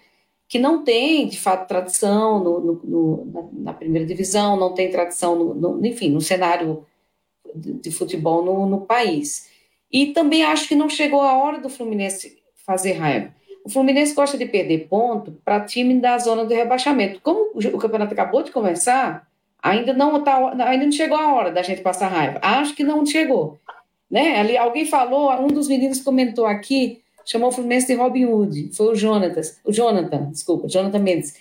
que 0.48 0.58
não 0.58 0.84
tem, 0.84 1.28
de 1.28 1.38
fato, 1.40 1.68
tradição 1.68 2.42
no, 2.42 2.60
no, 2.60 2.82
no 2.84 3.50
na, 3.54 3.72
primeira 3.72 4.06
divisão, 4.06 4.56
não 4.56 4.74
tem 4.74 4.90
tradição, 4.90 5.36
no, 5.54 5.86
enfim, 5.86 6.10
no 6.10 6.20
cenário 6.20 6.84
de, 7.54 7.90
futebol 7.92 8.44
no, 8.44 8.66
no 8.66 8.80
país. 8.80 9.48
E 9.92 10.06
também 10.08 10.44
acho 10.44 10.66
que 10.66 10.74
não 10.74 10.88
chegou 10.88 11.22
a 11.22 11.36
hora 11.36 11.60
do 11.60 11.68
Fluminense 11.68 12.42
fazer 12.66 12.94
raiva. 12.94 13.32
O 13.64 13.70
Fluminense 13.70 14.12
gosta 14.12 14.36
de 14.36 14.44
perder 14.44 14.88
ponto 14.88 15.32
para 15.44 15.64
time 15.64 16.00
da 16.00 16.18
zona 16.18 16.44
do 16.44 16.52
rebaixamento. 16.52 17.20
Como 17.20 17.52
o 17.56 17.78
campeonato 17.78 18.12
acabou 18.12 18.42
de 18.42 18.50
começar, 18.50 19.29
ainda 19.62 19.92
não 19.92 20.22
tá, 20.22 20.36
ainda 20.66 20.84
não 20.84 20.92
chegou 20.92 21.16
a 21.16 21.34
hora 21.34 21.50
da 21.50 21.62
gente 21.62 21.82
passar 21.82 22.08
raiva. 22.08 22.38
Acho 22.42 22.74
que 22.74 22.84
não 22.84 23.04
chegou. 23.04 23.58
Né? 24.10 24.40
Ali, 24.40 24.56
alguém 24.56 24.86
falou, 24.86 25.30
um 25.40 25.46
dos 25.46 25.68
meninos 25.68 26.00
comentou 26.00 26.46
aqui, 26.46 27.00
chamou 27.24 27.50
o 27.50 27.52
Fluminense 27.52 27.86
de 27.86 27.94
Robin 27.94 28.24
Hood, 28.24 28.70
foi 28.74 28.92
o 28.92 28.94
Jonathan, 28.94 29.40
o 29.64 29.72
Jonathan, 29.72 30.30
desculpa, 30.30 30.68
Jonathan 30.68 30.98
Mendes, 30.98 31.34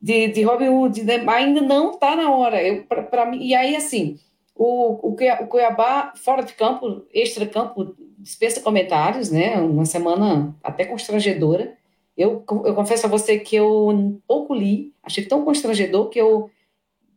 de, 0.00 0.28
de 0.28 0.42
Robin 0.42 0.68
Hood, 0.68 1.04
né? 1.04 1.24
ainda 1.28 1.60
não 1.60 1.92
está 1.92 2.16
na 2.16 2.30
hora. 2.30 2.62
Eu, 2.62 2.82
pra, 2.84 3.02
pra 3.02 3.26
mim, 3.26 3.44
e 3.44 3.54
aí, 3.54 3.76
assim, 3.76 4.18
o, 4.54 5.10
o 5.10 5.16
Cuiabá, 5.46 6.12
fora 6.16 6.42
de 6.42 6.52
campo, 6.54 7.04
extra-campo, 7.12 7.94
dispensa 8.18 8.60
comentários, 8.60 9.30
né? 9.30 9.56
Uma 9.56 9.84
semana 9.84 10.54
até 10.62 10.84
constrangedora. 10.84 11.76
Eu, 12.16 12.44
eu 12.64 12.74
confesso 12.74 13.06
a 13.06 13.08
você 13.08 13.38
que 13.38 13.54
eu 13.54 14.20
pouco 14.26 14.52
li, 14.52 14.92
achei 15.04 15.24
tão 15.24 15.44
constrangedor 15.44 16.08
que 16.08 16.20
eu 16.20 16.50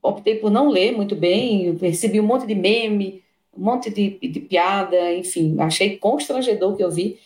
optei 0.02 0.36
por 0.36 0.50
não 0.50 0.70
ler 0.70 0.92
muito 0.92 1.16
bem, 1.16 1.78
recebi 1.78 2.20
um 2.20 2.26
monte 2.26 2.48
de 2.48 2.56
meme, 2.56 3.24
um 3.56 3.64
monte 3.64 3.90
de, 3.90 4.18
de 4.20 4.40
piada, 4.40 5.14
enfim, 5.14 5.56
achei 5.60 5.98
constrangedor 5.98 6.76
que 6.76 6.84
eu 6.84 6.92
vi. 6.92 7.20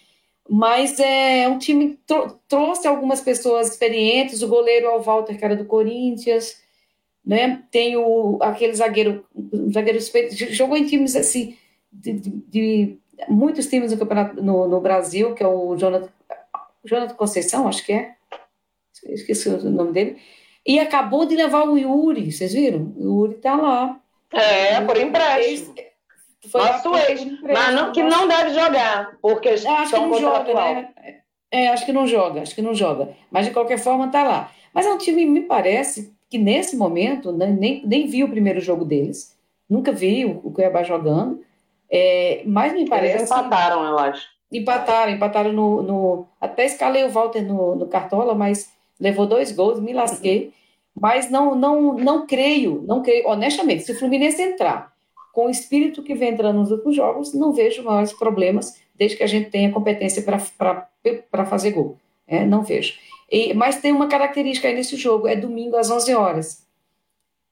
Mas 0.47 0.99
é 0.99 1.47
um 1.47 1.57
time 1.57 1.99
trouxe 2.47 2.87
algumas 2.87 3.21
pessoas 3.21 3.69
experientes, 3.69 4.43
o 4.43 4.47
goleiro 4.47 4.87
Al 4.87 5.01
Walter, 5.01 5.37
que 5.37 5.43
era 5.43 5.55
do 5.55 5.65
Corinthians, 5.65 6.61
né? 7.25 7.63
Tem 7.71 7.97
o, 7.97 8.37
aquele 8.41 8.73
zagueiro, 8.75 9.25
zagueiro 9.73 9.99
jogou 10.51 10.77
em 10.77 10.85
times 10.85 11.15
assim, 11.15 11.57
de, 11.91 12.13
de, 12.13 12.29
de 12.29 12.97
muitos 13.27 13.67
times 13.67 13.91
no 13.91 14.05
no, 14.43 14.67
no, 14.67 14.81
Brasil, 14.81 15.33
que 15.33 15.43
é 15.43 15.47
o 15.47 15.75
Jonathan, 15.75 16.09
Jonathan 16.83 17.15
Conceição, 17.15 17.67
acho 17.67 17.83
que 17.83 17.93
é, 17.93 18.15
esqueci 19.05 19.49
o 19.49 19.69
nome 19.69 19.93
dele, 19.93 20.17
e 20.65 20.79
acabou 20.79 21.25
de 21.25 21.35
levar 21.35 21.67
o 21.67 21.77
Yuri, 21.77 22.31
vocês 22.31 22.53
viram? 22.53 22.93
O 22.97 23.03
Yuri 23.03 23.35
tá 23.35 23.55
lá. 23.55 23.99
É, 24.31 24.81
por 24.81 24.97
empréstimo. 24.97 25.75
Foi 26.51 26.61
Nosso 26.61 26.95
ex, 26.95 27.25
mas 27.41 27.73
não, 27.73 27.91
que 27.91 28.03
não 28.03 28.27
deve 28.27 28.51
jogar, 28.51 29.17
porque 29.21 29.49
acho 29.49 29.65
que 29.65 29.99
não 29.99 30.19
joga, 30.19 30.53
né? 30.53 30.89
É, 31.51 31.69
acho 31.69 31.85
que 31.85 31.93
não 31.93 32.05
joga, 32.05 32.41
acho 32.41 32.53
que 32.53 32.61
não 32.61 32.73
joga. 32.73 33.09
Mas 33.31 33.45
de 33.45 33.51
qualquer 33.51 33.79
forma 33.79 34.09
tá 34.09 34.23
lá. 34.23 34.51
Mas 34.73 34.85
é 34.85 34.89
um 34.91 34.97
time, 34.97 35.25
me 35.25 35.41
parece, 35.41 36.13
que 36.29 36.37
nesse 36.37 36.75
momento 36.75 37.31
né, 37.31 37.47
nem, 37.47 37.85
nem 37.85 38.07
vi 38.07 38.23
o 38.23 38.29
primeiro 38.29 38.59
jogo 38.59 38.85
deles, 38.85 39.35
nunca 39.69 39.91
vi 39.91 40.25
o, 40.25 40.41
o 40.43 40.51
Cuiabá 40.51 40.83
jogando, 40.83 41.41
é, 41.89 42.43
mas 42.45 42.73
me 42.73 42.87
parece. 42.87 43.15
Eles 43.15 43.31
empataram, 43.31 43.83
eu 43.83 43.97
acho. 43.97 44.27
Empataram, 44.51 45.11
empataram 45.13 45.51
no, 45.51 45.81
no. 45.81 46.27
Até 46.39 46.65
escalei 46.65 47.03
o 47.03 47.09
Walter 47.09 47.41
no, 47.41 47.75
no 47.75 47.87
Cartola, 47.87 48.35
mas 48.35 48.71
levou 48.99 49.25
dois 49.25 49.51
gols, 49.51 49.79
me 49.79 49.93
lasquei. 49.93 50.53
Mas 50.99 51.29
não, 51.29 51.55
não, 51.55 51.93
não 51.93 52.25
creio, 52.25 52.83
não 52.87 53.01
creio, 53.01 53.27
honestamente, 53.27 53.83
se 53.83 53.91
o 53.91 53.99
Fluminense 53.99 54.41
entrar 54.41 54.93
com 55.33 55.47
o 55.47 55.49
espírito 55.49 56.01
que 56.01 56.15
vem 56.15 56.29
entrando 56.29 56.59
nos 56.59 56.71
últimos 56.71 56.95
jogos, 56.95 57.33
não 57.33 57.51
vejo 57.51 57.83
maiores 57.83 58.13
problemas, 58.13 58.79
desde 58.95 59.17
que 59.17 59.23
a 59.23 59.27
gente 59.27 59.49
tenha 59.49 59.71
competência 59.71 60.23
para 60.23 61.45
fazer 61.45 61.71
gol. 61.71 61.97
É, 62.25 62.45
não 62.45 62.63
vejo. 62.63 62.93
E, 63.29 63.53
mas 63.53 63.81
tem 63.81 63.91
uma 63.91 64.07
característica 64.07 64.69
aí 64.69 64.73
nesse 64.73 64.95
jogo, 64.95 65.27
é 65.27 65.35
domingo 65.35 65.75
às 65.75 65.91
11 65.91 66.15
horas. 66.15 66.65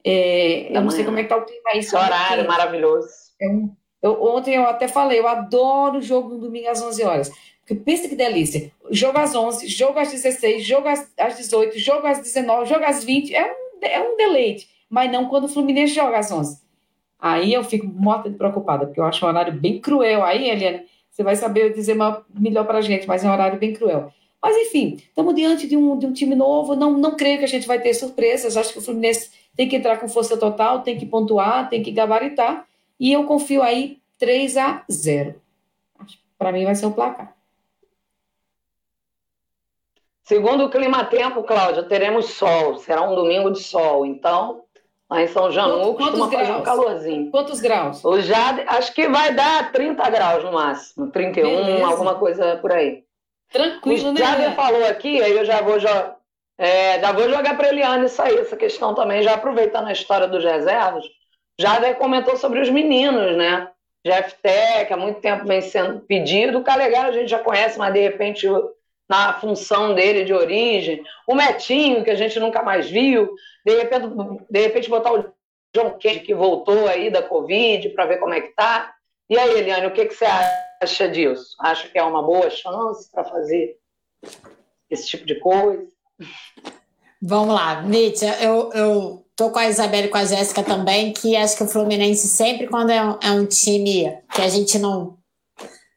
É, 0.05 0.75
eu 0.75 0.81
não 0.81 0.89
sei 0.89 1.03
como 1.03 1.17
é 1.17 1.23
que 1.23 1.29
tá 1.29 1.37
o 1.37 1.45
clima 1.45 1.71
aí. 1.73 1.79
Esse 1.79 1.95
horário 1.95 2.47
maravilhoso. 2.47 3.07
É 3.41 3.49
um, 3.49 3.75
eu, 4.01 4.21
ontem 4.21 4.55
eu 4.55 4.63
até 4.63 4.87
falei, 4.87 5.19
eu 5.19 5.27
adoro 5.27 5.99
o 5.99 6.01
jogo 6.01 6.29
no 6.29 6.39
domingo 6.39 6.69
às 6.69 6.81
11 6.81 7.03
horas. 7.03 7.31
Porque 7.65 7.75
pensa 7.75 8.09
que 8.09 8.15
delícia. 8.15 8.71
Jogo 8.91 9.17
às 9.17 9.33
11, 9.33 9.67
jogo 9.67 9.97
às 9.97 10.11
16, 10.11 10.63
jogo 10.65 10.87
às, 10.87 11.09
às 11.17 11.37
18, 11.37 11.79
jogo 11.79 12.05
às 12.05 12.19
19, 12.19 12.69
jogo 12.69 12.83
às 12.83 13.03
20. 13.03 13.33
É 13.33 13.45
um, 13.45 13.85
é 13.85 14.01
um 14.01 14.17
deleite. 14.17 14.67
Mas 14.89 15.11
não 15.11 15.27
quando 15.27 15.45
o 15.45 15.47
Fluminense 15.47 15.93
joga 15.93 16.19
às 16.19 16.31
11. 16.31 16.61
Aí 17.17 17.53
eu 17.53 17.63
fico 17.63 17.87
morta 17.87 18.29
de 18.29 18.37
preocupada, 18.37 18.85
porque 18.85 18.99
eu 18.99 19.05
acho 19.05 19.25
um 19.25 19.29
horário 19.29 19.53
bem 19.53 19.79
cruel. 19.79 20.25
Aí, 20.25 20.49
Eliane, 20.49 20.83
você 21.09 21.23
vai 21.23 21.37
saber 21.37 21.73
dizer 21.73 21.95
melhor 22.37 22.65
para 22.65 22.81
gente, 22.81 23.07
mas 23.07 23.23
é 23.23 23.29
um 23.29 23.31
horário 23.31 23.57
bem 23.57 23.71
cruel. 23.71 24.11
Mas, 24.41 24.57
enfim, 24.57 24.97
estamos 24.97 25.33
diante 25.33 25.65
de 25.65 25.77
um, 25.77 25.97
de 25.97 26.05
um 26.05 26.11
time 26.11 26.35
novo. 26.35 26.75
Não, 26.75 26.97
não 26.97 27.15
creio 27.15 27.39
que 27.39 27.45
a 27.45 27.47
gente 27.47 27.65
vai 27.65 27.79
ter 27.79 27.93
surpresas. 27.93 28.57
Acho 28.57 28.73
que 28.73 28.79
o 28.79 28.81
Fluminense 28.81 29.31
tem 29.55 29.69
que 29.69 29.77
entrar 29.77 29.97
com 29.97 30.09
força 30.09 30.35
total, 30.35 30.81
tem 30.81 30.97
que 30.97 31.05
pontuar, 31.05 31.69
tem 31.69 31.81
que 31.81 31.91
gabaritar. 31.91 32.67
E 32.99 33.13
eu 33.13 33.23
confio 33.23 33.63
aí 33.63 33.99
3 34.19 34.57
a 34.57 34.83
0. 34.91 35.35
Para 36.37 36.51
mim 36.51 36.65
vai 36.65 36.75
ser 36.75 36.87
o 36.87 36.91
placar. 36.91 37.33
Segundo 40.23 40.65
o 40.65 40.69
clima 40.69 41.03
tempo, 41.05 41.43
Cláudia, 41.43 41.83
teremos 41.83 42.27
sol. 42.31 42.77
Será 42.77 43.01
um 43.01 43.13
domingo 43.13 43.51
de 43.51 43.61
sol. 43.61 44.05
Então, 44.05 44.63
lá 45.09 45.21
em 45.21 45.27
São 45.27 45.51
Januário 45.51 45.93
costuma 45.95 46.31
fazer 46.31 46.51
um 46.53 46.61
calorzinho. 46.61 47.29
Quantos 47.29 47.59
graus? 47.59 48.03
O 48.05 48.21
Jade, 48.21 48.63
acho 48.67 48.93
que 48.93 49.07
vai 49.09 49.33
dar 49.33 49.71
30 49.71 50.09
graus 50.09 50.43
no 50.43 50.53
máximo. 50.53 51.11
31, 51.11 51.49
Beleza. 51.49 51.85
alguma 51.87 52.15
coisa 52.15 52.57
por 52.57 52.71
aí. 52.71 53.03
Tranquilo, 53.51 54.09
o 54.09 54.13
né? 54.13 54.19
Jader 54.19 54.55
falou 54.55 54.85
aqui, 54.85 55.21
aí 55.21 55.37
eu 55.37 55.45
já 55.45 55.61
vou, 55.61 55.77
já, 55.77 56.15
é, 56.57 56.99
já 56.99 57.11
vou 57.11 57.29
jogar 57.29 57.55
para 57.55 57.67
Eliane 57.67 58.05
isso 58.05 58.19
aí, 58.21 58.35
essa 58.37 58.55
questão 58.55 58.95
também, 58.95 59.21
já 59.21 59.35
aproveitando 59.35 59.87
a 59.87 59.91
história 59.91 60.27
dos 60.27 60.43
reservas. 60.43 61.05
Jader 61.59 61.97
comentou 61.97 62.35
sobre 62.35 62.61
os 62.61 62.69
meninos, 62.69 63.37
né? 63.37 63.69
Jeff 64.05 64.35
Tech, 64.41 64.91
há 64.91 64.97
muito 64.97 65.21
tempo 65.21 65.45
vem 65.45 65.61
sendo 65.61 65.99
pedido. 65.99 66.57
O 66.57 66.63
Calegaro 66.63 67.09
a 67.09 67.11
gente 67.11 67.29
já 67.29 67.39
conhece, 67.39 67.77
mas 67.77 67.93
de 67.93 68.01
repente 68.01 68.47
na 69.09 69.39
função 69.39 69.93
dele 69.93 70.23
de 70.23 70.33
origem. 70.33 71.03
O 71.27 71.35
Metinho, 71.35 72.03
que 72.03 72.09
a 72.09 72.15
gente 72.15 72.39
nunca 72.39 72.63
mais 72.63 72.89
viu. 72.89 73.33
De 73.65 73.75
repente, 73.75 74.07
de 74.49 74.59
repente 74.59 74.89
botar 74.89 75.13
o 75.13 75.33
John 75.75 75.91
Kennedy, 75.97 76.25
que 76.25 76.35
voltou 76.35 76.87
aí 76.87 77.09
da 77.09 77.21
Covid, 77.21 77.89
para 77.89 78.05
ver 78.05 78.17
como 78.17 78.33
é 78.33 78.41
que 78.41 78.55
tá. 78.55 78.93
E 79.29 79.37
aí, 79.37 79.57
Eliane, 79.57 79.87
o 79.87 79.93
que, 79.93 80.05
que 80.05 80.13
você 80.13 80.25
acha 80.81 81.09
disso? 81.09 81.55
Acha 81.59 81.87
que 81.87 81.97
é 81.97 82.03
uma 82.03 82.21
boa 82.21 82.49
chance 82.49 83.09
para 83.11 83.23
fazer 83.23 83.77
esse 84.89 85.07
tipo 85.07 85.25
de 85.25 85.39
coisa? 85.39 85.87
Vamos 87.21 87.55
lá, 87.55 87.81
Mítia, 87.81 88.37
eu, 88.41 88.69
eu 88.73 89.25
tô 89.35 89.49
com 89.49 89.59
a 89.59 89.67
Isabela 89.67 90.07
e 90.07 90.09
com 90.09 90.17
a 90.17 90.25
Jéssica 90.25 90.61
também, 90.61 91.13
que 91.13 91.35
acho 91.35 91.57
que 91.57 91.63
o 91.63 91.67
Fluminense 91.67 92.27
sempre, 92.27 92.67
quando 92.67 92.91
é 92.91 93.03
um, 93.03 93.17
é 93.23 93.31
um 93.31 93.45
time 93.45 94.17
que 94.33 94.41
a 94.41 94.49
gente 94.49 94.77
não 94.77 95.17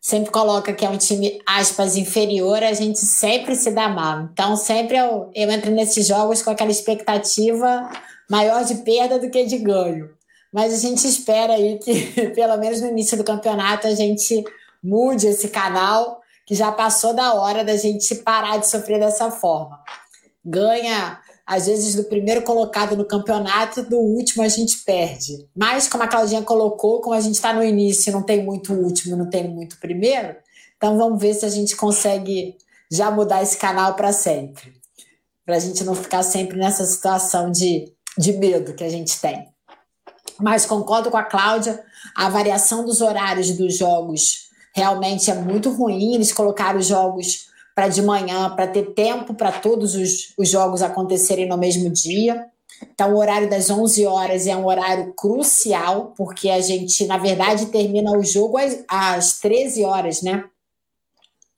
sempre 0.06 0.30
coloca 0.30 0.72
que 0.72 0.86
é 0.86 0.88
um 0.88 0.96
time, 0.96 1.40
aspas, 1.44 1.96
inferior, 1.96 2.62
a 2.62 2.72
gente 2.72 3.00
sempre 3.00 3.56
se 3.56 3.72
dá 3.72 3.88
mal. 3.88 4.28
Então, 4.32 4.54
sempre 4.54 4.96
eu, 4.96 5.32
eu 5.34 5.50
entro 5.50 5.72
nesses 5.72 6.06
jogos 6.06 6.40
com 6.42 6.50
aquela 6.50 6.70
expectativa 6.70 7.90
maior 8.30 8.64
de 8.64 8.76
perda 8.76 9.18
do 9.18 9.28
que 9.28 9.44
de 9.44 9.58
ganho. 9.58 10.08
Mas 10.52 10.72
a 10.72 10.76
gente 10.76 11.04
espera 11.08 11.54
aí 11.54 11.80
que, 11.80 12.30
pelo 12.36 12.56
menos 12.56 12.80
no 12.80 12.86
início 12.86 13.18
do 13.18 13.24
campeonato, 13.24 13.88
a 13.88 13.96
gente 13.96 14.44
mude 14.80 15.26
esse 15.26 15.48
canal, 15.48 16.20
que 16.46 16.54
já 16.54 16.70
passou 16.70 17.12
da 17.12 17.34
hora 17.34 17.64
da 17.64 17.76
gente 17.76 18.14
parar 18.14 18.58
de 18.58 18.70
sofrer 18.70 19.00
dessa 19.00 19.28
forma. 19.32 19.76
Ganha 20.44 21.18
às 21.46 21.66
vezes 21.66 21.94
do 21.94 22.04
primeiro 22.04 22.42
colocado 22.42 22.96
no 22.96 23.04
campeonato, 23.04 23.84
do 23.84 23.96
último 23.96 24.42
a 24.42 24.48
gente 24.48 24.78
perde. 24.78 25.48
Mas, 25.54 25.88
como 25.88 26.02
a 26.02 26.08
Claudinha 26.08 26.42
colocou, 26.42 27.00
como 27.00 27.14
a 27.14 27.20
gente 27.20 27.36
está 27.36 27.52
no 27.52 27.62
início, 27.62 28.12
não 28.12 28.22
tem 28.22 28.44
muito 28.44 28.72
último, 28.72 29.16
não 29.16 29.30
tem 29.30 29.48
muito 29.48 29.78
primeiro, 29.78 30.34
então 30.76 30.98
vamos 30.98 31.20
ver 31.20 31.34
se 31.34 31.46
a 31.46 31.48
gente 31.48 31.76
consegue 31.76 32.56
já 32.90 33.10
mudar 33.10 33.42
esse 33.42 33.56
canal 33.56 33.94
para 33.94 34.12
sempre. 34.12 34.74
Para 35.44 35.56
a 35.56 35.60
gente 35.60 35.84
não 35.84 35.94
ficar 35.94 36.24
sempre 36.24 36.58
nessa 36.58 36.84
situação 36.84 37.52
de, 37.52 37.92
de 38.18 38.32
medo 38.32 38.74
que 38.74 38.82
a 38.82 38.88
gente 38.88 39.20
tem. 39.20 39.48
Mas 40.40 40.66
concordo 40.66 41.10
com 41.10 41.16
a 41.16 41.22
Cláudia, 41.22 41.82
a 42.14 42.28
variação 42.28 42.84
dos 42.84 43.00
horários 43.00 43.52
dos 43.52 43.76
jogos 43.76 44.50
realmente 44.74 45.30
é 45.30 45.34
muito 45.34 45.70
ruim. 45.70 46.14
Eles 46.14 46.32
colocaram 46.32 46.80
os 46.80 46.86
jogos 46.86 47.46
para 47.76 47.88
de 47.88 48.00
manhã, 48.00 48.48
para 48.56 48.66
ter 48.66 48.94
tempo 48.94 49.34
para 49.34 49.52
todos 49.52 49.94
os, 49.94 50.32
os 50.38 50.48
jogos 50.48 50.80
acontecerem 50.80 51.46
no 51.46 51.58
mesmo 51.58 51.90
dia. 51.90 52.46
Então, 52.82 53.12
o 53.12 53.18
horário 53.18 53.50
das 53.50 53.68
11 53.68 54.06
horas 54.06 54.46
é 54.46 54.56
um 54.56 54.64
horário 54.64 55.12
crucial, 55.12 56.14
porque 56.16 56.48
a 56.48 56.58
gente, 56.58 57.06
na 57.06 57.18
verdade, 57.18 57.66
termina 57.66 58.12
o 58.12 58.22
jogo 58.22 58.56
às, 58.56 58.82
às 58.88 59.40
13 59.40 59.84
horas, 59.84 60.22
né? 60.22 60.44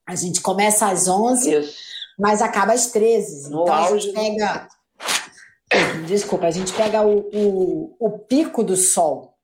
A 0.05 0.16
gente 0.16 0.41
começa 0.41 0.89
às 0.89 1.07
11, 1.07 1.55
Isso. 1.55 1.75
mas 2.19 2.43
acaba 2.43 2.73
às 2.73 2.89
13. 2.89 3.49
No 3.51 3.62
então, 3.62 3.75
auge. 3.75 3.95
a 3.95 3.99
gente 3.99 4.14
pega. 4.14 4.69
Desculpa, 6.09 6.47
a 6.47 6.51
gente 6.51 6.73
pega 6.73 7.01
o, 7.07 7.29
o, 7.33 7.97
o 8.01 8.19
pico 8.19 8.64
do 8.64 8.77
sol. 8.77 9.35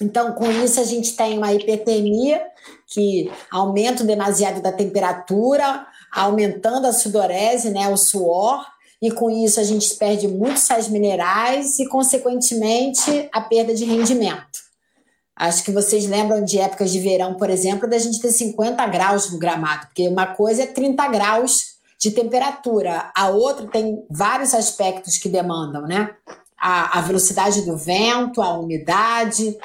Então, 0.00 0.32
com 0.32 0.50
isso, 0.50 0.80
a 0.80 0.84
gente 0.84 1.16
tem 1.16 1.38
uma 1.38 1.54
hipertermia, 1.54 2.44
que 2.86 3.30
aumenta 3.50 4.04
demasiado 4.04 4.62
da 4.62 4.72
temperatura, 4.72 5.86
aumentando 6.12 6.86
a 6.86 6.92
sudorese, 6.92 7.70
né, 7.70 7.88
o 7.88 7.96
suor, 7.96 8.64
e 9.02 9.10
com 9.10 9.28
isso 9.30 9.60
a 9.60 9.64
gente 9.64 9.94
perde 9.96 10.26
muitos 10.28 10.62
sais 10.62 10.88
minerais 10.88 11.78
e, 11.78 11.88
consequentemente, 11.88 13.28
a 13.32 13.40
perda 13.40 13.74
de 13.74 13.84
rendimento. 13.84 14.66
Acho 15.34 15.62
que 15.64 15.70
vocês 15.70 16.06
lembram 16.06 16.42
de 16.42 16.58
épocas 16.58 16.90
de 16.90 16.98
verão, 16.98 17.34
por 17.34 17.50
exemplo, 17.50 17.88
da 17.88 17.98
gente 17.98 18.20
ter 18.20 18.30
50 18.30 18.86
graus 18.86 19.30
no 19.30 19.38
gramado, 19.38 19.86
porque 19.88 20.08
uma 20.08 20.28
coisa 20.28 20.62
é 20.62 20.66
30 20.66 21.06
graus 21.08 21.76
de 22.00 22.10
temperatura, 22.10 23.10
a 23.14 23.28
outra 23.28 23.66
tem 23.66 24.02
vários 24.10 24.54
aspectos 24.54 25.18
que 25.18 25.28
demandam, 25.28 25.82
né? 25.82 26.14
A, 26.58 26.98
a 26.98 27.00
velocidade 27.02 27.62
do 27.62 27.76
vento, 27.76 28.40
a 28.40 28.58
umidade, 28.58 29.58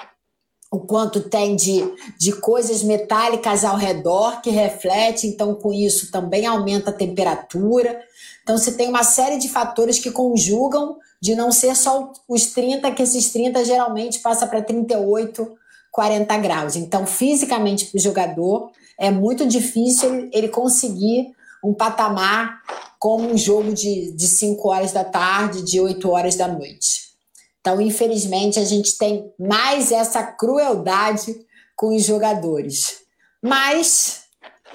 o 0.72 0.80
quanto 0.80 1.20
tem 1.20 1.54
de, 1.54 1.84
de 2.18 2.32
coisas 2.32 2.82
metálicas 2.82 3.66
ao 3.66 3.76
redor 3.76 4.42
que 4.42 4.50
reflete, 4.50 5.28
então 5.28 5.54
com 5.54 5.74
isso 5.74 6.10
também 6.10 6.46
aumenta 6.46 6.92
a 6.92 6.94
temperatura. 6.94 8.02
Então 8.42 8.58
você 8.58 8.72
tem 8.72 8.88
uma 8.88 9.04
série 9.04 9.38
de 9.38 9.50
fatores 9.50 10.00
que 10.00 10.10
conjugam 10.10 10.98
de 11.22 11.36
não 11.36 11.52
ser 11.52 11.76
só 11.76 12.14
os 12.28 12.48
30, 12.48 12.90
que 12.92 13.04
esses 13.04 13.32
30 13.34 13.66
geralmente 13.66 14.20
passa 14.20 14.48
para 14.48 14.62
38, 14.62 15.56
40 15.92 16.38
graus. 16.38 16.76
Então, 16.78 17.06
fisicamente 17.06 17.86
para 17.86 17.98
o 17.98 18.02
jogador 18.02 18.72
é 18.98 19.12
muito 19.12 19.46
difícil 19.46 20.30
ele 20.32 20.48
conseguir 20.48 21.34
um 21.64 21.74
patamar 21.74 22.62
como 22.98 23.30
um 23.30 23.38
jogo 23.38 23.74
de, 23.74 24.12
de 24.14 24.28
5 24.28 24.70
horas 24.70 24.94
da 24.94 25.04
tarde, 25.04 25.64
de 25.64 25.82
8 25.82 26.10
horas 26.10 26.36
da 26.36 26.48
noite. 26.48 27.11
Então, 27.62 27.80
infelizmente, 27.80 28.60
a 28.60 28.66
gente 28.66 28.98
tem 28.98 29.32
mais 29.40 29.92
essa 29.92 30.24
crueldade 30.24 31.46
com 31.76 31.96
os 31.96 32.04
jogadores. 32.04 33.02
Mas 33.42 34.24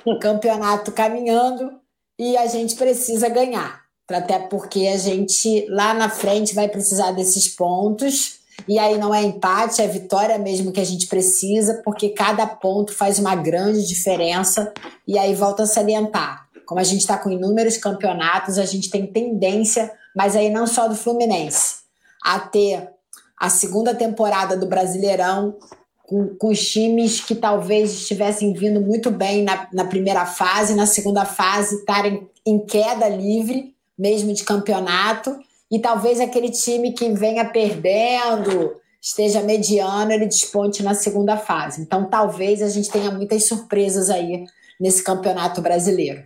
o 0.05 0.18
campeonato 0.18 0.93
caminhando 0.93 1.80
e 2.18 2.37
a 2.37 2.47
gente 2.47 2.76
precisa 2.76 3.28
ganhar. 3.28 3.84
Até 4.09 4.39
porque 4.39 4.87
a 4.87 4.97
gente 4.97 5.66
lá 5.68 5.93
na 5.93 6.09
frente 6.09 6.55
vai 6.55 6.68
precisar 6.68 7.11
desses 7.11 7.49
pontos. 7.49 8.39
E 8.68 8.78
aí 8.78 8.97
não 8.99 9.12
é 9.12 9.22
empate, 9.22 9.82
é 9.82 9.89
vitória 9.89 10.39
mesmo 10.39 10.72
que 10.72 10.80
a 10.80 10.84
gente 10.84 11.09
precisa, 11.09 11.82
porque 11.84 12.11
cada 12.11 12.47
ponto 12.47 12.93
faz 12.93 13.18
uma 13.18 13.34
grande 13.34 13.84
diferença. 13.87 14.72
E 15.07 15.18
aí 15.18 15.34
volta 15.34 15.64
a 15.64 15.66
salientar. 15.66 16.47
Como 16.64 16.80
a 16.80 16.84
gente 16.84 17.01
está 17.01 17.18
com 17.18 17.30
inúmeros 17.30 17.76
campeonatos, 17.76 18.59
a 18.59 18.64
gente 18.64 18.91
tem 18.91 19.07
tendência, 19.07 19.93
mas 20.14 20.37
aí 20.37 20.51
não 20.51 20.68
só 20.68 20.89
do 20.89 20.95
Fluminense 20.95 21.86
a 22.27 22.41
ter 22.41 22.91
a 23.39 23.49
segunda 23.49 23.95
temporada 23.95 24.57
do 24.57 24.66
Brasileirão 24.66 25.57
com, 26.03 26.35
com 26.37 26.49
os 26.49 26.68
times 26.68 27.20
que 27.20 27.37
talvez 27.37 27.93
estivessem 27.93 28.53
vindo 28.53 28.81
muito 28.81 29.12
bem 29.12 29.45
na, 29.45 29.68
na 29.72 29.85
primeira 29.85 30.27
fase, 30.27 30.74
na 30.74 30.87
segunda 30.87 31.24
fase 31.24 31.77
estarem 31.77 32.29
em 32.45 32.59
queda 32.59 33.09
livre, 33.09 33.74
mesmo 33.97 34.33
de 34.33 34.43
campeonato, 34.43 35.39
e 35.70 35.79
talvez 35.79 36.20
aquele 36.20 36.51
time 36.51 36.93
que 36.93 37.09
venha 37.11 37.45
perdendo, 37.45 38.77
esteja 39.01 39.41
mediano, 39.43 40.12
ele 40.12 40.27
desponte 40.27 40.83
na 40.83 40.95
segunda 40.95 41.37
fase. 41.37 41.83
Então, 41.83 42.09
talvez 42.09 42.61
a 42.61 42.68
gente 42.68 42.91
tenha 42.91 43.11
muitas 43.11 43.45
surpresas 43.45 44.11
aí 44.11 44.45
nesse 44.81 45.03
campeonato 45.03 45.61
brasileiro. 45.61 46.24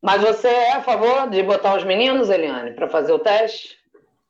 Mas 0.00 0.20
você 0.20 0.48
é 0.48 0.72
a 0.72 0.82
favor 0.82 1.28
de 1.30 1.42
botar 1.42 1.76
os 1.76 1.84
meninos, 1.84 2.30
Eliane, 2.30 2.72
para 2.72 2.88
fazer 2.88 3.12
o 3.12 3.18
teste? 3.18 3.81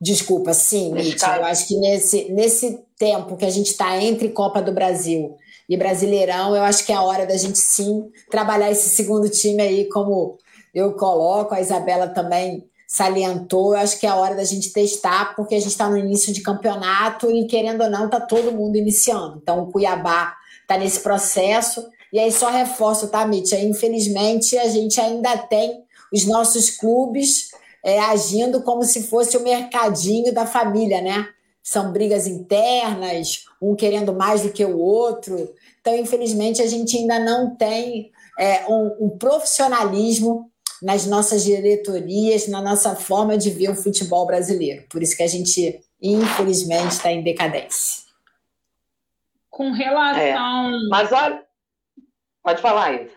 Desculpa, 0.03 0.53
sim, 0.53 0.91
Nietzsche. 0.91 1.25
Eu 1.25 1.45
acho 1.45 1.65
que 1.65 1.77
nesse, 1.77 2.29
nesse 2.33 2.83
tempo 2.97 3.37
que 3.37 3.45
a 3.45 3.49
gente 3.49 3.67
está 3.67 4.03
entre 4.03 4.27
Copa 4.27 4.61
do 4.61 4.73
Brasil 4.73 5.37
e 5.69 5.77
Brasileirão, 5.77 6.53
eu 6.53 6.61
acho 6.61 6.85
que 6.85 6.91
é 6.91 6.95
a 6.95 7.01
hora 7.01 7.25
da 7.25 7.37
gente 7.37 7.57
sim 7.57 8.11
trabalhar 8.29 8.69
esse 8.69 8.89
segundo 8.89 9.29
time 9.29 9.61
aí, 9.61 9.87
como 9.87 10.37
eu 10.75 10.91
coloco, 10.95 11.55
a 11.55 11.61
Isabela 11.61 12.09
também 12.09 12.65
salientou. 12.85 13.73
Eu 13.73 13.79
acho 13.79 13.97
que 13.97 14.05
é 14.05 14.09
a 14.09 14.17
hora 14.17 14.35
da 14.35 14.43
gente 14.43 14.73
testar, 14.73 15.37
porque 15.37 15.55
a 15.55 15.59
gente 15.59 15.71
está 15.71 15.89
no 15.89 15.97
início 15.97 16.33
de 16.33 16.41
campeonato 16.41 17.31
e, 17.31 17.47
querendo 17.47 17.83
ou 17.83 17.89
não, 17.89 18.07
está 18.07 18.19
todo 18.19 18.51
mundo 18.51 18.75
iniciando. 18.75 19.39
Então, 19.41 19.63
o 19.63 19.71
Cuiabá 19.71 20.35
está 20.63 20.77
nesse 20.77 20.99
processo. 20.99 21.81
E 22.11 22.19
aí, 22.19 22.29
só 22.29 22.49
reforço, 22.49 23.07
tá, 23.07 23.25
Mitya? 23.25 23.63
Infelizmente, 23.63 24.57
a 24.57 24.67
gente 24.67 24.99
ainda 24.99 25.37
tem 25.37 25.81
os 26.11 26.25
nossos 26.25 26.71
clubes 26.71 27.52
é, 27.83 27.99
agindo 27.99 28.63
como 28.63 28.83
se 28.83 29.07
fosse 29.07 29.35
o 29.35 29.43
mercadinho 29.43 30.33
da 30.33 30.45
família, 30.45 31.01
né? 31.01 31.27
São 31.61 31.91
brigas 31.91 32.27
internas, 32.27 33.45
um 33.61 33.75
querendo 33.75 34.13
mais 34.13 34.41
do 34.41 34.51
que 34.51 34.63
o 34.63 34.77
outro. 34.77 35.53
Então, 35.81 35.95
infelizmente, 35.95 36.61
a 36.61 36.67
gente 36.67 36.97
ainda 36.97 37.19
não 37.19 37.55
tem 37.55 38.11
é, 38.39 38.65
um, 38.67 39.05
um 39.05 39.09
profissionalismo 39.17 40.49
nas 40.81 41.05
nossas 41.05 41.43
diretorias, 41.43 42.47
na 42.47 42.61
nossa 42.61 42.95
forma 42.95 43.37
de 43.37 43.49
ver 43.49 43.69
o 43.69 43.75
futebol 43.75 44.25
brasileiro. 44.25 44.85
Por 44.89 45.01
isso 45.01 45.15
que 45.15 45.23
a 45.23 45.27
gente, 45.27 45.81
infelizmente, 46.01 46.91
está 46.91 47.11
em 47.11 47.23
decadência. 47.23 48.03
Com 49.49 49.71
relação. 49.71 50.73
É. 50.73 50.89
Mas 50.89 51.11
olha. 51.11 51.43
Pode 52.41 52.61
falar, 52.61 52.93
Ida. 52.93 53.11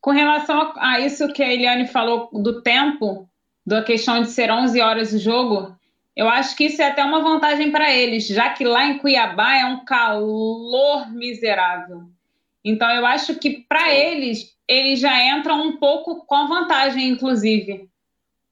Com 0.00 0.10
relação 0.12 0.72
a 0.76 1.00
isso 1.00 1.28
que 1.32 1.42
a 1.42 1.52
Eliane 1.52 1.88
falou 1.88 2.30
do 2.32 2.62
tempo, 2.62 3.28
da 3.66 3.82
questão 3.82 4.22
de 4.22 4.30
ser 4.30 4.50
11 4.50 4.80
horas 4.80 5.12
o 5.12 5.18
jogo, 5.18 5.76
eu 6.14 6.28
acho 6.28 6.56
que 6.56 6.64
isso 6.64 6.80
é 6.80 6.86
até 6.86 7.04
uma 7.04 7.20
vantagem 7.20 7.72
para 7.72 7.92
eles, 7.92 8.28
já 8.28 8.50
que 8.50 8.64
lá 8.64 8.86
em 8.86 8.98
Cuiabá 8.98 9.56
é 9.56 9.64
um 9.66 9.84
calor 9.84 11.12
miserável. 11.12 12.04
Então 12.64 12.88
eu 12.90 13.04
acho 13.04 13.34
que 13.34 13.64
para 13.68 13.92
eles, 13.92 14.56
eles 14.68 15.00
já 15.00 15.36
entram 15.36 15.60
um 15.60 15.76
pouco 15.76 16.24
com 16.26 16.48
vantagem, 16.48 17.08
inclusive. 17.08 17.88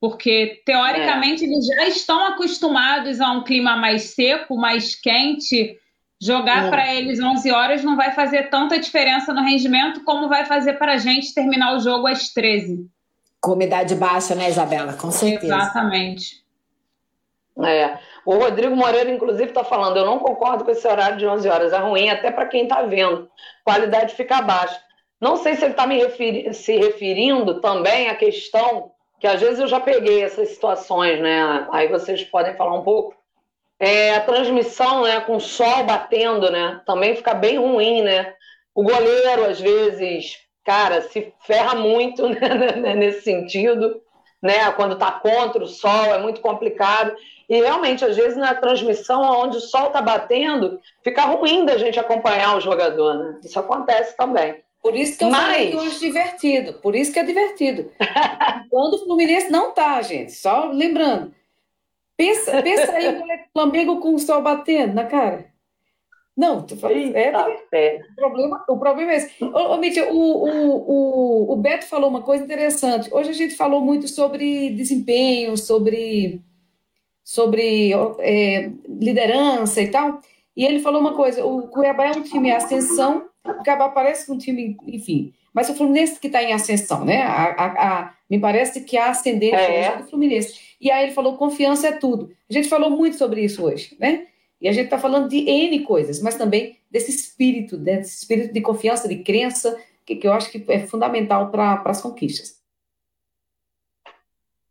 Porque, 0.01 0.63
teoricamente, 0.67 1.45
é. 1.45 1.47
eles 1.47 1.67
já 1.67 1.89
estão 1.89 2.27
acostumados 2.27 3.21
a 3.21 3.31
um 3.33 3.43
clima 3.43 3.77
mais 3.77 4.15
seco, 4.15 4.57
mais 4.57 4.95
quente. 4.95 5.79
Jogar 6.21 6.67
é. 6.67 6.71
para 6.71 6.95
eles 6.95 7.21
11 7.21 7.51
horas 7.51 7.83
não 7.83 7.97
vai 7.97 8.13
fazer 8.13 8.51
tanta 8.51 8.79
diferença 8.79 9.33
no 9.33 9.43
rendimento 9.43 10.05
como 10.05 10.29
vai 10.29 10.45
fazer 10.45 10.75
para 10.75 10.93
a 10.93 10.99
gente 10.99 11.33
terminar 11.33 11.75
o 11.75 11.81
jogo 11.81 12.07
às 12.07 12.31
13 12.31 12.87
com 13.45 13.53
umidade 13.53 13.95
baixa, 13.95 14.35
né, 14.35 14.49
Isabela? 14.49 14.95
Com 14.95 15.11
certeza. 15.11 15.55
Exatamente. 15.55 16.43
É. 17.63 17.99
O 18.25 18.37
Rodrigo 18.37 18.75
Moreira, 18.75 19.11
inclusive, 19.11 19.51
está 19.51 19.63
falando: 19.63 19.99
eu 19.99 20.07
não 20.07 20.19
concordo 20.19 20.65
com 20.65 20.71
esse 20.71 20.89
horário 20.89 21.19
de 21.19 21.27
11 21.27 21.49
horas, 21.49 21.73
é 21.73 21.79
ruim 21.79 22.09
até 22.09 22.31
para 22.31 22.47
quem 22.47 22.63
está 22.63 22.83
vendo, 22.83 23.31
qualidade 23.63 24.15
fica 24.15 24.41
baixa. 24.41 24.81
Não 25.21 25.37
sei 25.37 25.55
se 25.55 25.65
ele 25.65 25.73
está 25.73 25.87
me 25.87 25.99
referi 25.99 26.53
se 26.55 26.77
referindo 26.77 27.61
também 27.61 28.09
à 28.09 28.15
questão 28.15 28.91
que 29.21 29.27
às 29.27 29.41
vezes 29.41 29.61
eu 29.61 29.67
já 29.67 29.79
peguei 29.79 30.23
essas 30.23 30.49
situações, 30.49 31.21
né? 31.21 31.67
Aí 31.71 31.89
vocês 31.89 32.25
podem 32.25 32.57
falar 32.57 32.75
um 32.75 32.83
pouco. 32.83 33.15
É, 33.79 34.15
a 34.15 34.21
transmissão, 34.21 35.03
né, 35.03 35.21
com 35.21 35.37
o 35.37 35.41
sol 35.41 35.85
batendo, 35.85 36.51
né, 36.51 36.81
também 36.87 37.17
fica 37.17 37.35
bem 37.35 37.59
ruim, 37.59 38.03
né? 38.03 38.33
O 38.75 38.83
goleiro, 38.83 39.45
às 39.47 39.61
vezes, 39.61 40.39
cara, 40.65 41.03
se 41.03 41.33
ferra 41.47 41.75
muito 41.75 42.29
né, 42.31 42.95
nesse 42.95 43.23
sentido, 43.23 44.01
né? 44.43 44.71
Quando 44.73 44.95
está 44.95 45.13
contra 45.13 45.63
o 45.63 45.69
sol, 45.69 46.07
é 46.07 46.19
muito 46.19 46.41
complicado. 46.41 47.15
E 47.49 47.61
realmente, 47.61 48.05
às 48.05 48.17
vezes, 48.17 48.37
na 48.37 48.55
transmissão, 48.55 49.23
onde 49.23 49.59
o 49.59 49.61
sol 49.61 49.89
está 49.89 50.01
batendo, 50.01 50.81
fica 51.03 51.23
ruim 51.23 51.65
da 51.65 51.77
gente 51.77 52.01
acompanhar 52.01 52.57
o 52.57 52.61
jogador, 52.61 53.15
né? 53.15 53.41
Isso 53.45 53.59
acontece 53.59 54.17
também. 54.17 54.63
Por 54.83 54.95
isso 54.95 55.17
que 55.17 55.25
eu 55.25 55.31
Mas... 55.31 55.41
falei 55.41 55.71
que 55.71 55.79
acho 55.79 56.01
divertido. 56.01 56.75
Por 56.75 56.95
isso 56.95 57.11
que 57.11 57.19
é 57.19 57.25
divertido. 57.25 57.91
Quando 58.71 58.95
o 58.95 59.05
Fluminense 59.05 59.51
não 59.51 59.73
tá, 59.73 60.01
gente. 60.03 60.33
Só 60.33 60.67
lembrando. 60.67 61.35
Pensa, 62.17 62.63
pensa 62.63 62.93
aí 62.93 63.09
o 63.17 63.53
Flamengo 63.53 63.99
com 63.99 64.15
o 64.15 64.19
sol 64.19 64.43
batendo 64.43 64.95
na 64.95 65.05
cara. 65.05 65.47
Não, 66.37 66.63
tu 66.63 66.77
fala, 66.77 66.95
é, 66.95 67.33
é. 67.73 68.01
O, 68.11 68.15
problema, 68.17 68.65
o 68.69 68.77
problema 68.77 69.13
é 69.13 69.17
esse. 69.17 69.45
Ô, 69.45 69.77
Mítia, 69.77 70.13
o, 70.13 70.19
o, 70.19 71.49
o, 71.49 71.53
o 71.53 71.57
Beto 71.57 71.87
falou 71.87 72.11
uma 72.11 72.23
coisa 72.23 72.43
interessante. 72.43 73.09
Hoje 73.13 73.31
a 73.31 73.35
gente 73.35 73.55
falou 73.55 73.81
muito 73.81 74.09
sobre 74.09 74.71
desempenho, 74.71 75.57
sobre, 75.57 76.43
sobre 77.23 77.93
é, 78.19 78.71
liderança 78.89 79.81
e 79.81 79.89
tal. 79.89 80.21
E 80.57 80.65
ele 80.65 80.81
falou 80.81 81.01
uma 81.01 81.15
coisa: 81.15 81.45
o 81.45 81.69
Cuiabá 81.69 82.07
é 82.07 82.13
um 82.13 82.23
time 82.23 82.49
em 82.49 82.53
ascensão, 82.53 83.27
o 83.47 83.55
Cuiabá 83.63 83.89
parece 83.91 84.31
um 84.31 84.37
time, 84.37 84.77
enfim. 84.89 85.33
Mas 85.53 85.69
o 85.69 85.75
Fluminense 85.75 86.19
que 86.19 86.27
está 86.27 86.43
em 86.43 86.53
ascensão, 86.53 87.05
né? 87.05 87.23
A, 87.23 87.45
a, 87.45 87.67
a, 88.01 88.15
me 88.29 88.41
parece 88.41 88.81
que 88.81 88.97
a 88.97 89.11
ascendente 89.11 89.55
é. 89.55 89.97
do 89.99 90.09
Fluminense. 90.09 90.59
E 90.81 90.91
aí 90.91 91.05
ele 91.05 91.13
falou: 91.13 91.37
confiança 91.37 91.87
é 91.87 91.93
tudo. 91.93 92.33
A 92.51 92.53
gente 92.53 92.69
falou 92.69 92.91
muito 92.91 93.17
sobre 93.17 93.45
isso 93.45 93.65
hoje, 93.65 93.97
né? 94.01 94.27
E 94.61 94.69
a 94.69 94.73
gente 94.73 94.87
está 94.87 94.99
falando 94.99 95.29
de 95.29 95.39
N 95.39 95.81
coisas, 95.81 96.21
mas 96.23 96.37
também 96.37 96.79
desse 96.91 97.11
espírito, 97.11 97.77
né? 97.77 97.99
desse 97.99 98.19
espírito 98.19 98.53
de 98.53 98.61
confiança, 98.61 99.09
de 99.09 99.17
crença, 99.17 99.79
que, 100.07 100.17
que 100.17 100.27
eu 100.27 100.33
acho 100.33 100.51
que 100.51 100.65
é 100.69 100.87
fundamental 100.87 101.51
para 101.51 101.83
as 101.85 102.01
conquistas. 102.01 102.63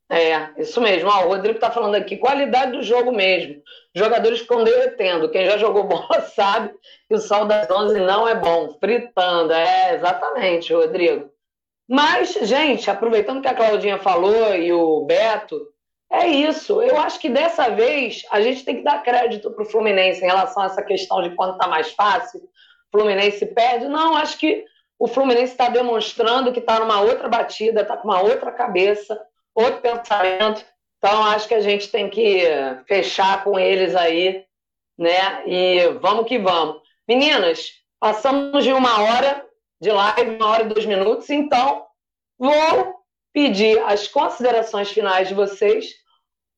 É, 0.10 0.62
isso 0.62 0.80
mesmo. 0.80 1.10
Ó, 1.10 1.26
o 1.26 1.30
Rodrigo 1.30 1.56
está 1.56 1.72
falando 1.72 1.96
aqui, 1.96 2.18
qualidade 2.18 2.74
do 2.74 2.84
jogo 2.84 3.12
mesmo. 3.12 3.62
Jogadores 3.96 4.42
ficam 4.42 4.64
derretendo. 4.64 5.30
Quem 5.32 5.46
já 5.46 5.58
jogou 5.58 5.86
bola 5.90 6.22
sabe 6.36 6.72
que 7.08 7.16
o 7.16 7.20
sol 7.20 7.46
das 7.46 7.70
11 7.70 8.00
não 8.00 8.28
é 8.28 8.36
bom. 8.36 8.78
Fritando. 8.80 9.52
É, 9.54 9.96
exatamente, 9.96 10.72
Rodrigo. 10.72 11.32
Mas, 11.88 12.34
gente, 12.34 12.90
aproveitando 12.90 13.42
que 13.42 13.48
a 13.48 13.56
Claudinha 13.56 13.98
falou 13.98 14.56
e 14.56 14.72
o 14.72 15.04
Beto, 15.06 15.73
é 16.14 16.28
isso. 16.28 16.82
Eu 16.82 16.98
acho 17.00 17.20
que 17.20 17.28
dessa 17.28 17.70
vez 17.70 18.24
a 18.30 18.40
gente 18.40 18.64
tem 18.64 18.78
que 18.78 18.84
dar 18.84 19.02
crédito 19.02 19.50
para 19.50 19.64
o 19.64 19.66
Fluminense 19.66 20.22
em 20.22 20.28
relação 20.28 20.62
a 20.62 20.68
essa 20.68 20.84
questão 20.84 21.24
de 21.24 21.36
quando 21.36 21.54
está 21.54 21.68
mais 21.68 21.92
fácil, 21.92 22.40
Fluminense 22.92 23.44
perde. 23.48 23.88
Não, 23.88 24.16
acho 24.16 24.38
que 24.38 24.64
o 25.00 25.08
Fluminense 25.08 25.54
está 25.54 25.70
demonstrando 25.70 26.54
que 26.54 26.60
está 26.60 26.80
numa 26.80 27.02
outra 27.02 27.28
batida, 27.28 27.82
está 27.82 27.98
com 27.98 28.08
uma 28.08 28.22
outra 28.22 28.52
cabeça, 28.52 29.20
outro 29.56 29.82
pensamento. 29.82 30.64
Então, 31.00 31.26
acho 31.26 31.48
que 31.48 31.56
a 31.56 31.62
gente 31.62 31.90
tem 31.90 32.08
que 32.10 32.44
fechar 32.88 33.44
com 33.44 33.60
eles 33.60 33.96
aí, 33.96 34.46
né? 34.98 35.44
E 35.48 35.88
vamos 36.00 36.28
que 36.28 36.38
vamos. 36.38 36.78
Meninas, 37.08 37.72
passamos 38.00 38.64
de 38.64 38.72
uma 38.72 39.02
hora 39.02 39.44
de 39.82 39.92
live, 39.92 40.36
uma 40.36 40.48
hora 40.48 40.64
e 40.64 40.70
dois 40.70 40.86
minutos, 40.86 41.30
então 41.30 41.86
vou 42.38 42.96
pedir 43.34 43.80
as 43.80 44.08
considerações 44.08 44.92
finais 44.92 45.28
de 45.28 45.34
vocês 45.34 46.03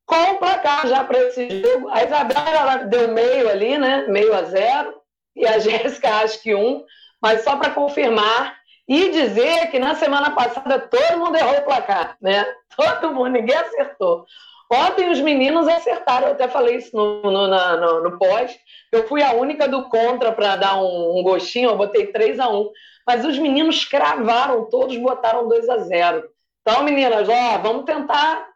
com 0.06 0.32
o 0.32 0.38
placar 0.38 0.88
já 0.88 1.04
para 1.04 1.20
esse 1.20 1.62
jogo. 1.62 1.90
A 1.90 2.04
Isabela 2.04 2.78
deu 2.86 3.10
meio 3.10 3.50
ali, 3.50 3.78
né? 3.78 4.06
Meio 4.08 4.34
a 4.34 4.44
zero. 4.44 4.94
E 5.36 5.46
a 5.46 5.58
Jéssica 5.60 6.16
acho 6.18 6.42
que 6.42 6.54
um. 6.54 6.84
Mas 7.22 7.44
só 7.44 7.58
para 7.58 7.72
confirmar 7.72 8.56
e 8.88 9.10
dizer 9.10 9.72
que 9.72 9.80
na 9.80 9.96
semana 9.96 10.32
passada 10.32 10.80
todo 10.80 11.18
mundo 11.18 11.36
errou 11.36 11.58
o 11.58 11.64
placar, 11.64 12.16
né? 12.22 12.46
Todo 12.76 13.14
mundo, 13.14 13.30
ninguém 13.30 13.56
acertou. 13.56 14.26
Ontem 14.72 15.10
os 15.10 15.20
meninos 15.22 15.68
acertaram, 15.68 16.28
eu 16.28 16.34
até 16.34 16.48
falei 16.48 16.78
isso 16.78 16.96
no, 16.96 17.22
no, 17.22 17.48
no, 17.48 18.04
no 18.04 18.18
pós. 18.18 18.56
Eu 18.92 19.08
fui 19.08 19.24
a 19.24 19.34
única 19.34 19.68
do 19.68 19.88
contra 19.90 20.32
para 20.32 20.56
dar 20.56 20.76
um, 20.76 21.20
um, 21.20 21.24
gostinho, 21.24 21.70
eu 21.70 21.78
botei 21.78 22.08
3 22.08 22.40
a 22.40 22.50
1 22.50 22.70
Mas 23.06 23.26
os 23.26 23.38
meninos 23.38 23.86
cravaram, 23.86 24.66
todos 24.70 24.98
botaram 24.98 25.48
2 25.48 25.70
a 25.70 25.78
0 25.78 26.30
Então, 26.62 26.84
meninas, 26.84 27.30
ó, 27.30 27.58
vamos 27.60 27.86
tentar 27.86 28.48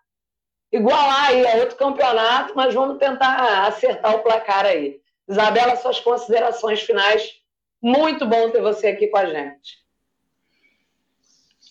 igualar 0.72 1.30
aí 1.30 1.48
a 1.48 1.56
outro 1.56 1.76
campeonato, 1.76 2.54
mas 2.56 2.74
vamos 2.74 2.98
tentar 2.98 3.68
acertar 3.68 4.16
o 4.16 4.24
placar 4.24 4.66
aí. 4.66 5.00
Isabela, 5.28 5.76
suas 5.76 6.00
considerações 6.00 6.82
finais. 6.82 7.40
Muito 7.82 8.26
bom 8.26 8.50
ter 8.50 8.62
você 8.62 8.88
aqui 8.88 9.08
com 9.08 9.18
a 9.18 9.26
gente. 9.26 9.80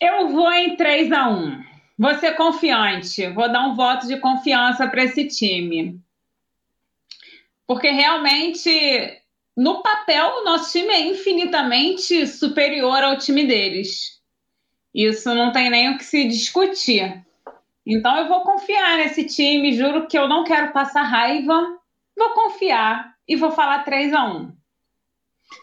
Eu 0.00 0.28
vou 0.28 0.50
em 0.52 0.76
3 0.76 1.10
a 1.12 1.28
1 1.28 1.68
Vou 1.98 2.14
ser 2.14 2.36
confiante, 2.36 3.26
vou 3.30 3.50
dar 3.50 3.66
um 3.66 3.74
voto 3.74 4.06
de 4.06 4.18
confiança 4.18 4.86
para 4.86 5.02
esse 5.02 5.26
time. 5.26 6.00
Porque 7.66 7.90
realmente, 7.90 9.20
no 9.56 9.82
papel, 9.82 10.26
o 10.36 10.44
nosso 10.44 10.70
time 10.70 10.92
é 10.92 11.00
infinitamente 11.00 12.24
superior 12.28 13.02
ao 13.02 13.18
time 13.18 13.44
deles. 13.44 14.22
Isso 14.94 15.34
não 15.34 15.50
tem 15.50 15.68
nem 15.68 15.90
o 15.90 15.98
que 15.98 16.04
se 16.04 16.24
discutir. 16.28 17.26
Então 17.88 18.18
eu 18.18 18.28
vou 18.28 18.42
confiar 18.42 18.98
nesse 18.98 19.24
time, 19.24 19.72
juro 19.72 20.06
que 20.06 20.18
eu 20.18 20.28
não 20.28 20.44
quero 20.44 20.72
passar 20.72 21.04
raiva, 21.04 21.78
vou 22.14 22.30
confiar 22.34 23.14
e 23.26 23.34
vou 23.34 23.50
falar 23.50 23.82
3 23.82 24.12
a 24.12 24.24
1 24.26 24.52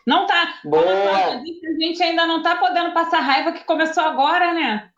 Não 0.08 0.26
tá. 0.26 0.60
Boa. 0.64 1.36
a 1.36 1.44
gente 1.80 2.02
ainda 2.02 2.26
não 2.26 2.42
tá 2.42 2.56
podendo 2.56 2.94
passar 2.94 3.20
raiva 3.20 3.52
que 3.52 3.64
começou 3.64 4.04
agora, 4.04 4.54
né? 4.54 4.90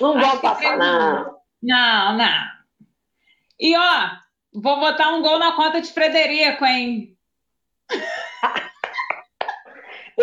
Não 0.00 0.18
vou 0.18 0.40
passar, 0.40 0.76
não. 0.76 1.38
Não, 1.62 2.16
não. 2.16 2.48
E 3.60 3.76
ó, 3.76 4.10
vou 4.52 4.80
botar 4.80 5.10
um 5.10 5.22
gol 5.22 5.38
na 5.38 5.52
conta 5.52 5.80
de 5.80 5.92
Frederico, 5.92 6.64
hein? 6.64 7.16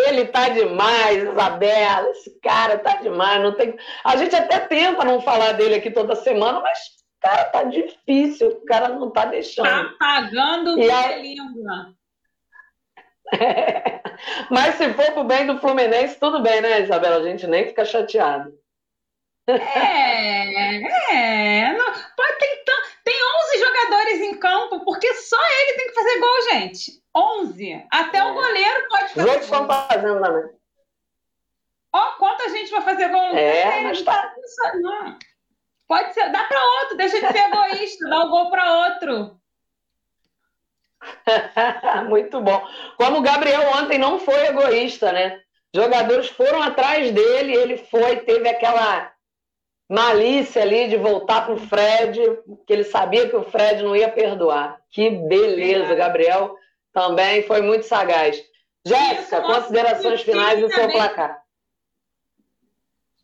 Ele 0.00 0.26
tá 0.26 0.48
demais, 0.48 1.22
Isabela. 1.22 2.10
Esse 2.10 2.38
cara 2.40 2.78
tá 2.78 2.96
demais. 2.96 3.42
Não 3.42 3.52
tem... 3.52 3.76
A 4.04 4.16
gente 4.16 4.34
até 4.34 4.60
tenta 4.60 5.04
não 5.04 5.20
falar 5.20 5.52
dele 5.52 5.74
aqui 5.76 5.90
toda 5.90 6.14
semana, 6.14 6.60
mas, 6.60 6.78
cara, 7.20 7.44
tá 7.44 7.64
difícil. 7.64 8.48
O 8.48 8.64
cara 8.64 8.88
não 8.90 9.10
tá 9.10 9.24
deixando. 9.24 9.66
Tá 9.66 9.94
pagando 9.98 10.78
e 10.78 10.90
a 10.90 11.16
língua. 11.16 11.94
É. 13.34 14.00
Mas 14.50 14.76
se 14.76 14.92
for 14.94 15.12
pro 15.12 15.24
bem 15.24 15.46
do 15.46 15.58
Fluminense, 15.58 16.18
tudo 16.18 16.40
bem, 16.42 16.60
né, 16.60 16.82
Isabela? 16.82 17.16
A 17.16 17.22
gente 17.22 17.46
nem 17.46 17.66
fica 17.66 17.84
chateado. 17.84 18.52
É, 19.48 20.76
é. 21.12 21.72
Não, 21.72 21.86
pode, 21.86 22.38
tem, 22.38 22.64
tem 23.04 23.16
11 23.54 23.58
jogadores 23.58 24.20
em 24.20 24.38
campo, 24.38 24.84
porque 24.84 25.14
só 25.14 25.36
ele 25.36 25.76
tem 25.78 25.86
que 25.88 25.94
fazer 25.94 26.20
gol, 26.20 26.42
gente. 26.50 26.92
11. 27.18 27.86
Até 27.90 28.18
é. 28.18 28.24
o 28.24 28.34
goleiro 28.34 28.88
pode 28.88 29.08
fazer 29.08 29.20
Os 29.20 29.26
outros 29.26 29.44
estão 29.44 29.66
fazendo 29.66 30.20
também. 30.20 30.58
Ó, 31.92 32.12
quanta 32.18 32.48
gente 32.50 32.70
vai 32.70 32.82
fazer 32.82 33.08
gol 33.08 33.28
no 33.28 33.38
É, 33.38 33.80
mas 33.82 34.02
tá. 34.02 34.34
Não. 34.74 35.18
Pode 35.86 36.12
ser, 36.12 36.30
dá 36.30 36.44
para 36.44 36.62
outro, 36.80 36.96
deixa 36.96 37.18
de 37.18 37.32
ser 37.32 37.48
egoísta, 37.48 38.08
dá 38.08 38.24
o 38.24 38.28
gol 38.28 38.50
para 38.50 38.88
outro. 38.88 39.40
Muito 42.08 42.40
bom. 42.40 42.62
Como 42.96 43.18
o 43.18 43.22
Gabriel 43.22 43.62
ontem 43.76 43.98
não 43.98 44.18
foi 44.18 44.48
egoísta, 44.48 45.12
né? 45.12 45.40
Jogadores 45.74 46.28
foram 46.28 46.62
atrás 46.62 47.10
dele, 47.10 47.54
ele 47.54 47.76
foi, 47.78 48.16
teve 48.20 48.48
aquela 48.48 49.12
malícia 49.88 50.62
ali 50.62 50.88
de 50.88 50.98
voltar 50.98 51.46
para 51.46 51.54
o 51.54 51.58
Fred, 51.58 52.20
que 52.66 52.72
ele 52.72 52.84
sabia 52.84 53.28
que 53.28 53.36
o 53.36 53.44
Fred 53.44 53.82
não 53.82 53.96
ia 53.96 54.10
perdoar. 54.10 54.78
Que 54.90 55.08
beleza, 55.10 55.94
Gabriel 55.94 56.54
também 56.92 57.42
foi 57.42 57.62
muito 57.62 57.84
sagaz. 57.84 58.42
Jéssica, 58.86 59.42
considerações 59.42 60.22
finais 60.22 60.60
do 60.60 60.70
seu 60.70 60.90
placar. 60.90 61.42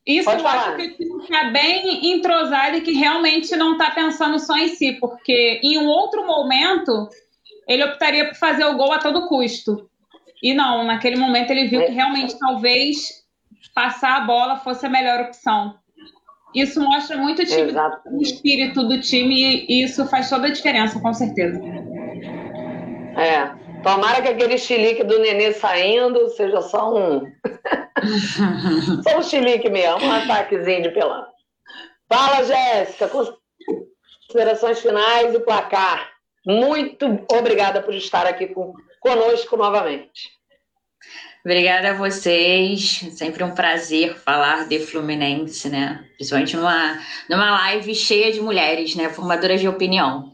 Isso 0.07 0.27
Pode 0.27 0.43
eu 0.43 0.49
falar. 0.49 0.69
acho 0.69 0.77
que 0.77 0.83
o 0.83 0.97
time 0.97 1.23
está 1.23 1.45
bem 1.51 2.13
entrosado 2.13 2.77
e 2.77 2.83
que 2.83 2.93
realmente 2.93 3.57
não 3.57 3.73
está 3.73 3.91
pensando 3.91 4.39
só 4.39 4.57
em 4.59 4.69
si, 4.69 4.93
porque 5.01 5.61
em 5.63 5.79
um 5.79 5.87
outro 5.87 6.27
momento 6.27 7.09
ele 7.67 7.85
optaria 7.85 8.27
por 8.27 8.35
fazer 8.35 8.67
o 8.67 8.77
gol 8.77 8.93
a 8.93 8.99
todo 8.99 9.27
custo. 9.27 9.89
E 10.43 10.53
não, 10.53 10.85
naquele 10.85 11.17
momento 11.17 11.51
ele 11.51 11.69
viu 11.69 11.87
que 11.87 11.93
realmente 11.93 12.39
talvez 12.39 13.25
passar 13.75 14.19
a 14.19 14.21
bola 14.21 14.57
fosse 14.59 14.85
a 14.85 14.91
melhor 14.91 15.21
opção. 15.23 15.75
Isso 16.55 16.81
mostra 16.81 17.17
muito 17.17 17.43
o, 17.43 17.47
time, 17.47 17.73
o 18.13 18.21
espírito 18.21 18.87
do 18.87 19.01
time 19.01 19.67
e 19.69 19.83
isso 19.83 20.07
faz 20.07 20.29
toda 20.29 20.47
a 20.49 20.53
diferença, 20.53 21.01
com 21.01 21.13
certeza. 21.13 21.59
É. 23.17 23.83
Tomara 23.83 24.23
que 24.23 24.29
aquele 24.29 24.57
chilique 24.59 25.05
do 25.05 25.19
nenê 25.19 25.53
saindo 25.53 26.29
seja 26.31 26.63
só 26.63 26.95
um. 26.95 27.21
só 29.03 29.19
um 29.19 29.23
chilique 29.23 29.69
mesmo, 29.69 30.05
um 30.05 30.13
ataquezinho 30.13 30.83
de 30.83 30.91
pelão. 30.91 31.27
Fala, 32.09 32.45
Jéssica, 32.45 33.09
considerações 33.09 34.81
finais 34.81 35.35
e 35.35 35.41
placar. 35.41 36.11
Muito 36.47 37.25
obrigada 37.31 37.83
por 37.83 37.95
estar 37.95 38.27
aqui 38.27 38.49
com, 38.49 38.75
conosco 39.01 39.57
novamente. 39.57 40.35
Obrigada 41.45 41.91
a 41.91 41.95
vocês. 41.95 43.05
Sempre 43.13 43.45
um 43.45 43.55
prazer 43.55 44.17
falar 44.17 44.67
de 44.67 44.79
Fluminense, 44.79 45.69
né? 45.69 46.03
Principalmente 46.17 46.57
numa, 46.57 46.99
numa 47.29 47.51
live 47.51 47.95
cheia 47.95 48.33
de 48.33 48.41
mulheres, 48.41 48.97
né? 48.97 49.11
Formadoras 49.11 49.61
de 49.61 49.69
opinião. 49.69 50.34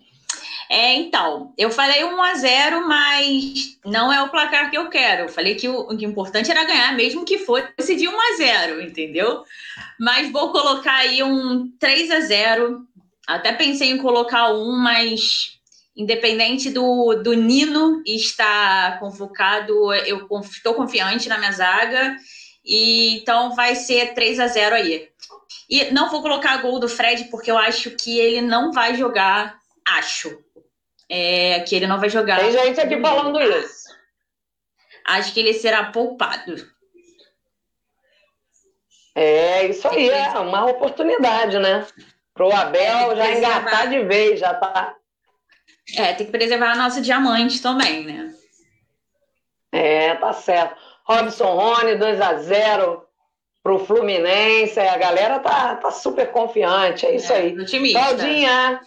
É, 0.72 0.94
então, 0.94 1.52
eu 1.58 1.68
falei 1.68 2.04
1 2.04 2.22
a 2.22 2.34
0 2.34 2.86
mas 2.86 3.76
não 3.84 4.12
é 4.12 4.22
o 4.22 4.28
placar 4.28 4.70
que 4.70 4.78
eu 4.78 4.88
quero. 4.88 5.24
Eu 5.24 5.28
falei 5.28 5.56
que 5.56 5.68
o, 5.68 5.88
o 5.88 6.04
importante 6.04 6.48
era 6.48 6.62
ganhar, 6.62 6.94
mesmo 6.94 7.24
que 7.24 7.38
fosse 7.38 7.96
de 7.96 8.06
1 8.06 8.20
a 8.20 8.36
0 8.36 8.80
entendeu? 8.80 9.42
Mas 9.98 10.30
vou 10.30 10.52
colocar 10.52 10.94
aí 10.94 11.24
um 11.24 11.68
3 11.76 12.12
a 12.12 12.20
0 12.20 12.86
Até 13.26 13.52
pensei 13.52 13.90
em 13.90 13.98
colocar 13.98 14.52
um, 14.52 14.78
mas 14.78 15.58
independente 15.96 16.70
do, 16.70 17.14
do 17.14 17.32
Nino 17.34 18.00
estar 18.06 19.00
convocado, 19.00 19.92
eu 19.92 20.28
estou 20.40 20.74
confiante 20.74 21.28
na 21.28 21.36
minha 21.36 21.50
zaga. 21.50 22.16
E 22.64 23.16
então 23.16 23.56
vai 23.56 23.74
ser 23.74 24.14
3 24.14 24.38
a 24.38 24.46
0 24.46 24.76
aí. 24.76 25.08
E 25.68 25.90
não 25.90 26.08
vou 26.08 26.22
colocar 26.22 26.62
gol 26.62 26.78
do 26.78 26.88
Fred, 26.88 27.24
porque 27.24 27.50
eu 27.50 27.58
acho 27.58 27.90
que 27.90 28.20
ele 28.20 28.40
não 28.40 28.70
vai 28.70 28.94
jogar. 28.94 29.58
Acho 29.84 30.38
é, 31.10 31.60
que 31.60 31.74
ele 31.74 31.88
não 31.88 31.98
vai 31.98 32.08
jogar. 32.08 32.38
Tem 32.38 32.52
gente 32.52 32.80
aqui 32.80 32.98
falando 33.00 33.42
isso. 33.42 33.90
Acho 35.04 35.34
que 35.34 35.40
ele 35.40 35.52
será 35.52 35.90
poupado. 35.90 36.54
É, 39.12 39.66
isso 39.66 39.88
aí, 39.88 40.08
é 40.08 40.38
uma 40.38 40.66
oportunidade, 40.66 41.58
né? 41.58 41.84
Para 42.32 42.46
o 42.46 42.52
Abel 42.52 43.12
é, 43.12 43.16
já 43.16 43.32
engatar 43.32 43.88
de 43.88 44.04
vez, 44.04 44.38
já 44.38 44.54
tá. 44.54 44.94
É, 45.96 46.14
tem 46.14 46.26
que 46.26 46.32
preservar 46.32 46.72
a 46.72 46.76
nossa 46.76 47.00
diamante 47.00 47.60
também, 47.60 48.04
né? 48.04 48.32
É, 49.72 50.14
tá 50.14 50.32
certo. 50.32 50.80
Robson 51.04 51.52
Rony, 51.52 51.96
2 51.96 52.20
a 52.20 52.34
0 52.34 53.04
pro 53.64 53.84
Fluminense. 53.84 54.78
A 54.78 54.96
galera 54.96 55.40
tá, 55.40 55.74
tá 55.74 55.90
super 55.90 56.30
confiante, 56.30 57.04
é 57.04 57.16
isso 57.16 57.32
é, 57.32 57.36
aí. 57.36 57.58
Otimista. 57.58 57.98
Claudinha, 57.98 58.80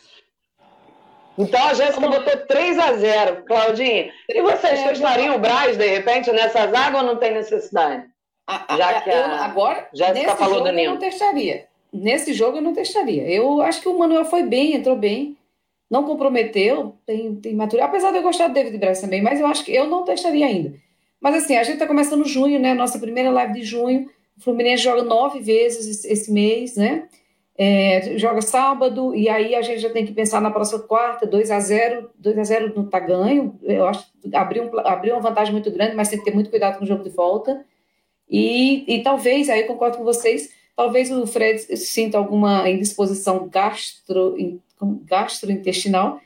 então 1.37 1.67
a 1.67 1.73
Jéssica 1.73 2.07
botou 2.07 2.37
3 2.47 2.79
a 2.79 2.93
0 2.93 3.43
Claudinha. 3.45 4.11
E 4.29 4.41
vocês 4.41 4.79
é, 4.79 4.89
testariam 4.89 5.35
o 5.35 5.39
Braz, 5.39 5.77
de 5.77 5.87
repente, 5.87 6.31
nessas 6.31 6.73
águas 6.73 7.01
ou 7.01 7.07
não 7.07 7.17
tem 7.17 7.33
necessidade? 7.33 8.05
A, 8.45 8.73
a, 8.73 8.77
Já 8.77 9.01
que 9.01 9.09
a 9.09 9.45
agora, 9.45 9.87
Jéssica 9.93 10.35
falou 10.35 10.55
jogo 10.55 10.67
do 10.67 10.73
Nino. 10.73 10.87
eu 10.87 10.91
não 10.91 10.99
testaria. 10.99 11.65
Nesse 11.91 12.33
jogo 12.33 12.57
eu 12.57 12.61
não 12.61 12.73
testaria. 12.73 13.23
Eu 13.29 13.61
acho 13.61 13.81
que 13.81 13.87
o 13.87 13.97
Manuel 13.97 14.25
foi 14.25 14.43
bem, 14.43 14.73
entrou 14.73 14.95
bem, 14.95 15.37
não 15.89 16.03
comprometeu, 16.03 16.95
tem, 17.05 17.35
tem 17.35 17.55
maturidade. 17.55 17.89
Apesar 17.89 18.11
de 18.11 18.17
eu 18.17 18.23
gostar 18.23 18.47
do 18.47 18.53
David 18.53 18.77
Braz 18.77 18.99
também, 18.99 19.21
mas 19.21 19.39
eu 19.39 19.47
acho 19.47 19.63
que 19.63 19.73
eu 19.73 19.87
não 19.87 20.03
testaria 20.03 20.45
ainda. 20.45 20.73
Mas 21.21 21.35
assim, 21.35 21.55
a 21.55 21.63
gente 21.63 21.75
está 21.75 21.87
começando 21.87 22.27
junho, 22.27 22.59
né? 22.59 22.73
Nossa 22.73 22.99
primeira 22.99 23.29
live 23.31 23.53
de 23.53 23.63
junho. 23.63 24.09
O 24.37 24.41
Fluminense 24.41 24.83
joga 24.83 25.03
nove 25.03 25.39
vezes 25.39 26.03
esse 26.03 26.31
mês, 26.31 26.75
né? 26.75 27.07
É, 27.55 28.17
joga 28.17 28.41
sábado, 28.41 29.13
e 29.13 29.29
aí 29.29 29.53
a 29.53 29.61
gente 29.61 29.79
já 29.79 29.89
tem 29.89 30.05
que 30.05 30.11
pensar 30.11 30.41
na 30.41 30.49
próxima 30.49 30.79
quarta, 30.79 31.27
2 31.27 31.51
a 31.51 31.59
0 31.59 32.09
2 32.17 32.37
a 32.39 32.43
0 32.43 32.73
não 32.75 32.85
está 32.85 32.99
ganho. 32.99 33.59
Eu 33.61 33.85
acho 33.85 34.11
que 34.21 34.35
abriu, 34.35 34.63
um, 34.63 34.79
abriu 34.79 35.13
uma 35.13 35.21
vantagem 35.21 35.53
muito 35.53 35.69
grande, 35.69 35.95
mas 35.95 36.09
tem 36.09 36.17
que 36.17 36.25
ter 36.25 36.33
muito 36.33 36.49
cuidado 36.49 36.77
com 36.77 36.83
o 36.83 36.87
jogo 36.87 37.03
de 37.03 37.11
volta. 37.11 37.63
E, 38.29 38.83
e 38.87 39.03
talvez, 39.03 39.49
aí 39.49 39.63
concordo 39.63 39.97
com 39.97 40.03
vocês, 40.03 40.49
talvez 40.75 41.11
o 41.11 41.27
Fred 41.27 41.59
sinta 41.77 42.17
alguma 42.17 42.67
indisposição 42.67 43.47
gastro, 43.47 44.35
gastrointestinal 45.05 46.19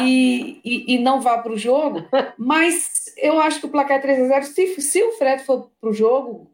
e, 0.00 0.60
e, 0.64 0.94
e 0.94 0.98
não 0.98 1.20
vá 1.20 1.38
para 1.38 1.52
o 1.52 1.58
jogo, 1.58 2.02
mas 2.36 3.04
eu 3.16 3.38
acho 3.38 3.60
que 3.60 3.66
o 3.66 3.70
placar 3.70 3.98
é 3.98 4.00
3 4.00 4.20
a 4.22 4.40
0 4.40 4.44
se, 4.46 4.80
se 4.80 5.02
o 5.02 5.12
Fred 5.12 5.44
for 5.44 5.70
para 5.80 5.90
o 5.90 5.92
jogo, 5.92 6.50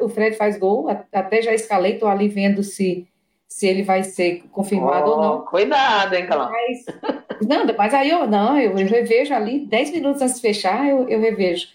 o 0.00 0.08
Fred 0.08 0.36
faz 0.36 0.58
gol, 0.58 0.88
até 1.12 1.42
já 1.42 1.54
escalei, 1.54 1.94
estou 1.94 2.08
ali 2.08 2.28
vendo 2.28 2.62
se 2.62 3.08
se 3.52 3.66
ele 3.66 3.82
vai 3.82 4.02
ser 4.02 4.44
confirmado 4.50 5.10
oh, 5.10 5.14
ou 5.14 5.22
não. 5.22 5.40
Cuidado, 5.42 6.14
hein, 6.14 6.26
Calão? 6.26 6.50
Mas, 6.50 6.84
não, 7.46 7.66
mas 7.76 7.92
aí 7.92 8.08
eu 8.10 8.26
não, 8.26 8.58
eu, 8.58 8.78
eu 8.78 8.86
revejo 8.86 9.34
ali, 9.34 9.66
10 9.66 9.90
minutos 9.92 10.22
antes 10.22 10.36
de 10.36 10.40
fechar, 10.40 10.88
eu, 10.88 11.06
eu 11.06 11.20
revejo. 11.20 11.68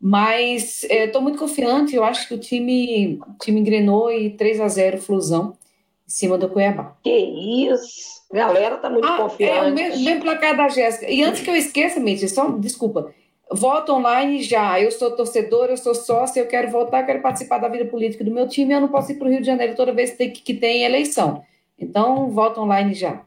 Mas 0.00 0.82
estou 0.82 1.20
é, 1.20 1.22
muito 1.22 1.38
confiante, 1.38 1.94
eu 1.94 2.02
acho 2.02 2.26
que 2.26 2.34
o 2.34 2.38
time, 2.38 3.20
o 3.20 3.38
time 3.40 3.60
engrenou 3.60 4.10
e 4.10 4.30
3 4.30 4.60
a 4.60 4.68
0 4.68 4.98
Flusão 4.98 5.56
em 6.04 6.10
cima 6.10 6.36
do 6.36 6.48
Cuiabá. 6.48 6.96
Que 7.02 7.10
isso! 7.10 8.24
Galera 8.32 8.76
tá 8.78 8.90
muito 8.90 9.06
ah, 9.06 9.16
confiante. 9.18 9.52
É 9.52 9.62
o 9.62 9.72
mesmo, 9.72 10.04
mesmo 10.04 10.20
placar 10.20 10.56
da 10.56 10.68
Jéssica. 10.68 11.08
E 11.08 11.22
antes 11.22 11.42
que 11.42 11.48
eu 11.48 11.54
esqueça, 11.54 12.00
Mitch, 12.00 12.28
só 12.28 12.50
desculpa. 12.50 13.14
Voto 13.50 13.92
online 13.92 14.42
já. 14.42 14.80
Eu 14.80 14.90
sou 14.90 15.14
torcedor, 15.14 15.66
eu 15.70 15.76
sou 15.76 15.94
sócio, 15.94 16.40
eu 16.40 16.48
quero 16.48 16.70
votar, 16.70 17.04
quero 17.06 17.22
participar 17.22 17.58
da 17.58 17.68
vida 17.68 17.84
política 17.84 18.24
do 18.24 18.30
meu 18.30 18.48
time. 18.48 18.72
Eu 18.72 18.80
não 18.80 18.88
posso 18.88 19.12
ir 19.12 19.16
para 19.16 19.26
o 19.26 19.30
Rio 19.30 19.40
de 19.40 19.46
Janeiro 19.46 19.74
toda 19.76 19.92
vez 19.92 20.12
que 20.12 20.16
tem, 20.16 20.32
que 20.32 20.54
tem 20.54 20.84
eleição. 20.84 21.44
Então, 21.78 22.30
voto 22.30 22.60
online 22.60 22.94
já. 22.94 23.24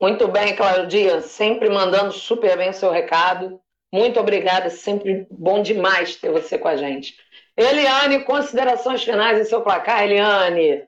Muito 0.00 0.28
bem, 0.28 0.54
Claudia. 0.54 1.20
Sempre 1.22 1.70
mandando 1.70 2.12
super 2.12 2.56
bem 2.56 2.70
o 2.70 2.74
seu 2.74 2.90
recado. 2.90 3.60
Muito 3.92 4.20
obrigada. 4.20 4.68
Sempre 4.68 5.26
bom 5.30 5.62
demais 5.62 6.16
ter 6.16 6.30
você 6.30 6.58
com 6.58 6.68
a 6.68 6.76
gente. 6.76 7.16
Eliane, 7.56 8.24
considerações 8.24 9.02
finais 9.02 9.38
em 9.38 9.44
seu 9.44 9.62
placar, 9.62 10.02
Eliane. 10.02 10.86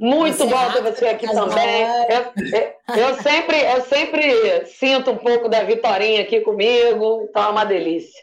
Muito 0.00 0.46
bom 0.46 0.72
ter 0.72 0.82
você 0.82 1.06
aqui 1.08 1.26
também. 1.26 1.82
Eu, 2.08 2.96
eu, 2.96 3.14
sempre, 3.22 3.56
eu 3.60 3.82
sempre 3.82 4.66
sinto 4.66 5.12
um 5.12 5.16
pouco 5.16 5.48
da 5.48 5.62
Vitorinha 5.62 6.22
aqui 6.22 6.40
comigo, 6.40 7.26
então 7.28 7.44
é 7.44 7.48
uma 7.48 7.64
delícia. 7.64 8.22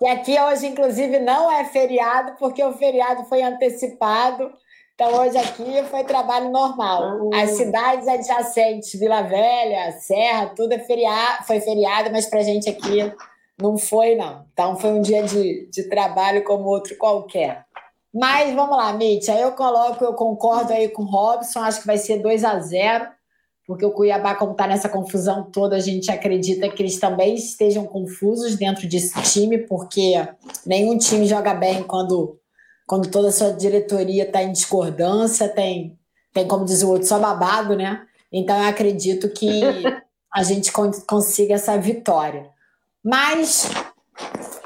E 0.00 0.06
aqui 0.06 0.40
hoje, 0.40 0.68
inclusive, 0.68 1.18
não 1.18 1.50
é 1.50 1.64
feriado, 1.64 2.36
porque 2.38 2.62
o 2.62 2.72
feriado 2.74 3.24
foi 3.24 3.42
antecipado. 3.42 4.52
Então, 4.94 5.12
hoje 5.14 5.36
aqui 5.36 5.82
foi 5.90 6.04
trabalho 6.04 6.50
normal. 6.50 7.18
Uhum. 7.18 7.30
As 7.34 7.50
cidades 7.50 8.06
adjacentes, 8.08 8.98
Vila 8.98 9.22
Velha, 9.22 9.92
Serra, 9.92 10.52
tudo 10.56 10.72
é 10.72 10.78
feriado, 10.78 11.44
foi 11.46 11.60
feriado, 11.60 12.10
mas 12.10 12.26
para 12.26 12.40
a 12.40 12.42
gente 12.42 12.68
aqui 12.68 13.12
não 13.60 13.76
foi, 13.76 14.14
não. 14.14 14.44
Então, 14.52 14.76
foi 14.76 14.90
um 14.90 15.00
dia 15.00 15.22
de, 15.22 15.68
de 15.70 15.88
trabalho 15.88 16.44
como 16.44 16.68
outro 16.68 16.96
qualquer. 16.96 17.64
Mas 18.12 18.54
vamos 18.54 18.76
lá, 18.76 18.92
Mitch. 18.92 19.28
Aí 19.28 19.42
eu 19.42 19.52
coloco, 19.52 20.02
eu 20.04 20.14
concordo 20.14 20.72
aí 20.72 20.88
com 20.88 21.02
o 21.02 21.06
Robson, 21.06 21.60
acho 21.60 21.80
que 21.80 21.86
vai 21.86 21.98
ser 21.98 22.22
2 22.22 22.44
a 22.44 22.58
0 22.58 23.18
porque 23.68 23.84
o 23.84 23.92
Cuiabá, 23.92 24.34
como 24.34 24.52
está 24.52 24.66
nessa 24.66 24.88
confusão 24.88 25.42
toda, 25.42 25.76
a 25.76 25.78
gente 25.78 26.10
acredita 26.10 26.70
que 26.70 26.82
eles 26.82 26.98
também 26.98 27.34
estejam 27.34 27.84
confusos 27.84 28.56
dentro 28.56 28.88
desse 28.88 29.20
time, 29.20 29.58
porque 29.58 30.14
nenhum 30.64 30.96
time 30.96 31.26
joga 31.26 31.52
bem 31.52 31.82
quando, 31.82 32.40
quando 32.86 33.10
toda 33.10 33.28
a 33.28 33.32
sua 33.32 33.52
diretoria 33.52 34.22
está 34.22 34.42
em 34.42 34.52
discordância, 34.52 35.46
tem, 35.50 35.98
tem, 36.32 36.48
como 36.48 36.64
diz 36.64 36.82
o 36.82 36.88
outro, 36.88 37.06
só 37.06 37.18
babado, 37.18 37.76
né? 37.76 38.06
Então 38.32 38.56
eu 38.56 38.70
acredito 38.70 39.28
que 39.28 39.60
a 40.34 40.42
gente 40.42 40.72
consiga 41.06 41.52
essa 41.52 41.76
vitória. 41.76 42.48
Mas 43.04 43.70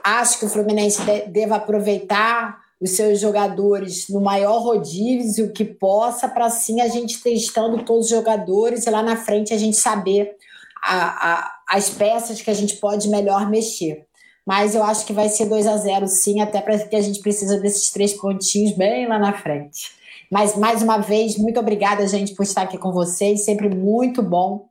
acho 0.04 0.38
que 0.38 0.44
o 0.44 0.48
Fluminense 0.48 1.02
deva 1.26 1.56
aproveitar 1.56 2.61
os 2.82 2.90
seus 2.90 3.20
jogadores 3.20 4.08
no 4.08 4.20
maior 4.20 4.60
rodízio 4.60 5.52
que 5.52 5.64
possa, 5.64 6.28
para 6.28 6.46
assim 6.46 6.80
a 6.80 6.88
gente 6.88 7.22
testando 7.22 7.84
todos 7.84 8.06
os 8.06 8.10
jogadores 8.10 8.84
e 8.84 8.90
lá 8.90 9.04
na 9.04 9.16
frente 9.16 9.54
a 9.54 9.56
gente 9.56 9.76
saber 9.76 10.34
a, 10.82 11.32
a, 11.32 11.60
as 11.68 11.88
peças 11.88 12.42
que 12.42 12.50
a 12.50 12.54
gente 12.54 12.76
pode 12.78 13.08
melhor 13.08 13.48
mexer. 13.48 14.04
Mas 14.44 14.74
eu 14.74 14.82
acho 14.82 15.06
que 15.06 15.12
vai 15.12 15.28
ser 15.28 15.46
2 15.46 15.64
a 15.68 15.76
0 15.76 16.08
sim, 16.08 16.40
até 16.40 16.60
porque 16.60 16.96
a 16.96 17.00
gente 17.00 17.20
precisa 17.20 17.56
desses 17.60 17.92
três 17.92 18.14
pontinhos 18.14 18.76
bem 18.76 19.06
lá 19.06 19.16
na 19.16 19.32
frente. 19.32 19.92
Mas 20.28 20.56
mais 20.56 20.82
uma 20.82 20.98
vez, 20.98 21.36
muito 21.36 21.60
obrigada, 21.60 22.08
gente, 22.08 22.34
por 22.34 22.42
estar 22.42 22.62
aqui 22.62 22.78
com 22.78 22.90
vocês, 22.90 23.44
sempre 23.44 23.68
muito 23.68 24.20
bom. 24.22 24.66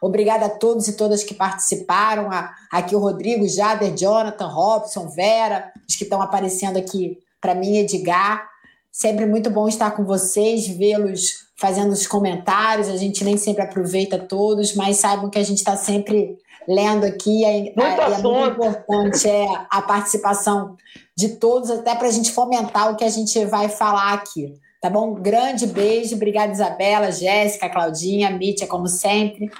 Obrigada 0.00 0.46
a 0.46 0.50
todos 0.50 0.86
e 0.86 0.92
todas 0.92 1.24
que 1.24 1.34
participaram. 1.34 2.28
Aqui 2.70 2.94
o 2.94 3.00
Rodrigo, 3.00 3.48
Jader, 3.48 3.92
Jonathan, 3.96 4.46
Robson, 4.46 5.08
Vera, 5.08 5.72
os 5.88 5.96
que 5.96 6.04
estão 6.04 6.22
aparecendo 6.22 6.76
aqui 6.76 7.18
para 7.40 7.54
mim, 7.54 7.78
Edgar. 7.78 8.48
Sempre 8.90 9.26
muito 9.26 9.50
bom 9.50 9.68
estar 9.68 9.90
com 9.90 10.04
vocês, 10.04 10.66
vê-los 10.66 11.46
fazendo 11.56 11.92
os 11.92 12.06
comentários. 12.06 12.88
A 12.88 12.96
gente 12.96 13.24
nem 13.24 13.36
sempre 13.36 13.62
aproveita 13.62 14.18
todos, 14.18 14.74
mas 14.74 14.96
saibam 14.98 15.28
que 15.28 15.38
a 15.38 15.42
gente 15.42 15.58
está 15.58 15.76
sempre 15.76 16.38
lendo 16.66 17.04
aqui. 17.04 17.44
É, 17.44 17.72
muito 17.76 17.80
é, 17.80 18.04
é 18.04 18.18
muito 18.18 18.52
importante 18.52 19.28
é, 19.28 19.46
a 19.70 19.82
participação 19.82 20.76
de 21.16 21.30
todos, 21.36 21.70
até 21.70 21.94
para 21.94 22.08
a 22.08 22.10
gente 22.10 22.32
fomentar 22.32 22.92
o 22.92 22.96
que 22.96 23.04
a 23.04 23.08
gente 23.08 23.44
vai 23.46 23.68
falar 23.68 24.14
aqui. 24.14 24.54
Tá 24.80 24.90
bom? 24.90 25.14
Grande 25.14 25.66
beijo. 25.66 26.14
Obrigada, 26.14 26.52
Isabela, 26.52 27.10
Jéssica, 27.10 27.68
Claudinha, 27.68 28.30
Mítia, 28.30 28.66
como 28.66 28.86
sempre. 28.86 29.50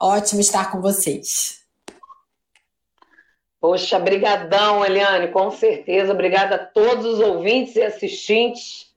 Ótimo 0.00 0.40
estar 0.40 0.70
com 0.70 0.80
vocês. 0.80 1.65
Poxa, 3.60 3.98
brigadão, 3.98 4.84
Eliane, 4.84 5.28
com 5.28 5.50
certeza. 5.50 6.12
Obrigada 6.12 6.56
a 6.56 6.64
todos 6.64 7.04
os 7.04 7.20
ouvintes 7.20 7.76
e 7.76 7.82
assistentes. 7.82 8.94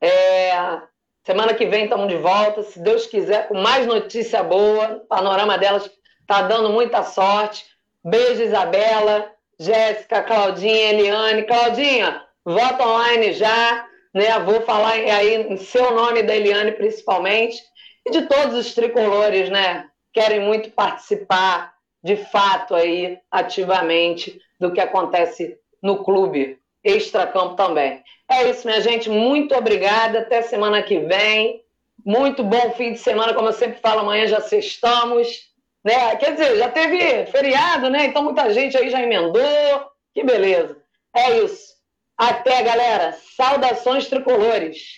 É, 0.00 0.80
Semana 1.28 1.52
que 1.52 1.66
vem 1.66 1.84
estamos 1.84 2.08
de 2.08 2.16
volta, 2.16 2.62
se 2.62 2.80
Deus 2.80 3.04
quiser, 3.04 3.48
com 3.48 3.60
mais 3.60 3.86
notícia 3.86 4.42
boa. 4.42 4.94
O 4.94 5.00
panorama 5.00 5.58
delas 5.58 5.90
está 6.22 6.40
dando 6.40 6.70
muita 6.70 7.02
sorte. 7.02 7.66
Beijo, 8.02 8.42
Isabela, 8.42 9.30
Jéssica, 9.60 10.22
Claudinha, 10.22 10.90
Eliane. 10.90 11.42
Claudinha, 11.42 12.24
vota 12.42 12.82
online 12.82 13.34
já. 13.34 13.86
Né? 14.14 14.38
Vou 14.38 14.62
falar 14.62 14.92
aí 14.92 15.34
em 15.52 15.58
seu 15.58 15.94
nome 15.94 16.22
da 16.22 16.34
Eliane, 16.34 16.72
principalmente. 16.72 17.62
E 18.06 18.10
de 18.10 18.22
todos 18.22 18.54
os 18.54 18.74
tricolores, 18.74 19.50
né? 19.50 19.84
Querem 20.14 20.40
muito 20.40 20.70
participar, 20.70 21.74
de 22.02 22.16
fato, 22.16 22.74
aí, 22.74 23.18
ativamente, 23.30 24.40
do 24.58 24.72
que 24.72 24.80
acontece 24.80 25.58
no 25.82 26.02
clube, 26.04 26.58
extra-campo 26.82 27.54
também. 27.54 28.02
É 28.30 28.48
isso, 28.50 28.66
minha 28.66 28.80
gente. 28.80 29.08
Muito 29.08 29.54
obrigada. 29.54 30.20
Até 30.20 30.42
semana 30.42 30.82
que 30.82 30.98
vem. 30.98 31.62
Muito 32.04 32.42
bom 32.44 32.72
fim 32.72 32.92
de 32.92 32.98
semana, 32.98 33.34
como 33.34 33.48
eu 33.48 33.52
sempre 33.52 33.80
falo, 33.80 34.00
amanhã 34.00 34.26
já 34.26 34.40
sextamos. 34.40 35.48
Né? 35.84 36.16
Quer 36.16 36.32
dizer, 36.32 36.56
já 36.56 36.68
teve 36.68 37.26
feriado, 37.26 37.90
né? 37.90 38.06
Então 38.06 38.22
muita 38.22 38.52
gente 38.52 38.76
aí 38.76 38.90
já 38.90 39.02
emendou. 39.02 39.42
Que 40.14 40.22
beleza. 40.22 40.76
É 41.14 41.38
isso. 41.40 41.74
Até, 42.16 42.62
galera. 42.62 43.16
Saudações 43.36 44.08
tricolores. 44.08 44.97